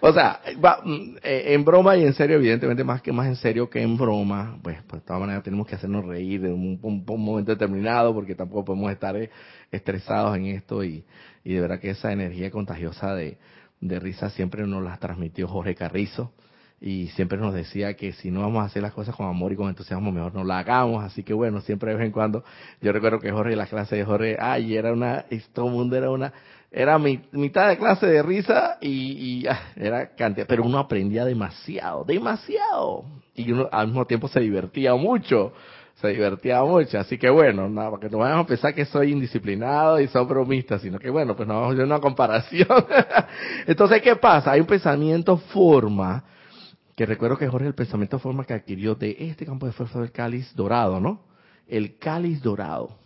o 0.00 0.12
sea, 0.12 0.40
mm, 0.84 1.16
eh, 1.22 1.44
en 1.54 1.64
broma 1.64 1.96
y 1.96 2.04
en 2.04 2.14
serio, 2.14 2.36
evidentemente 2.36 2.84
más 2.84 3.02
que 3.02 3.12
más 3.12 3.26
en 3.26 3.36
serio 3.36 3.68
que 3.68 3.82
en 3.82 3.96
broma, 3.96 4.58
pues, 4.62 4.78
pues 4.86 5.02
de 5.02 5.06
todas 5.06 5.20
maneras 5.20 5.42
tenemos 5.42 5.66
que 5.66 5.74
hacernos 5.74 6.04
reír 6.04 6.44
en 6.44 6.78
un, 6.82 7.04
momento 7.06 7.52
determinado 7.52 8.14
porque 8.14 8.34
tampoco 8.34 8.66
podemos 8.66 8.90
estar 8.90 9.16
eh, 9.16 9.30
estresados 9.70 10.36
en 10.36 10.46
esto 10.46 10.82
y, 10.84 11.04
y 11.44 11.54
de 11.54 11.60
verdad 11.60 11.80
que 11.80 11.90
esa 11.90 12.12
energía 12.12 12.50
contagiosa 12.50 13.14
de, 13.14 13.38
de 13.80 14.00
risa 14.00 14.30
siempre 14.30 14.66
nos 14.66 14.82
la 14.82 14.96
transmitió 14.98 15.48
Jorge 15.48 15.74
Carrizo 15.74 16.32
y 16.80 17.08
siempre 17.08 17.38
nos 17.38 17.54
decía 17.54 17.94
que 17.94 18.12
si 18.12 18.30
no 18.30 18.40
vamos 18.40 18.62
a 18.62 18.66
hacer 18.66 18.82
las 18.82 18.92
cosas 18.92 19.16
con 19.16 19.26
amor 19.26 19.52
y 19.52 19.56
con 19.56 19.68
entusiasmo, 19.68 20.12
mejor 20.12 20.34
no 20.34 20.44
la 20.44 20.58
hagamos. 20.58 21.02
Así 21.04 21.22
que 21.22 21.32
bueno, 21.32 21.60
siempre 21.62 21.90
de 21.90 21.96
vez 21.96 22.06
en 22.06 22.12
cuando, 22.12 22.44
yo 22.82 22.92
recuerdo 22.92 23.18
que 23.18 23.32
Jorge, 23.32 23.56
la 23.56 23.66
clase 23.66 23.96
de 23.96 24.04
Jorge, 24.04 24.36
ay, 24.38 24.76
era 24.76 24.92
una, 24.92 25.24
todo 25.54 25.66
el 25.66 25.72
mundo 25.72 25.96
era 25.96 26.10
una, 26.10 26.32
era 26.70 26.98
mitad 26.98 27.68
de 27.68 27.78
clase 27.78 28.06
de 28.06 28.22
risa 28.22 28.78
y, 28.80 29.46
era 29.76 30.14
cantidad, 30.14 30.46
pero 30.46 30.64
uno 30.64 30.78
aprendía 30.78 31.24
demasiado, 31.24 32.04
demasiado. 32.04 33.04
Y 33.34 33.52
uno 33.52 33.68
al 33.70 33.88
mismo 33.88 34.04
tiempo 34.06 34.28
se 34.28 34.40
divertía 34.40 34.94
mucho, 34.94 35.52
se 35.94 36.08
divertía 36.08 36.62
mucho. 36.62 36.98
Así 36.98 37.18
que 37.18 37.30
bueno, 37.30 37.68
nada, 37.68 37.90
porque 37.90 38.08
no 38.08 38.18
vayamos 38.18 38.44
a 38.44 38.48
pensar 38.48 38.74
que 38.74 38.84
soy 38.84 39.12
indisciplinado 39.12 40.00
y 40.00 40.08
soy 40.08 40.24
bromista, 40.26 40.78
sino 40.78 40.98
que 40.98 41.10
bueno, 41.10 41.36
pues 41.36 41.48
no 41.48 41.54
vamos 41.54 41.70
a 41.70 41.72
hacer 41.74 41.84
una 41.84 42.00
comparación. 42.00 42.66
Entonces, 43.66 44.02
¿qué 44.02 44.16
pasa? 44.16 44.52
Hay 44.52 44.60
un 44.60 44.66
pensamiento 44.66 45.36
forma, 45.36 46.24
que 46.94 47.06
recuerdo 47.06 47.38
que 47.38 47.48
Jorge 47.48 47.68
el 47.68 47.74
pensamiento 47.74 48.18
forma 48.18 48.44
que 48.44 48.54
adquirió 48.54 48.94
de 48.94 49.16
este 49.18 49.46
campo 49.46 49.66
de 49.66 49.72
fuerza 49.72 50.00
del 50.00 50.12
cáliz 50.12 50.54
dorado, 50.54 50.98
¿no? 51.00 51.20
El 51.68 51.98
cáliz 51.98 52.42
dorado 52.42 53.05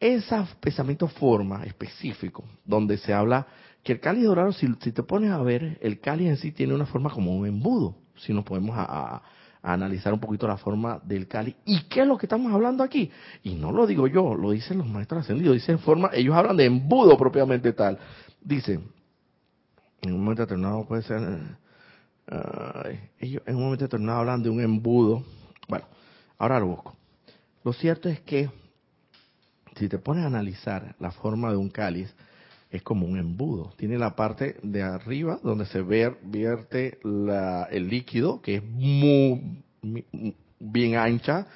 ese 0.00 0.36
pensamiento 0.60 1.08
forma 1.08 1.64
específico, 1.64 2.44
donde 2.64 2.98
se 2.98 3.12
habla 3.12 3.46
que 3.82 3.92
el 3.92 4.00
cáliz 4.00 4.24
dorado, 4.24 4.52
si, 4.52 4.68
te 4.74 5.02
pones 5.02 5.30
a 5.30 5.42
ver, 5.42 5.78
el 5.80 6.00
cáliz 6.00 6.28
en 6.28 6.36
sí 6.36 6.52
tiene 6.52 6.74
una 6.74 6.86
forma 6.86 7.10
como 7.10 7.36
un 7.36 7.46
embudo, 7.46 7.96
si 8.16 8.32
nos 8.32 8.44
podemos 8.44 8.76
a, 8.76 9.22
analizar 9.62 10.12
un 10.12 10.20
poquito 10.20 10.46
la 10.46 10.56
forma 10.56 11.00
del 11.04 11.26
cáliz. 11.26 11.56
¿Y 11.64 11.82
qué 11.84 12.02
es 12.02 12.06
lo 12.06 12.16
que 12.16 12.26
estamos 12.26 12.52
hablando 12.52 12.84
aquí? 12.84 13.10
Y 13.42 13.54
no 13.54 13.72
lo 13.72 13.86
digo 13.86 14.06
yo, 14.06 14.34
lo 14.34 14.52
dicen 14.52 14.78
los 14.78 14.86
maestros 14.86 15.22
ascendidos, 15.22 15.54
dicen 15.54 15.78
forma, 15.80 16.10
ellos 16.12 16.34
hablan 16.34 16.56
de 16.56 16.66
embudo 16.66 17.16
propiamente 17.16 17.72
tal. 17.72 17.98
Dicen, 18.40 18.84
en 20.02 20.12
un 20.12 20.20
momento 20.20 20.42
determinado 20.42 20.86
puede 20.86 21.02
ser, 21.02 21.20
ellos 23.18 23.42
en 23.46 23.56
un 23.56 23.62
momento 23.62 23.84
determinado 23.84 24.20
hablan 24.20 24.42
de 24.42 24.50
un 24.50 24.60
embudo. 24.60 25.24
Bueno, 25.68 25.86
ahora 26.38 26.60
lo 26.60 26.68
busco. 26.68 26.96
Lo 27.64 27.72
cierto 27.72 28.08
es 28.08 28.20
que 28.20 28.48
si 29.78 29.88
te 29.88 29.98
pones 29.98 30.24
a 30.24 30.28
analizar 30.28 30.94
la 30.98 31.10
forma 31.10 31.50
de 31.50 31.56
un 31.56 31.70
cáliz, 31.70 32.12
es 32.70 32.82
como 32.82 33.06
un 33.06 33.18
embudo. 33.18 33.72
Tiene 33.76 33.98
la 33.98 34.14
parte 34.14 34.56
de 34.62 34.82
arriba 34.82 35.38
donde 35.42 35.66
se 35.66 35.82
vierte 35.82 36.98
el 37.70 37.88
líquido, 37.88 38.42
que 38.42 38.56
es 38.56 38.64
muy, 38.64 39.62
bien 40.58 40.96
ancha 40.96 41.46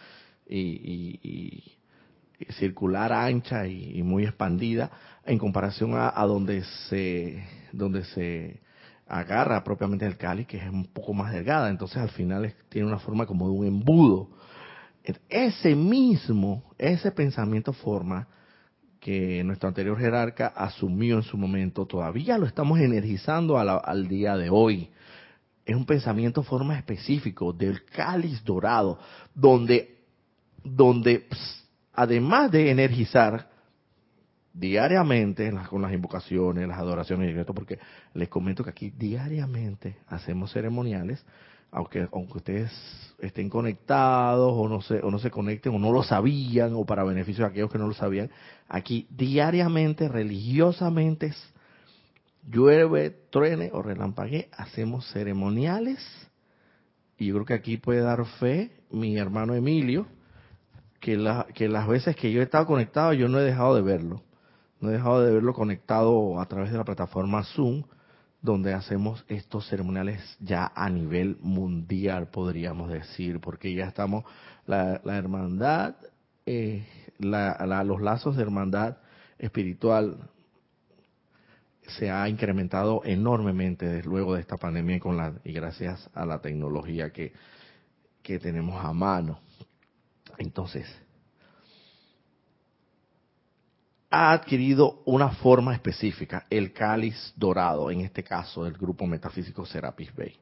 y, 0.48 1.62
circular 2.58 3.12
ancha 3.12 3.66
y, 3.66 4.02
muy 4.02 4.24
expandida 4.24 4.90
en 5.24 5.38
comparación 5.38 5.94
a, 5.94 6.12
a, 6.14 6.26
donde 6.26 6.64
se 6.88 7.44
donde 7.72 8.04
se 8.04 8.60
agarra 9.06 9.62
propiamente 9.62 10.06
el 10.06 10.16
cáliz, 10.16 10.46
que 10.46 10.56
es 10.56 10.68
un 10.68 10.86
poco 10.86 11.12
más 11.12 11.32
delgada. 11.32 11.68
Entonces 11.68 11.98
al 11.98 12.10
final 12.10 12.54
tiene 12.68 12.88
una 12.88 12.98
forma 12.98 13.26
como 13.26 13.46
de 13.46 13.52
un 13.52 13.66
embudo. 13.66 14.30
Ese 15.28 15.74
mismo, 15.74 16.62
ese 16.78 17.10
pensamiento 17.10 17.72
forma 17.72 18.28
que 19.00 19.42
nuestro 19.42 19.68
anterior 19.68 19.98
jerarca 19.98 20.46
asumió 20.46 21.16
en 21.16 21.24
su 21.24 21.36
momento, 21.36 21.86
todavía 21.86 22.38
lo 22.38 22.46
estamos 22.46 22.78
energizando 22.78 23.58
al 23.58 24.06
día 24.06 24.36
de 24.36 24.48
hoy. 24.48 24.90
Es 25.66 25.74
un 25.74 25.86
pensamiento 25.86 26.44
forma 26.44 26.76
específico 26.76 27.52
del 27.52 27.84
cáliz 27.84 28.44
dorado, 28.44 28.98
donde, 29.34 30.04
donde 30.62 31.26
además 31.92 32.52
de 32.52 32.70
energizar 32.70 33.50
diariamente 34.52 35.52
con 35.68 35.82
las 35.82 35.92
invocaciones, 35.92 36.68
las 36.68 36.78
adoraciones 36.78 37.44
porque 37.46 37.78
les 38.14 38.28
comento 38.28 38.62
que 38.62 38.70
aquí 38.70 38.90
diariamente 38.90 39.96
hacemos 40.06 40.52
ceremoniales 40.52 41.24
aunque 41.72 42.06
aunque 42.12 42.38
ustedes 42.38 42.70
estén 43.18 43.48
conectados 43.48 44.52
o 44.54 44.68
no 44.68 44.82
se 44.82 45.00
o 45.00 45.10
no 45.10 45.18
se 45.18 45.30
conecten 45.30 45.74
o 45.74 45.78
no 45.78 45.90
lo 45.90 46.02
sabían 46.02 46.74
o 46.74 46.84
para 46.84 47.02
beneficio 47.02 47.44
de 47.44 47.50
aquellos 47.50 47.72
que 47.72 47.78
no 47.78 47.88
lo 47.88 47.94
sabían, 47.94 48.30
aquí 48.68 49.06
diariamente 49.10 50.08
religiosamente 50.08 51.32
llueve, 52.48 53.10
truene 53.30 53.70
o 53.72 53.82
relampague, 53.82 54.48
hacemos 54.52 55.10
ceremoniales 55.12 55.98
y 57.16 57.26
yo 57.26 57.34
creo 57.34 57.46
que 57.46 57.54
aquí 57.54 57.76
puede 57.78 58.00
dar 58.00 58.24
fe 58.38 58.72
mi 58.90 59.16
hermano 59.16 59.54
Emilio 59.54 60.06
que 61.00 61.16
la, 61.16 61.46
que 61.54 61.68
las 61.68 61.88
veces 61.88 62.14
que 62.16 62.30
yo 62.32 62.40
he 62.40 62.44
estado 62.44 62.66
conectado 62.66 63.12
yo 63.14 63.28
no 63.28 63.40
he 63.40 63.42
dejado 63.42 63.74
de 63.74 63.82
verlo. 63.82 64.22
No 64.80 64.90
he 64.90 64.94
dejado 64.94 65.22
de 65.22 65.32
verlo 65.32 65.54
conectado 65.54 66.40
a 66.40 66.46
través 66.46 66.72
de 66.72 66.78
la 66.78 66.84
plataforma 66.84 67.44
Zoom 67.44 67.84
donde 68.42 68.74
hacemos 68.74 69.24
estos 69.28 69.68
ceremoniales 69.68 70.20
ya 70.40 70.72
a 70.74 70.90
nivel 70.90 71.38
mundial, 71.40 72.28
podríamos 72.28 72.90
decir, 72.90 73.40
porque 73.40 73.72
ya 73.72 73.86
estamos, 73.86 74.24
la, 74.66 75.00
hermandad, 75.04 75.94
eh, 76.44 76.84
los 77.18 78.02
lazos 78.02 78.36
de 78.36 78.42
hermandad 78.42 78.96
espiritual 79.38 80.28
se 81.86 82.10
ha 82.10 82.28
incrementado 82.28 83.02
enormemente 83.04 83.86
desde 83.86 84.08
luego 84.08 84.34
de 84.34 84.40
esta 84.40 84.56
pandemia 84.56 84.98
con 84.98 85.16
la, 85.16 85.34
y 85.44 85.52
gracias 85.52 86.10
a 86.14 86.26
la 86.26 86.40
tecnología 86.40 87.10
que, 87.10 87.32
que 88.22 88.38
tenemos 88.40 88.84
a 88.84 88.92
mano. 88.92 89.38
Entonces, 90.38 90.86
ha 94.12 94.32
adquirido 94.32 95.00
una 95.06 95.30
forma 95.30 95.72
específica, 95.72 96.44
el 96.50 96.74
cáliz 96.74 97.32
dorado, 97.34 97.90
en 97.90 98.02
este 98.02 98.22
caso 98.22 98.64
del 98.64 98.74
grupo 98.74 99.06
metafísico 99.06 99.64
Serapis 99.64 100.14
Bay. 100.14 100.34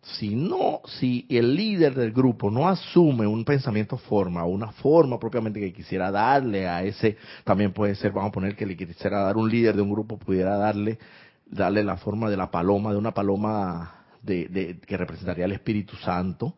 Si 0.00 0.36
no, 0.36 0.80
si 0.84 1.26
el 1.28 1.56
líder 1.56 1.96
del 1.96 2.12
grupo 2.12 2.48
no 2.48 2.68
asume 2.68 3.26
un 3.26 3.44
pensamiento 3.44 3.98
forma, 3.98 4.44
una 4.44 4.70
forma 4.70 5.18
propiamente 5.18 5.58
que 5.58 5.72
quisiera 5.72 6.12
darle 6.12 6.68
a 6.68 6.84
ese, 6.84 7.16
también 7.42 7.72
puede 7.72 7.96
ser, 7.96 8.12
vamos 8.12 8.28
a 8.28 8.32
poner 8.32 8.54
que 8.54 8.64
le 8.64 8.76
quisiera 8.76 9.24
dar 9.24 9.36
un 9.36 9.50
líder 9.50 9.74
de 9.74 9.82
un 9.82 9.90
grupo, 9.90 10.16
pudiera 10.16 10.56
darle, 10.56 11.00
darle 11.46 11.82
la 11.82 11.96
forma 11.96 12.30
de 12.30 12.36
la 12.36 12.52
paloma, 12.52 12.92
de 12.92 12.98
una 12.98 13.12
paloma 13.12 14.04
de, 14.22 14.78
que 14.86 14.96
representaría 14.96 15.46
el 15.46 15.52
Espíritu 15.52 15.96
Santo, 15.96 16.54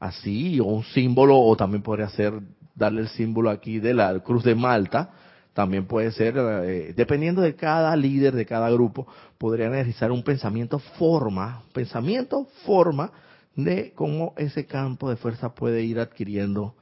así, 0.00 0.58
o 0.60 0.64
un 0.64 0.84
símbolo, 0.84 1.38
o 1.38 1.54
también 1.58 1.82
podría 1.82 2.08
ser 2.08 2.40
darle 2.74 3.02
el 3.02 3.08
símbolo 3.08 3.50
aquí 3.50 3.78
de 3.78 3.92
la 3.92 4.18
cruz 4.20 4.42
de 4.42 4.54
Malta, 4.54 5.10
también 5.56 5.86
puede 5.86 6.12
ser, 6.12 6.34
eh, 6.36 6.92
dependiendo 6.94 7.40
de 7.40 7.54
cada 7.54 7.96
líder, 7.96 8.34
de 8.34 8.44
cada 8.44 8.68
grupo, 8.68 9.06
podrían 9.38 9.70
realizar 9.72 10.12
un 10.12 10.22
pensamiento 10.22 10.78
forma, 10.78 11.62
pensamiento 11.72 12.46
forma 12.66 13.10
de 13.54 13.94
cómo 13.94 14.34
ese 14.36 14.66
campo 14.66 15.08
de 15.08 15.16
fuerza 15.16 15.54
puede 15.54 15.82
ir 15.82 15.98
adquiriendo 15.98 16.74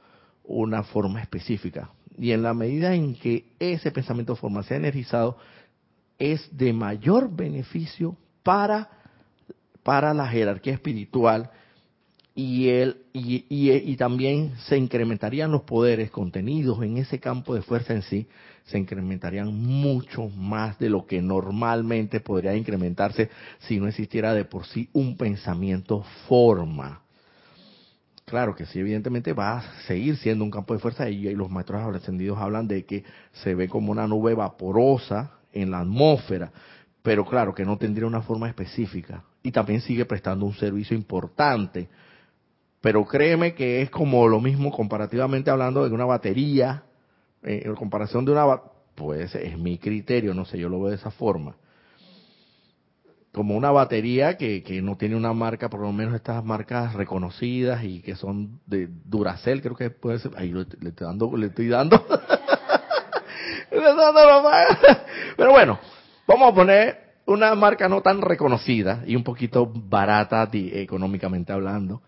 una 0.43 0.83
forma 0.83 1.23
específica. 1.23 1.91
Y 2.19 2.33
en 2.33 2.43
la 2.43 2.53
medida 2.53 2.97
en 2.97 3.15
que 3.15 3.45
ese 3.61 3.93
pensamiento 3.93 4.35
forma 4.35 4.65
sea 4.65 4.79
energizado, 4.79 5.37
es 6.19 6.45
de 6.51 6.73
mayor 6.73 7.31
beneficio 7.33 8.17
para, 8.43 8.91
para 9.85 10.13
la 10.13 10.27
jerarquía 10.27 10.73
espiritual 10.73 11.49
y, 12.35 12.71
él, 12.71 13.03
y, 13.13 13.45
y, 13.49 13.97
también 13.97 14.55
se 14.67 14.77
incrementarían 14.77 15.53
los 15.53 15.63
poderes 15.63 16.11
contenidos 16.11 16.83
en 16.83 16.97
ese 16.97 17.21
campo 17.21 17.55
de 17.55 17.63
fuerza 17.63 17.95
en 17.95 18.03
sí, 18.03 18.27
se 18.65 18.79
incrementarían 18.79 19.55
mucho 19.55 20.29
más 20.29 20.79
de 20.79 20.89
lo 20.89 21.07
que 21.07 21.21
normalmente 21.21 22.21
podría 22.21 22.57
incrementarse 22.57 23.31
si 23.61 23.79
no 23.79 23.89
existiera 23.89 24.33
de 24.35 24.45
por 24.45 24.67
sí 24.67 24.89
un 24.93 25.17
pensamiento 25.17 26.05
forma. 26.29 27.03
Claro 28.25 28.55
que 28.55 28.65
sí, 28.65 28.81
evidentemente 28.81 29.35
va 29.35 29.59
a 29.59 29.83
seguir 29.87 30.17
siendo 30.17 30.45
un 30.45 30.51
campo 30.51 30.73
de 30.73 30.81
fuerza 30.81 31.11
y, 31.11 31.35
los 31.35 31.51
maestros 31.51 31.95
ascendidos 31.95 32.39
hablan 32.39 32.67
de 32.67 32.87
que 32.87 33.05
se 33.33 33.55
ve 33.55 33.69
como 33.69 33.93
una 33.93 34.07
nube 34.07 34.35
vaporosa 34.35 35.33
en 35.53 35.71
la 35.71 35.81
atmósfera, 35.81 36.51
pero 37.03 37.27
claro 37.27 37.55
que 37.55 37.67
no 37.67 37.77
tendría 37.77 38.07
una 38.07 38.23
forma 38.23 38.49
específica 38.49 39.25
y 39.43 39.53
también 39.53 39.83
sigue 39.83 40.07
prestando 40.07 40.47
un 40.47 40.55
servicio 40.55 40.97
importante 40.97 41.89
pero 42.85 43.07
créeme 43.07 43.55
que 43.55 43.81
es 43.81 43.89
como 43.89 44.29
lo 44.29 44.43
mismo 44.43 44.71
comparativamente 44.71 45.51
hablando 45.51 45.89
de 45.89 45.95
una 45.95 46.05
batería, 46.05 46.83
en 47.45 47.75
comparación 47.75 48.25
de 48.25 48.33
una, 48.33 48.61
pues 48.95 49.35
es 49.35 49.59
mi 49.59 49.79
criterio, 49.79 50.35
no 50.35 50.45
sé, 50.45 50.59
yo 50.59 50.69
lo 50.69 50.81
veo 50.81 50.91
de 50.91 50.97
esa 50.97 51.11
forma. 51.11 51.57
Como 53.33 53.57
una 53.57 53.73
batería 53.73 54.37
que, 54.37 54.63
que 54.63 54.81
no 54.81 54.97
tiene 54.97 55.17
una 55.17 55.33
marca, 55.33 55.69
por 55.69 55.81
lo 55.81 55.93
menos 55.93 56.15
estas 56.15 56.45
marcas 56.45 56.95
reconocidas 56.95 57.83
y 57.83 58.01
que 58.01 58.15
son 58.15 58.61
de 58.67 58.89
Duracell, 59.05 59.61
creo 59.61 59.75
que 59.75 59.91
puede 59.91 60.21
ser, 60.21 60.33
ahí 60.37 60.53
le, 60.53 60.67
le 60.81 60.91
estoy 60.91 61.07
dando, 61.07 61.37
le 61.37 61.47
estoy 61.47 61.69
dando 61.69 62.01
pero 65.37 65.51
bueno, 65.51 65.81
vamos 66.29 66.53
a 66.53 66.55
poner 66.55 67.05
una 67.27 67.55
marca 67.55 67.89
no 67.89 68.03
tan 68.03 68.21
reconocida 68.21 69.03
y 69.07 69.17
un 69.17 69.25
poquito 69.25 69.67
barata 69.67 70.49
económicamente 70.53 71.53
hablando 71.53 72.03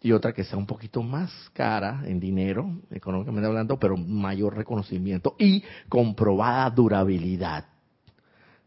y 0.00 0.12
otra 0.12 0.32
que 0.32 0.44
sea 0.44 0.58
un 0.58 0.66
poquito 0.66 1.02
más 1.02 1.32
cara 1.52 2.02
en 2.04 2.20
dinero, 2.20 2.70
económicamente 2.90 3.46
hablando, 3.46 3.78
pero 3.78 3.96
mayor 3.96 4.56
reconocimiento 4.56 5.34
y 5.38 5.64
comprobada 5.88 6.70
durabilidad. 6.70 7.66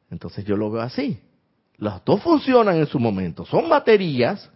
Entonces 0.09 0.43
yo 0.43 0.57
lo 0.57 0.69
veo 0.69 0.81
así. 0.81 1.19
Las 1.77 2.03
dos 2.03 2.21
funcionan 2.21 2.75
en 2.75 2.85
su 2.85 2.99
momento. 2.99 3.45
Son 3.45 3.69
baterías, 3.69 4.51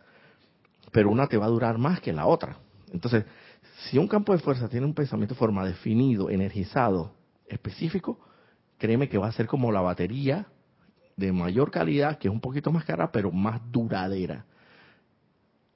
pero 0.91 1.09
una 1.09 1.28
te 1.28 1.38
va 1.38 1.45
a 1.45 1.49
durar 1.49 1.78
más 1.78 2.01
que 2.01 2.11
la 2.11 2.28
otra. 2.28 2.57
Entonces, 2.91 3.26
si 3.89 3.97
un 3.97 4.07
campo 4.07 4.34
de 4.34 4.39
fuerza 4.39 4.67
tiene 4.67 4.86
un 4.86 4.93
pensamiento 4.93 5.34
de 5.34 5.39
forma 5.39 5.65
definido, 5.65 6.30
energizado, 6.30 7.13
específico, 7.47 8.19
créeme 8.78 9.07
que 9.07 9.17
va 9.17 9.28
a 9.28 9.32
ser 9.32 9.47
como 9.47 9.71
la 9.71 9.82
batería 9.82 10.45
de 11.15 11.32
mayor 11.32 11.71
calidad, 11.71 12.17
que 12.17 12.28
es 12.28 12.34
un 12.34 12.41
poquito 12.41 12.71
más 12.71 12.84
cara, 12.84 13.11
pero 13.11 13.32
más 13.32 13.61
duradera 13.71 14.45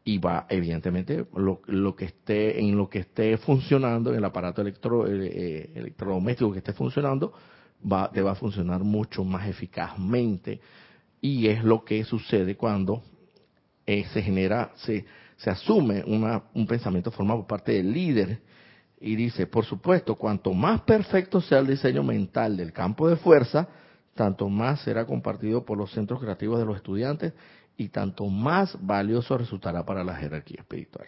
y 0.04 0.18
va 0.18 0.46
evidentemente 0.50 1.26
lo, 1.36 1.62
lo, 1.66 1.96
que 1.96 2.06
esté 2.06 2.60
en 2.60 2.76
lo 2.78 2.90
que 2.90 3.00
esté 3.00 3.38
funcionando 3.38 4.12
en 4.12 4.18
el 4.18 4.26
aparato 4.26 4.62
electro, 4.62 5.08
eh, 5.08 5.28
eh, 5.32 5.72
electrodoméstico 5.76 6.52
que 6.52 6.60
esté 6.60 6.74
funcionando 6.74 7.34
va 7.82 8.10
te 8.12 8.22
va 8.22 8.32
a 8.32 8.36
funcionar 8.36 8.82
mucho 8.84 9.24
más 9.24 9.48
eficazmente. 9.48 10.60
Y 11.22 11.48
es 11.48 11.64
lo 11.64 11.84
que 11.84 12.04
sucede 12.06 12.56
cuando 12.56 13.04
eh, 13.86 14.06
se 14.14 14.22
genera 14.22 14.72
se 14.76 15.06
se 15.40 15.50
asume 15.50 16.04
una, 16.06 16.44
un 16.54 16.68
pensamiento 16.68 17.12
formado 17.12 17.40
por 17.40 17.48
parte 17.48 17.72
del 17.72 17.92
líder 17.92 18.42
y 19.00 19.16
dice 19.16 19.48
por 19.48 19.66
supuesto 19.66 20.16
cuanto 20.16 20.54
más 20.54 20.82
perfecto 20.82 21.40
sea 21.40 21.60
el 21.60 21.68
diseño 21.68 22.04
mental 22.04 22.58
del 22.58 22.74
campo 22.74 23.08
de 23.08 23.16
fuerza 23.16 23.68
tanto 24.16 24.50
más 24.50 24.82
será 24.82 25.06
compartido 25.06 25.64
por 25.64 25.78
los 25.78 25.92
centros 25.94 26.20
creativos 26.20 26.60
de 26.60 26.66
los 26.66 26.76
estudiantes 26.76 27.34
y 27.80 27.88
tanto 27.88 28.26
más 28.28 28.78
valioso 28.86 29.38
resultará 29.38 29.86
para 29.86 30.04
la 30.04 30.14
jerarquía 30.14 30.58
espiritual. 30.60 31.08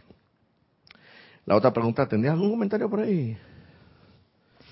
La 1.45 1.57
otra 1.57 1.74
pregunta, 1.74 2.07
¿tendrías 2.07 2.34
algún 2.34 2.51
comentario 2.51 2.89
por 2.89 3.01
ahí? 3.01 3.38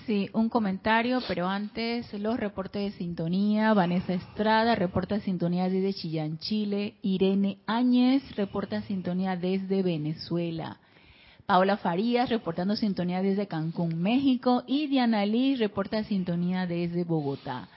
Sí, 0.06 0.30
un 0.32 0.48
comentario, 0.48 1.20
pero 1.28 1.46
antes 1.46 2.10
los 2.14 2.40
reportes 2.40 2.82
de 2.92 2.98
sintonía. 2.98 3.74
Vanessa 3.74 4.14
Estrada 4.14 4.74
reporta 4.74 5.20
sintonía 5.20 5.68
desde 5.68 5.92
Chillán, 5.92 6.38
Chile. 6.38 6.94
Irene 7.02 7.58
Áñez 7.66 8.34
reporta 8.34 8.80
sintonía 8.82 9.36
desde 9.36 9.82
Venezuela. 9.82 10.78
Paula 11.44 11.76
Farías 11.76 12.30
reportando 12.30 12.76
sintonía 12.76 13.20
desde 13.20 13.46
Cancún, 13.46 14.00
México. 14.00 14.64
Y 14.66 14.86
Diana 14.86 15.26
Liz 15.26 15.58
reporta 15.58 16.02
sintonía 16.04 16.66
desde 16.66 17.04
Bogotá. 17.04 17.68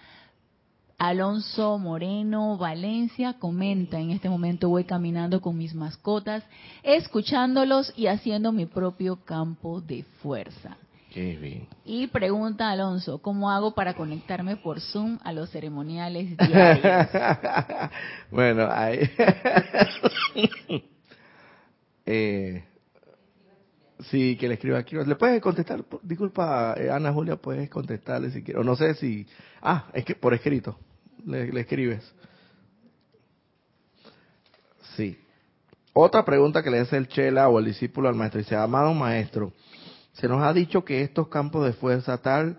Alonso 0.97 1.77
Moreno 1.77 2.57
Valencia 2.57 3.33
comenta, 3.39 3.99
en 3.99 4.11
este 4.11 4.29
momento 4.29 4.69
voy 4.69 4.85
caminando 4.85 5.41
con 5.41 5.57
mis 5.57 5.73
mascotas, 5.73 6.43
escuchándolos 6.83 7.93
y 7.95 8.07
haciendo 8.07 8.51
mi 8.51 8.65
propio 8.65 9.17
campo 9.25 9.81
de 9.81 10.03
fuerza. 10.21 10.77
Qué 11.11 11.35
bien. 11.35 11.67
Y 11.85 12.07
pregunta 12.07 12.71
Alonso, 12.71 13.19
¿cómo 13.21 13.51
hago 13.51 13.75
para 13.75 13.93
conectarme 13.93 14.55
por 14.55 14.81
Zoom 14.81 15.19
a 15.23 15.31
los 15.31 15.49
ceremoniales 15.51 16.35
diarios? 16.47 17.07
bueno, 18.31 18.67
ahí... 18.71 19.09
eh, 22.05 22.63
sí, 24.09 24.35
que 24.37 24.47
le 24.47 24.55
escriba 24.55 24.77
aquí. 24.77 24.95
¿Le 24.95 25.15
puedes 25.15 25.41
contestar? 25.41 25.83
Disculpa, 26.01 26.75
eh, 26.77 26.89
Ana 26.89 27.11
Julia, 27.13 27.35
puedes 27.35 27.69
contestarle 27.69 28.31
si 28.31 28.43
quieres. 28.43 28.65
no 28.65 28.75
sé 28.75 28.93
si... 28.95 29.25
Ah, 29.61 29.85
es 29.93 30.05
que 30.05 30.15
por 30.15 30.33
escrito 30.33 30.77
le, 31.25 31.59
escribes. 31.59 32.03
Sí. 34.95 35.17
Otra 35.93 36.25
pregunta 36.25 36.63
que 36.63 36.71
le 36.71 36.79
hace 36.79 36.97
el 36.97 37.07
Chela 37.07 37.49
o 37.49 37.59
el 37.59 37.65
discípulo 37.65 38.09
al 38.09 38.15
maestro. 38.15 38.39
Dice, 38.39 38.55
amado 38.55 38.93
maestro, 38.93 39.53
se 40.13 40.27
nos 40.27 40.43
ha 40.43 40.53
dicho 40.53 40.83
que 40.83 41.01
estos 41.01 41.27
campos 41.27 41.65
de 41.65 41.73
fuerza 41.73 42.17
tal 42.17 42.57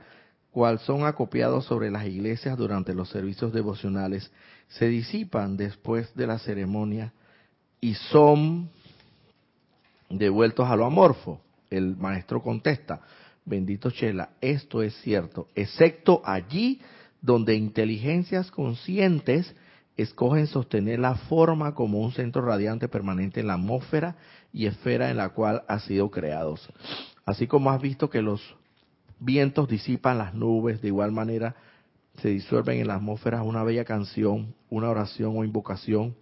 cual 0.50 0.78
son 0.78 1.04
acopiados 1.04 1.64
sobre 1.64 1.90
las 1.90 2.06
iglesias 2.06 2.56
durante 2.56 2.94
los 2.94 3.08
servicios 3.08 3.52
devocionales, 3.52 4.30
se 4.68 4.86
disipan 4.86 5.56
después 5.56 6.14
de 6.14 6.28
la 6.28 6.38
ceremonia 6.38 7.12
y 7.80 7.94
son 7.94 8.70
devueltos 10.18 10.68
a 10.68 10.76
lo 10.76 10.84
amorfo. 10.84 11.40
El 11.70 11.96
maestro 11.96 12.42
contesta, 12.42 13.00
bendito 13.44 13.90
Chela, 13.90 14.30
esto 14.40 14.82
es 14.82 14.94
cierto, 15.02 15.48
excepto 15.54 16.22
allí 16.24 16.80
donde 17.20 17.54
inteligencias 17.54 18.50
conscientes 18.50 19.54
escogen 19.96 20.46
sostener 20.46 20.98
la 20.98 21.14
forma 21.14 21.74
como 21.74 22.00
un 22.00 22.12
centro 22.12 22.42
radiante 22.42 22.88
permanente 22.88 23.40
en 23.40 23.46
la 23.46 23.54
atmósfera 23.54 24.16
y 24.52 24.66
esfera 24.66 25.10
en 25.10 25.16
la 25.16 25.30
cual 25.30 25.62
ha 25.68 25.78
sido 25.80 26.10
creados. 26.10 26.68
Así 27.24 27.46
como 27.46 27.70
has 27.70 27.80
visto 27.80 28.10
que 28.10 28.22
los 28.22 28.42
vientos 29.20 29.68
disipan 29.68 30.18
las 30.18 30.34
nubes, 30.34 30.82
de 30.82 30.88
igual 30.88 31.12
manera 31.12 31.54
se 32.20 32.28
disuelven 32.28 32.80
en 32.80 32.88
la 32.88 32.96
atmósfera 32.96 33.42
una 33.42 33.64
bella 33.64 33.84
canción, 33.84 34.54
una 34.68 34.90
oración 34.90 35.36
o 35.36 35.44
invocación, 35.44 36.14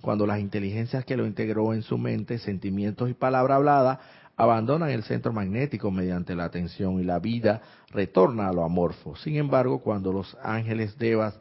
cuando 0.00 0.26
las 0.26 0.40
inteligencias 0.40 1.04
que 1.04 1.16
lo 1.16 1.26
integró 1.26 1.74
en 1.74 1.82
su 1.82 1.98
mente, 1.98 2.38
sentimientos 2.38 3.10
y 3.10 3.14
palabra 3.14 3.56
hablada 3.56 4.00
abandonan 4.36 4.90
el 4.90 5.02
centro 5.02 5.32
magnético 5.32 5.90
mediante 5.90 6.36
la 6.36 6.44
atención 6.44 7.00
y 7.00 7.04
la 7.04 7.18
vida 7.18 7.60
retorna 7.90 8.48
a 8.48 8.52
lo 8.52 8.64
amorfo. 8.64 9.16
Sin 9.16 9.36
embargo, 9.36 9.80
cuando 9.80 10.12
los 10.12 10.36
ángeles 10.42 10.96
devas, 10.96 11.38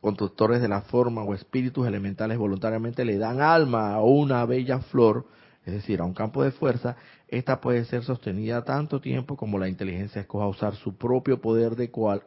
constructores 0.00 0.60
de 0.60 0.68
la 0.68 0.80
forma 0.80 1.22
o 1.22 1.34
espíritus 1.34 1.86
elementales 1.86 2.36
voluntariamente 2.36 3.04
le 3.04 3.18
dan 3.18 3.40
alma 3.40 3.94
a 3.94 4.02
una 4.02 4.44
bella 4.44 4.80
flor, 4.80 5.26
es 5.64 5.74
decir, 5.74 6.00
a 6.00 6.04
un 6.04 6.14
campo 6.14 6.42
de 6.42 6.50
fuerza, 6.50 6.96
esta 7.28 7.60
puede 7.60 7.84
ser 7.84 8.02
sostenida 8.02 8.64
tanto 8.64 9.00
tiempo 9.00 9.36
como 9.36 9.58
la 9.58 9.68
inteligencia 9.68 10.22
escoja 10.22 10.48
usar 10.48 10.74
su 10.74 10.96
propio 10.96 11.40
poder 11.40 11.76
de 11.76 11.90
cual, 11.90 12.22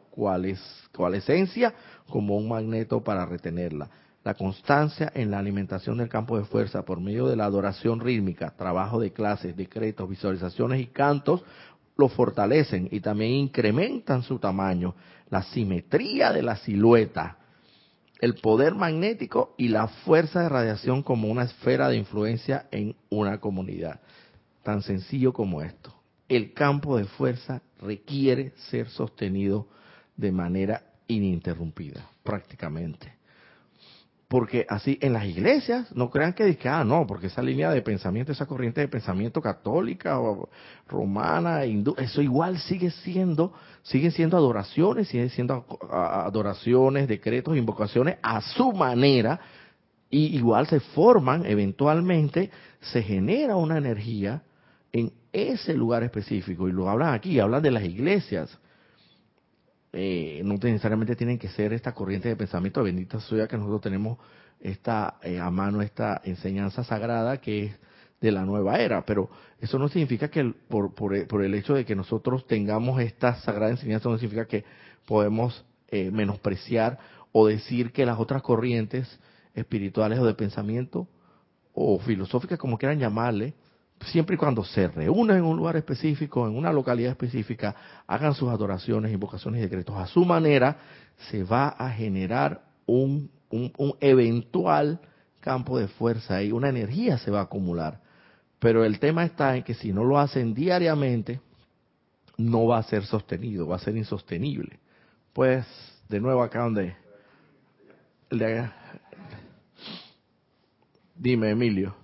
es, 0.46 0.60
cual 0.96 1.14
esencia 1.14 1.74
como 2.08 2.36
un 2.36 2.48
magneto 2.48 3.04
para 3.04 3.26
retenerla. 3.26 3.90
La 4.24 4.32
constancia 4.32 5.12
en 5.14 5.30
la 5.30 5.38
alimentación 5.38 5.98
del 5.98 6.08
campo 6.08 6.38
de 6.38 6.46
fuerza 6.46 6.82
por 6.82 6.98
medio 6.98 7.26
de 7.26 7.36
la 7.36 7.44
adoración 7.44 8.00
rítmica, 8.00 8.54
trabajo 8.56 8.98
de 8.98 9.12
clases, 9.12 9.54
decretos, 9.54 10.08
visualizaciones 10.08 10.80
y 10.80 10.86
cantos 10.86 11.44
lo 11.98 12.08
fortalecen 12.08 12.88
y 12.90 13.00
también 13.00 13.32
incrementan 13.32 14.22
su 14.22 14.38
tamaño, 14.38 14.94
la 15.28 15.42
simetría 15.42 16.32
de 16.32 16.42
la 16.42 16.56
silueta, 16.56 17.36
el 18.18 18.36
poder 18.36 18.74
magnético 18.74 19.54
y 19.58 19.68
la 19.68 19.88
fuerza 19.88 20.40
de 20.40 20.48
radiación 20.48 21.02
como 21.02 21.28
una 21.28 21.44
esfera 21.44 21.90
de 21.90 21.98
influencia 21.98 22.66
en 22.70 22.96
una 23.10 23.38
comunidad. 23.38 24.00
Tan 24.62 24.80
sencillo 24.80 25.34
como 25.34 25.60
esto. 25.60 25.94
El 26.30 26.54
campo 26.54 26.96
de 26.96 27.04
fuerza 27.04 27.60
requiere 27.78 28.54
ser 28.70 28.88
sostenido 28.88 29.68
de 30.16 30.32
manera 30.32 30.82
ininterrumpida, 31.08 32.08
prácticamente 32.22 33.23
porque 34.34 34.66
así 34.68 34.98
en 35.00 35.12
las 35.12 35.26
iglesias 35.26 35.94
no 35.94 36.10
crean 36.10 36.32
que 36.32 36.58
ah, 36.64 36.82
no, 36.82 37.06
porque 37.06 37.28
esa 37.28 37.40
línea 37.40 37.70
de 37.70 37.82
pensamiento, 37.82 38.32
esa 38.32 38.46
corriente 38.46 38.80
de 38.80 38.88
pensamiento 38.88 39.40
católica 39.40 40.18
o 40.18 40.48
romana, 40.88 41.64
hindú, 41.64 41.94
eso 41.96 42.20
igual 42.20 42.58
sigue 42.58 42.90
siendo, 42.90 43.52
siguen 43.82 44.10
siendo 44.10 44.36
adoraciones, 44.36 45.06
siguen 45.06 45.30
siendo 45.30 45.64
adoraciones, 45.88 47.06
decretos, 47.06 47.56
invocaciones 47.56 48.16
a 48.22 48.40
su 48.40 48.72
manera, 48.72 49.38
y 50.10 50.36
igual 50.36 50.66
se 50.66 50.80
forman 50.80 51.46
eventualmente, 51.46 52.50
se 52.80 53.04
genera 53.04 53.54
una 53.54 53.78
energía 53.78 54.42
en 54.90 55.12
ese 55.32 55.74
lugar 55.74 56.02
específico, 56.02 56.68
y 56.68 56.72
lo 56.72 56.90
hablan 56.90 57.14
aquí, 57.14 57.38
hablan 57.38 57.62
de 57.62 57.70
las 57.70 57.84
iglesias, 57.84 58.58
eh, 59.96 60.42
no 60.44 60.54
necesariamente 60.54 61.14
tienen 61.14 61.38
que 61.38 61.48
ser 61.48 61.72
esta 61.72 61.94
corriente 61.94 62.28
de 62.28 62.34
pensamiento 62.34 62.82
bendita 62.82 63.20
suya 63.20 63.46
que 63.46 63.56
nosotros 63.56 63.80
tenemos 63.80 64.18
esta 64.60 65.18
eh, 65.22 65.38
a 65.38 65.50
mano 65.50 65.82
esta 65.82 66.20
enseñanza 66.24 66.82
sagrada 66.82 67.36
que 67.40 67.66
es 67.66 67.76
de 68.20 68.32
la 68.32 68.44
nueva 68.44 68.78
era, 68.78 69.04
pero 69.04 69.28
eso 69.60 69.78
no 69.78 69.88
significa 69.88 70.28
que 70.28 70.52
por, 70.68 70.94
por, 70.94 71.44
el 71.44 71.54
hecho 71.54 71.74
de 71.74 71.84
que 71.84 71.94
nosotros 71.94 72.46
tengamos 72.46 73.00
esta 73.00 73.36
sagrada 73.36 73.70
enseñanza 73.70 74.08
no 74.08 74.16
significa 74.18 74.46
que 74.46 74.64
podemos 75.06 75.64
eh, 75.88 76.10
menospreciar 76.10 76.98
o 77.32 77.46
decir 77.46 77.92
que 77.92 78.06
las 78.06 78.18
otras 78.18 78.42
corrientes 78.42 79.20
espirituales 79.54 80.18
o 80.18 80.26
de 80.26 80.34
pensamiento 80.34 81.06
o 81.72 81.98
filosóficas 81.98 82.58
como 82.58 82.78
quieran 82.78 82.98
llamarle 82.98 83.54
siempre 84.04 84.34
y 84.34 84.38
cuando 84.38 84.64
se 84.64 84.88
reúnan 84.88 85.38
en 85.38 85.44
un 85.44 85.56
lugar 85.56 85.76
específico, 85.76 86.46
en 86.46 86.56
una 86.56 86.72
localidad 86.72 87.10
específica, 87.10 87.74
hagan 88.06 88.34
sus 88.34 88.48
adoraciones, 88.48 89.12
invocaciones 89.12 89.60
y 89.60 89.62
decretos 89.62 89.96
a 89.96 90.06
su 90.06 90.24
manera, 90.24 90.76
se 91.30 91.42
va 91.44 91.68
a 91.68 91.90
generar 91.90 92.62
un, 92.86 93.30
eventual 94.00 95.00
campo 95.40 95.78
de 95.78 95.88
fuerza 95.88 96.42
y 96.42 96.50
una 96.50 96.68
energía 96.68 97.18
se 97.18 97.30
va 97.30 97.40
a 97.40 97.44
acumular. 97.44 98.00
Pero 98.58 98.84
el 98.84 98.98
tema 98.98 99.24
está 99.24 99.56
en 99.56 99.62
que 99.62 99.74
si 99.74 99.92
no 99.92 100.04
lo 100.04 100.18
hacen 100.18 100.54
diariamente, 100.54 101.40
no 102.36 102.66
va 102.66 102.78
a 102.78 102.82
ser 102.82 103.04
sostenido, 103.04 103.68
va 103.68 103.76
a 103.76 103.80
ser 103.80 103.96
insostenible. 103.96 104.78
Pues, 105.32 105.66
de 106.08 106.20
nuevo 106.20 106.42
acá 106.42 106.62
donde... 106.62 106.96
Dime, 111.16 111.50
Emilio. 111.50 112.03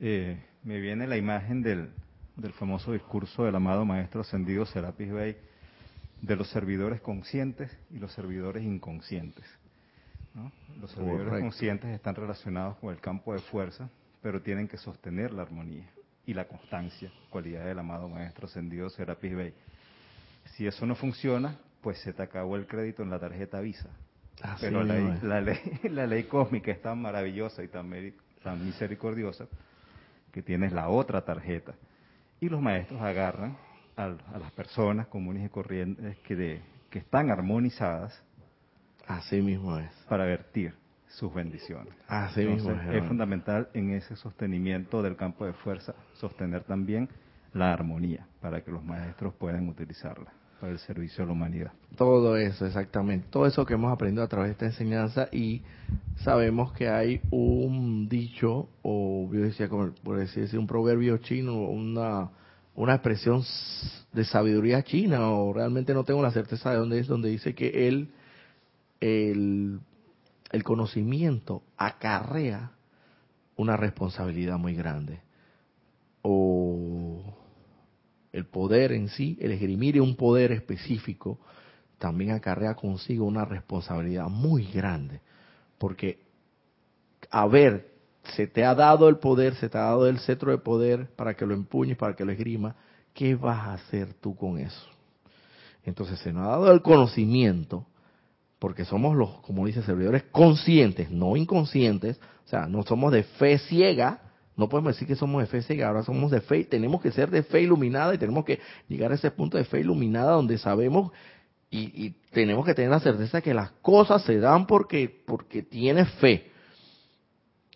Eh, 0.00 0.40
me 0.62 0.80
viene 0.80 1.06
la 1.06 1.16
imagen 1.16 1.62
del, 1.62 1.90
del 2.36 2.52
famoso 2.52 2.92
discurso 2.92 3.44
del 3.44 3.54
amado 3.56 3.84
Maestro 3.84 4.20
Ascendido 4.20 4.64
Serapis 4.64 5.12
Bey 5.12 5.36
de 6.22 6.36
los 6.36 6.48
servidores 6.50 7.00
conscientes 7.00 7.70
y 7.90 7.98
los 7.98 8.12
servidores 8.12 8.62
inconscientes. 8.64 9.44
Los 10.80 10.92
servidores 10.92 11.40
conscientes 11.40 11.90
están 11.90 12.14
relacionados 12.14 12.76
con 12.76 12.90
el 12.90 13.00
campo 13.00 13.32
de 13.32 13.40
fuerza, 13.40 13.88
pero 14.22 14.40
tienen 14.40 14.68
que 14.68 14.76
sostener 14.76 15.32
la 15.32 15.42
armonía 15.42 15.90
y 16.26 16.34
la 16.34 16.46
constancia, 16.46 17.10
cualidad 17.30 17.64
del 17.64 17.78
amado 17.80 18.08
Maestro 18.08 18.46
Ascendido 18.46 18.88
Serapis 18.90 19.34
Bey. 19.34 19.54
Si 20.54 20.66
eso 20.66 20.86
no 20.86 20.94
funciona, 20.94 21.58
pues 21.80 21.98
se 22.02 22.12
te 22.12 22.22
acabó 22.22 22.54
el 22.54 22.66
crédito 22.66 23.02
en 23.02 23.10
la 23.10 23.18
tarjeta 23.18 23.60
Visa. 23.60 23.88
pero 24.60 24.84
la 24.84 24.94
ley, 24.94 25.18
la 25.22 25.40
ley, 25.40 25.58
la, 25.90 26.06
ley, 26.06 26.24
cósmica 26.24 26.70
es 26.70 26.80
tan 26.80 27.02
maravillosa 27.02 27.64
y 27.64 27.68
tan, 27.68 27.90
tan 28.44 28.64
misericordiosa 28.64 29.48
que 30.38 30.42
tienes 30.44 30.72
la 30.72 30.88
otra 30.88 31.22
tarjeta. 31.22 31.74
Y 32.40 32.48
los 32.48 32.62
maestros 32.62 33.02
agarran 33.02 33.56
a, 33.96 34.06
las 34.06 34.52
personas 34.52 35.08
comunes 35.08 35.44
y 35.44 35.48
corrientes 35.48 36.16
que, 36.18 36.62
que 36.90 37.00
están 37.00 37.32
armonizadas. 37.32 38.22
Así 39.08 39.42
mismo 39.42 39.76
es. 39.78 39.90
Para 40.08 40.26
vertir 40.26 40.74
sus 41.08 41.34
bendiciones. 41.34 41.92
Así 42.06 42.44
mismo 42.44 42.70
es. 42.70 43.02
Es 43.02 43.04
fundamental 43.08 43.68
en 43.74 43.90
ese 43.90 44.14
sostenimiento 44.14 45.02
del 45.02 45.16
campo 45.16 45.44
de 45.44 45.54
fuerza 45.54 45.96
sostener 46.12 46.62
también 46.62 47.08
la 47.52 47.72
armonía 47.72 48.24
para 48.40 48.60
que 48.60 48.70
los 48.70 48.84
maestros 48.84 49.34
puedan 49.34 49.68
utilizarla 49.68 50.37
para 50.60 50.72
el 50.72 50.78
servicio 50.78 51.24
a 51.24 51.26
la 51.26 51.32
humanidad. 51.32 51.72
Todo 51.96 52.36
eso, 52.36 52.66
exactamente. 52.66 53.26
Todo 53.30 53.46
eso 53.46 53.64
que 53.64 53.74
hemos 53.74 53.92
aprendido 53.92 54.24
a 54.24 54.28
través 54.28 54.48
de 54.48 54.52
esta 54.52 54.66
enseñanza 54.66 55.28
y 55.32 55.62
sabemos 56.22 56.72
que 56.72 56.88
hay 56.88 57.20
un 57.30 58.08
dicho, 58.08 58.68
o 58.82 59.28
yo 59.32 59.40
decía, 59.40 59.68
por 59.68 60.18
decir, 60.18 60.58
un 60.58 60.66
proverbio 60.66 61.18
chino, 61.18 61.54
una, 61.54 62.30
una 62.74 62.94
expresión 62.94 63.42
de 64.12 64.24
sabiduría 64.24 64.82
china, 64.82 65.30
o 65.30 65.52
realmente 65.52 65.94
no 65.94 66.04
tengo 66.04 66.22
la 66.22 66.30
certeza 66.30 66.70
de 66.70 66.76
dónde 66.76 66.98
es, 66.98 67.06
donde 67.06 67.28
dice 67.30 67.54
que 67.54 67.88
el, 67.88 68.10
el, 69.00 69.80
el 70.50 70.64
conocimiento 70.64 71.62
acarrea 71.76 72.72
una 73.56 73.76
responsabilidad 73.76 74.58
muy 74.58 74.74
grande. 74.74 75.20
O 76.22 77.17
el 78.38 78.46
poder 78.46 78.92
en 78.92 79.08
sí, 79.08 79.36
el 79.40 79.52
esgrimir 79.52 80.00
un 80.00 80.16
poder 80.16 80.52
específico, 80.52 81.38
también 81.98 82.30
acarrea 82.30 82.74
consigo 82.74 83.26
una 83.26 83.44
responsabilidad 83.44 84.28
muy 84.28 84.64
grande. 84.64 85.20
Porque, 85.78 86.20
a 87.30 87.46
ver, 87.46 87.92
se 88.34 88.46
te 88.46 88.64
ha 88.64 88.74
dado 88.74 89.08
el 89.08 89.18
poder, 89.18 89.54
se 89.56 89.68
te 89.68 89.78
ha 89.78 89.82
dado 89.82 90.08
el 90.08 90.18
cetro 90.20 90.50
de 90.50 90.58
poder 90.58 91.10
para 91.16 91.34
que 91.34 91.46
lo 91.46 91.54
empuñes, 91.54 91.96
para 91.96 92.14
que 92.14 92.24
lo 92.24 92.32
esgrima, 92.32 92.76
¿qué 93.14 93.34
vas 93.34 93.58
a 93.58 93.72
hacer 93.74 94.14
tú 94.14 94.36
con 94.36 94.58
eso? 94.58 94.86
Entonces 95.84 96.18
se 96.20 96.32
nos 96.32 96.44
ha 96.44 96.50
dado 96.50 96.72
el 96.72 96.82
conocimiento, 96.82 97.86
porque 98.58 98.84
somos 98.84 99.16
los, 99.16 99.40
como 99.40 99.66
dice, 99.66 99.82
servidores 99.82 100.24
conscientes, 100.30 101.10
no 101.10 101.36
inconscientes, 101.36 102.20
o 102.44 102.48
sea, 102.48 102.66
no 102.66 102.82
somos 102.82 103.12
de 103.12 103.22
fe 103.22 103.58
ciega, 103.58 104.20
no 104.58 104.68
podemos 104.68 104.94
decir 104.94 105.06
que 105.06 105.14
somos 105.14 105.40
de 105.40 105.46
fe 105.46 105.62
ciega, 105.62 105.86
ahora 105.86 106.02
somos 106.02 106.32
de 106.32 106.40
fe, 106.40 106.64
tenemos 106.64 107.00
que 107.00 107.12
ser 107.12 107.30
de 107.30 107.44
fe 107.44 107.62
iluminada 107.62 108.12
y 108.12 108.18
tenemos 108.18 108.44
que 108.44 108.58
llegar 108.88 109.12
a 109.12 109.14
ese 109.14 109.30
punto 109.30 109.56
de 109.56 109.64
fe 109.64 109.80
iluminada 109.80 110.32
donde 110.32 110.58
sabemos 110.58 111.12
y, 111.70 112.10
tenemos 112.32 112.66
que 112.66 112.74
tener 112.74 112.90
la 112.90 113.00
certeza 113.00 113.40
que 113.40 113.54
las 113.54 113.70
cosas 113.82 114.22
se 114.22 114.38
dan 114.38 114.66
porque, 114.66 115.22
porque 115.26 115.62
tienes 115.62 116.10
fe. 116.14 116.50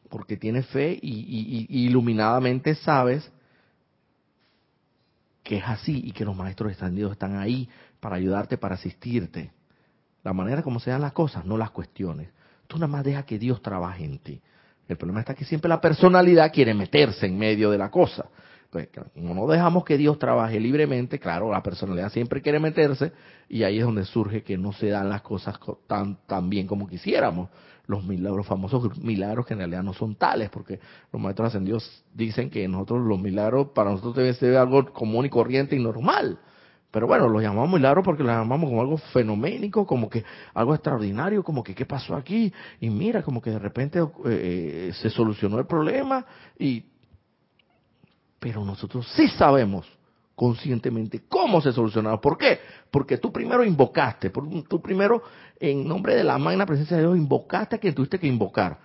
Porque 0.09 0.37
tienes 0.37 0.66
fe 0.66 0.99
y, 1.01 1.66
iluminadamente 1.87 2.74
sabes 2.74 3.30
que 5.45 5.59
es 5.59 5.64
así 5.66 6.03
y 6.05 6.12
que 6.12 6.24
los 6.24 6.37
maestros 6.37 6.72
extendidos 6.72 7.12
están 7.12 7.37
ahí 7.37 7.68
para 8.01 8.16
ayudarte, 8.16 8.59
para 8.59 8.74
asistirte. 8.74 9.53
La 10.24 10.33
manera 10.33 10.62
como 10.62 10.80
se 10.80 10.91
dan 10.91 11.01
las 11.01 11.12
cosas, 11.12 11.45
no 11.45 11.57
las 11.57 11.70
cuestiones. 11.70 12.28
Tú 12.66 12.76
nada 12.76 12.89
más 12.89 13.05
deja 13.05 13.24
que 13.24 13.39
Dios 13.39 13.62
trabaje 13.62 14.05
en 14.05 14.18
ti. 14.18 14.41
El 14.93 14.99
problema 14.99 15.20
está 15.20 15.34
que 15.34 15.45
siempre 15.45 15.68
la 15.68 15.80
personalidad 15.80 16.53
quiere 16.53 16.74
meterse 16.74 17.26
en 17.26 17.38
medio 17.38 17.70
de 17.70 17.78
la 17.78 17.90
cosa. 17.90 18.26
Como 19.14 19.34
no 19.34 19.47
dejamos 19.47 19.84
que 19.84 19.99
Dios 19.99 20.18
trabaje 20.18 20.59
libremente, 20.59 21.18
claro, 21.18 21.51
la 21.51 21.62
personalidad 21.62 22.11
siempre 22.11 22.40
quiere 22.40 22.59
meterse 22.59 23.12
y 23.49 23.64
ahí 23.64 23.78
es 23.78 23.84
donde 23.84 24.05
surge 24.05 24.43
que 24.43 24.57
no 24.57 24.72
se 24.72 24.88
dan 24.88 25.11
las 25.11 25.20
cosas 25.20 25.59
tan, 25.86 26.16
tan 26.26 26.49
bien 26.49 26.66
como 26.66 26.86
quisiéramos. 26.86 27.51
Los 27.86 28.05
milagros, 28.05 28.47
famosos 28.47 28.97
milagros 28.99 29.45
que 29.45 29.55
en 29.55 29.59
realidad 29.59 29.82
no 29.82 29.93
son 29.93 30.14
tales, 30.14 30.49
porque 30.51 30.78
los 31.12 31.20
maestros 31.20 31.49
ascendidos 31.49 32.05
dicen 32.14 32.49
que 32.49 32.66
nosotros 32.68 33.01
los 33.03 33.20
milagros 33.20 33.68
para 33.74 33.90
nosotros 33.90 34.14
debe 34.14 34.32
ser 34.34 34.57
algo 34.57 34.90
común 34.93 35.26
y 35.26 35.30
corriente 35.30 35.76
y 35.76 35.82
normal. 35.82 36.38
Pero 36.93 37.07
bueno, 37.07 37.26
lo 37.26 37.40
llamamos 37.40 37.70
milagro 37.70 38.03
porque 38.03 38.22
lo 38.22 38.28
llamamos 38.28 38.68
como 38.68 38.82
algo 38.82 38.99
fenoménico, 38.99 39.86
como 39.86 40.11
que 40.11 40.22
algo 40.53 40.74
extraordinario, 40.74 41.43
como 41.43 41.64
que 41.64 41.74
qué 41.74 41.86
pasó 41.86 42.14
aquí. 42.14 42.53
Y 42.80 42.90
mira, 42.90 43.22
como 43.22 43.40
que 43.40 43.51
de 43.51 43.59
repente 43.59 43.99
eh, 43.99 44.09
eh, 44.26 44.93
se 44.93 45.09
solucionó 45.09 45.59
el 45.59 45.64
problema. 45.64 46.24
y 46.59 46.84
Pero 48.38 48.62
nosotros 48.62 49.11
sí 49.16 49.26
sabemos 49.28 49.86
conscientemente 50.34 51.22
cómo 51.28 51.62
se 51.62 51.72
solucionó. 51.72 52.20
¿Por 52.20 52.36
qué? 52.36 52.61
Porque 52.90 53.16
tú 53.16 53.32
primero 53.32 53.64
invocaste, 53.64 54.30
tú 54.68 54.82
primero 54.82 55.22
en 55.59 55.88
nombre 55.88 56.14
de 56.14 56.24
la 56.24 56.36
magna 56.36 56.66
presencia 56.66 56.99
de 56.99 57.05
Dios 57.05 57.16
invocaste 57.16 57.76
a 57.76 57.78
quien 57.78 57.95
tuviste 57.95 58.18
que 58.18 58.26
invocar. 58.26 58.78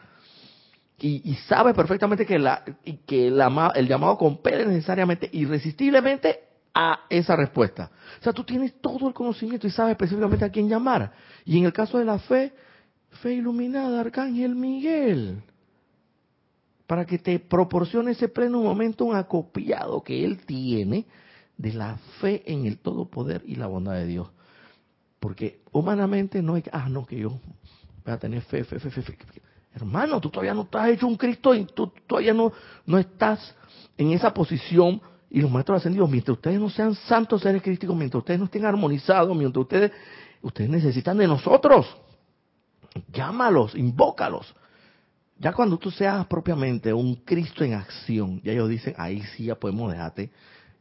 Y, 0.98 1.30
y 1.30 1.36
sabes 1.48 1.76
perfectamente 1.76 2.26
que, 2.26 2.40
la, 2.40 2.64
que 3.06 3.28
el 3.28 3.88
llamado 3.88 4.18
compele 4.18 4.66
necesariamente, 4.66 5.30
irresistiblemente 5.34 6.47
a 6.80 7.00
esa 7.10 7.36
respuesta. 7.36 7.90
O 8.20 8.24
sea, 8.24 8.32
tú 8.32 8.44
tienes 8.44 8.80
todo 8.80 9.08
el 9.08 9.14
conocimiento 9.16 9.66
y 9.66 9.72
sabes 9.72 9.94
específicamente 9.94 10.46
a 10.46 10.52
quién 10.52 10.70
llamar. 10.70 11.12
Y 11.44 11.58
en 11.58 11.66
el 11.66 11.74
caso 11.74 11.98
de 11.98 12.06
la 12.06 12.20
fe, 12.20 12.54
fe 13.24 13.34
iluminada, 13.34 14.00
Arcángel 14.00 14.54
Miguel, 14.54 15.42
para 16.86 17.04
que 17.04 17.18
te 17.18 17.40
proporcione 17.40 18.12
ese 18.12 18.30
pleno 18.30 18.62
momento 18.62 19.06
un 19.06 19.16
acopiado 19.16 20.04
que 20.04 20.24
él 20.24 20.46
tiene 20.46 21.08
de 21.58 21.74
la 21.74 21.98
fe 22.22 22.44
en 22.46 22.68
el 22.68 22.78
todo 22.78 23.10
poder 23.10 23.42
y 23.48 23.56
la 23.56 23.66
bondad 23.66 23.94
de 23.94 24.06
Dios. 24.06 24.30
Porque 25.20 25.62
humanamente 25.72 26.44
no 26.44 26.54
hay 26.54 26.62
que, 26.62 26.70
ah, 26.72 26.90
no, 26.90 27.08
que 27.08 27.18
yo 27.18 27.40
voy 28.06 28.14
a 28.14 28.20
tener 28.20 28.44
fe, 28.44 28.64
fe, 28.64 28.80
fe, 28.80 28.92
fe, 28.92 29.02
fe. 29.02 29.18
Hermano, 29.74 30.22
tú 30.22 30.30
todavía 30.30 30.54
no 30.54 30.62
estás 30.62 30.90
hecho 30.90 31.08
un 31.08 31.18
Cristo 31.18 31.56
y 31.56 31.66
tú 31.66 31.92
todavía 32.06 32.36
no, 32.36 32.52
no 32.86 33.00
estás 33.00 33.56
en 33.98 34.12
esa 34.12 34.32
posición 34.32 35.02
y 35.30 35.42
los 35.42 35.52
maestros 35.52 35.78
ascendidos, 35.78 36.10
mientras 36.10 36.38
ustedes 36.38 36.60
no 36.60 36.70
sean 36.70 36.96
santos 36.96 37.42
seres 37.42 37.62
críticos, 37.62 37.96
mientras 37.96 38.20
ustedes 38.20 38.40
no 38.40 38.46
estén 38.46 38.66
armonizados, 38.66 39.36
mientras 39.36 39.62
ustedes, 39.62 39.92
ustedes 40.42 40.70
necesitan 40.70 41.18
de 41.18 41.28
nosotros. 41.28 41.86
Llámalos, 43.12 43.76
invócalos. 43.76 44.56
Ya 45.40 45.54
cuando 45.54 45.78
tú 45.78 45.92
seas 45.92 46.26
propiamente 46.26 46.94
un 46.94 47.16
Cristo 47.16 47.64
en 47.64 47.74
acción, 47.74 48.42
ya 48.44 48.54
ellos 48.54 48.70
dicen, 48.70 48.96
ahí 48.98 49.22
sí 49.36 49.46
ya 49.46 49.56
podemos 49.56 49.92
dejarte, 49.92 50.32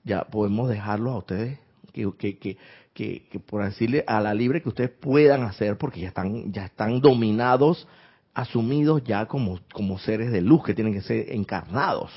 ya 0.05 0.25
podemos 0.25 0.69
dejarlos 0.69 1.15
a 1.15 1.19
ustedes 1.19 1.59
que, 1.93 2.39
que, 2.39 2.57
que, 2.95 3.29
que 3.29 3.41
por 3.41 3.65
decirle 3.65 4.05
a 4.07 4.21
la 4.21 4.33
libre 4.33 4.63
que 4.63 4.69
ustedes 4.69 4.91
puedan 4.91 5.43
hacer, 5.43 5.77
porque 5.77 6.01
ya 6.01 6.09
están, 6.09 6.53
ya 6.53 6.67
están 6.67 7.01
dominados, 7.01 7.87
asumidos 8.33 9.03
ya 9.05 9.27
como, 9.27 9.61
como 9.73 9.99
seres 9.99 10.31
de 10.31 10.41
luz 10.41 10.63
que 10.63 10.75
tienen 10.75 10.95
que 10.95 11.03
ser 11.03 11.33
encarnados. 11.33 12.11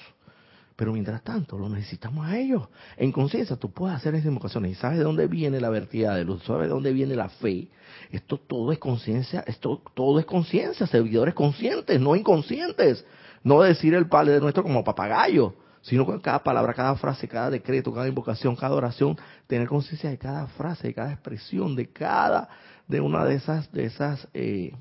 Pero 0.80 0.94
mientras 0.94 1.22
tanto, 1.26 1.58
lo 1.58 1.68
necesitamos 1.68 2.26
a 2.26 2.38
ellos. 2.38 2.70
En 2.96 3.12
conciencia, 3.12 3.58
tú 3.58 3.70
puedes 3.70 3.98
hacer 3.98 4.16
esas 4.16 4.28
invocaciones 4.28 4.72
y 4.72 4.76
sabes 4.76 4.98
de 4.98 5.04
dónde 5.04 5.28
viene 5.28 5.60
la 5.60 5.70
vertida 5.70 6.16
de 6.16 6.24
luz, 6.24 6.42
sabes 6.46 6.70
de 6.70 6.74
dónde 6.74 6.94
viene 6.94 7.18
la 7.18 7.28
fe. 7.28 7.68
Esto 8.12 8.38
todo 8.38 8.72
es 8.72 8.80
conciencia, 8.80 9.44
esto 9.46 9.82
todo 9.94 10.20
es 10.20 10.26
conciencia, 10.26 10.88
servidores 10.88 11.34
conscientes, 11.34 12.00
no 12.00 12.16
inconscientes. 12.16 13.06
No 13.44 13.62
decir 13.62 13.94
el 13.94 14.08
Padre 14.08 14.40
nuestro 14.40 14.64
como 14.64 14.82
papagayo, 14.86 15.54
sino 15.82 16.06
con 16.06 16.22
cada 16.22 16.42
palabra, 16.46 16.74
cada 16.74 16.96
frase, 16.96 17.28
cada 17.28 17.50
decreto, 17.50 17.94
cada 17.94 18.08
invocación, 18.08 18.56
cada 18.56 18.74
oración, 18.74 19.18
tener 19.48 19.68
conciencia 19.68 20.10
de 20.10 20.18
cada 20.18 20.48
frase, 20.48 20.88
de 20.88 20.94
cada 20.94 21.12
expresión, 21.12 21.76
de 21.76 21.92
cada, 21.92 22.48
de 22.88 23.02
una 23.02 23.26
de 23.26 23.36
esas, 23.36 23.70
de 23.74 23.84
esas 23.84 24.30
eh, 24.34 24.72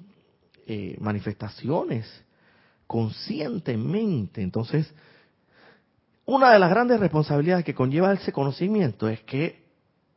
eh, 0.64 0.96
manifestaciones 1.01 2.07
conscientemente. 2.86 4.42
Entonces, 4.42 4.94
una 6.28 6.52
de 6.52 6.58
las 6.58 6.68
grandes 6.68 7.00
responsabilidades 7.00 7.64
que 7.64 7.74
conlleva 7.74 8.12
ese 8.12 8.32
conocimiento 8.32 9.08
es 9.08 9.22
que, 9.22 9.64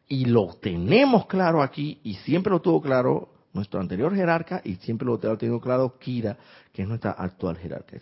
y 0.09 0.25
lo 0.25 0.55
tenemos 0.55 1.25
claro 1.25 1.61
aquí, 1.61 2.01
y 2.03 2.15
siempre 2.15 2.51
lo 2.51 2.59
tuvo 2.59 2.81
claro 2.81 3.29
nuestro 3.53 3.79
anterior 3.79 4.13
jerarca, 4.13 4.61
y 4.65 4.75
siempre 4.75 5.05
lo 5.05 5.13
ha 5.13 5.37
tenido 5.37 5.61
claro 5.61 5.97
Kira, 5.99 6.37
que 6.73 6.81
es 6.81 6.87
nuestra 6.87 7.11
actual 7.11 7.57
jerarca. 7.57 7.95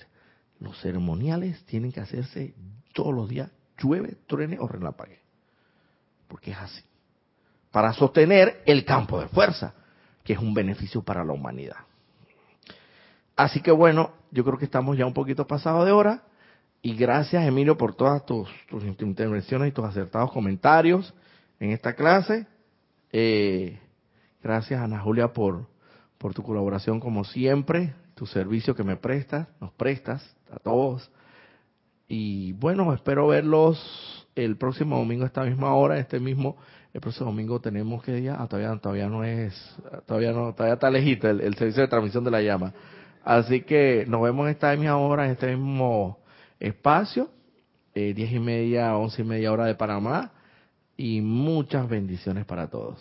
Los 0.60 0.82
ceremoniales 0.82 1.64
tienen 1.66 1.92
que 1.92 2.00
hacerse 2.00 2.56
todos 2.94 3.14
los 3.14 3.30
días, 3.30 3.52
llueve, 3.78 4.18
truene 4.26 4.58
o 4.60 4.68
relampague. 4.68 5.20
Porque 6.28 6.50
es 6.50 6.58
así. 6.58 6.82
Para 7.70 7.94
sostener 7.94 8.64
el 8.66 8.86
campo 8.86 9.20
de 9.20 9.28
fuerza, 9.28 9.76
que 10.24 10.34
es 10.34 10.40
un 10.40 10.56
beneficio 10.56 11.04
para 11.04 11.24
la 11.24 11.34
humanidad. 11.34 11.78
Así 13.36 13.62
que 13.62 13.70
bueno, 13.70 14.14
yo 14.32 14.44
creo 14.44 14.58
que 14.58 14.66
estamos 14.66 14.98
ya 14.98 15.06
un 15.06 15.14
poquito 15.14 15.46
pasados 15.46 15.86
de 15.86 15.92
hora. 15.92 16.24
Y 16.82 16.96
gracias, 16.96 17.46
Emilio, 17.46 17.78
por 17.78 17.94
todas 17.94 18.26
tus, 18.26 18.50
intervenciones 19.02 19.70
y 19.70 19.72
tus 19.72 19.84
acertados 19.84 20.32
comentarios 20.32 21.14
en 21.60 21.72
esta 21.72 21.94
clase. 21.94 22.48
Eh, 23.12 23.78
gracias, 24.42 24.80
Ana 24.80 25.00
Julia, 25.02 25.34
por, 25.34 25.68
por 26.18 26.34
tu 26.34 26.42
colaboración 26.42 27.02
como 27.02 27.26
siempre, 27.26 27.94
tu 28.16 28.26
servicio 28.26 28.76
que 28.76 28.84
me 28.84 28.96
prestas, 28.96 29.48
nos 29.60 29.72
prestas 29.74 30.24
a 30.52 30.60
todos. 30.60 31.12
Y 32.08 32.54
bueno, 32.54 32.94
espero 32.94 33.28
verlos 33.28 34.28
el 34.36 34.56
próximo 34.56 34.98
domingo 34.98 35.26
a 35.26 35.28
esta 35.28 35.44
misma 35.44 35.74
hora, 35.74 36.00
este 36.00 36.22
mismo, 36.22 36.56
el 36.94 37.02
próximo 37.02 37.26
domingo 37.26 37.60
tenemos 37.60 38.02
que 38.04 38.14
día, 38.14 38.38
ah, 38.40 38.48
todavía, 38.48 38.80
todavía 38.80 39.10
no 39.10 39.26
es, 39.26 39.54
todavía 40.06 40.32
no, 40.32 40.54
todavía 40.54 40.76
está 40.76 40.90
lejito 40.90 41.30
el, 41.30 41.56
servicio 41.56 41.82
de 41.82 41.90
transmisión 41.90 42.24
de 42.24 42.32
la 42.32 42.42
llama. 42.42 42.74
Así 43.24 43.62
que 43.62 44.06
nos 44.08 44.22
vemos 44.22 44.50
esta 44.50 44.74
misma 44.78 44.98
hora, 44.98 45.26
en 45.26 45.32
este 45.32 45.48
mismo 45.58 46.19
espacio, 46.60 47.30
eh, 47.94 48.14
diez 48.14 48.32
y 48.32 48.40
media, 48.40 48.98
once 48.98 49.22
y 49.22 49.26
media 49.26 49.52
hora 49.52 49.66
de 49.66 49.76
Panamá, 49.76 50.32
y 50.98 51.22
muchas 51.22 51.88
bendiciones 51.88 52.46
para 52.46 52.70
todos. 52.70 53.00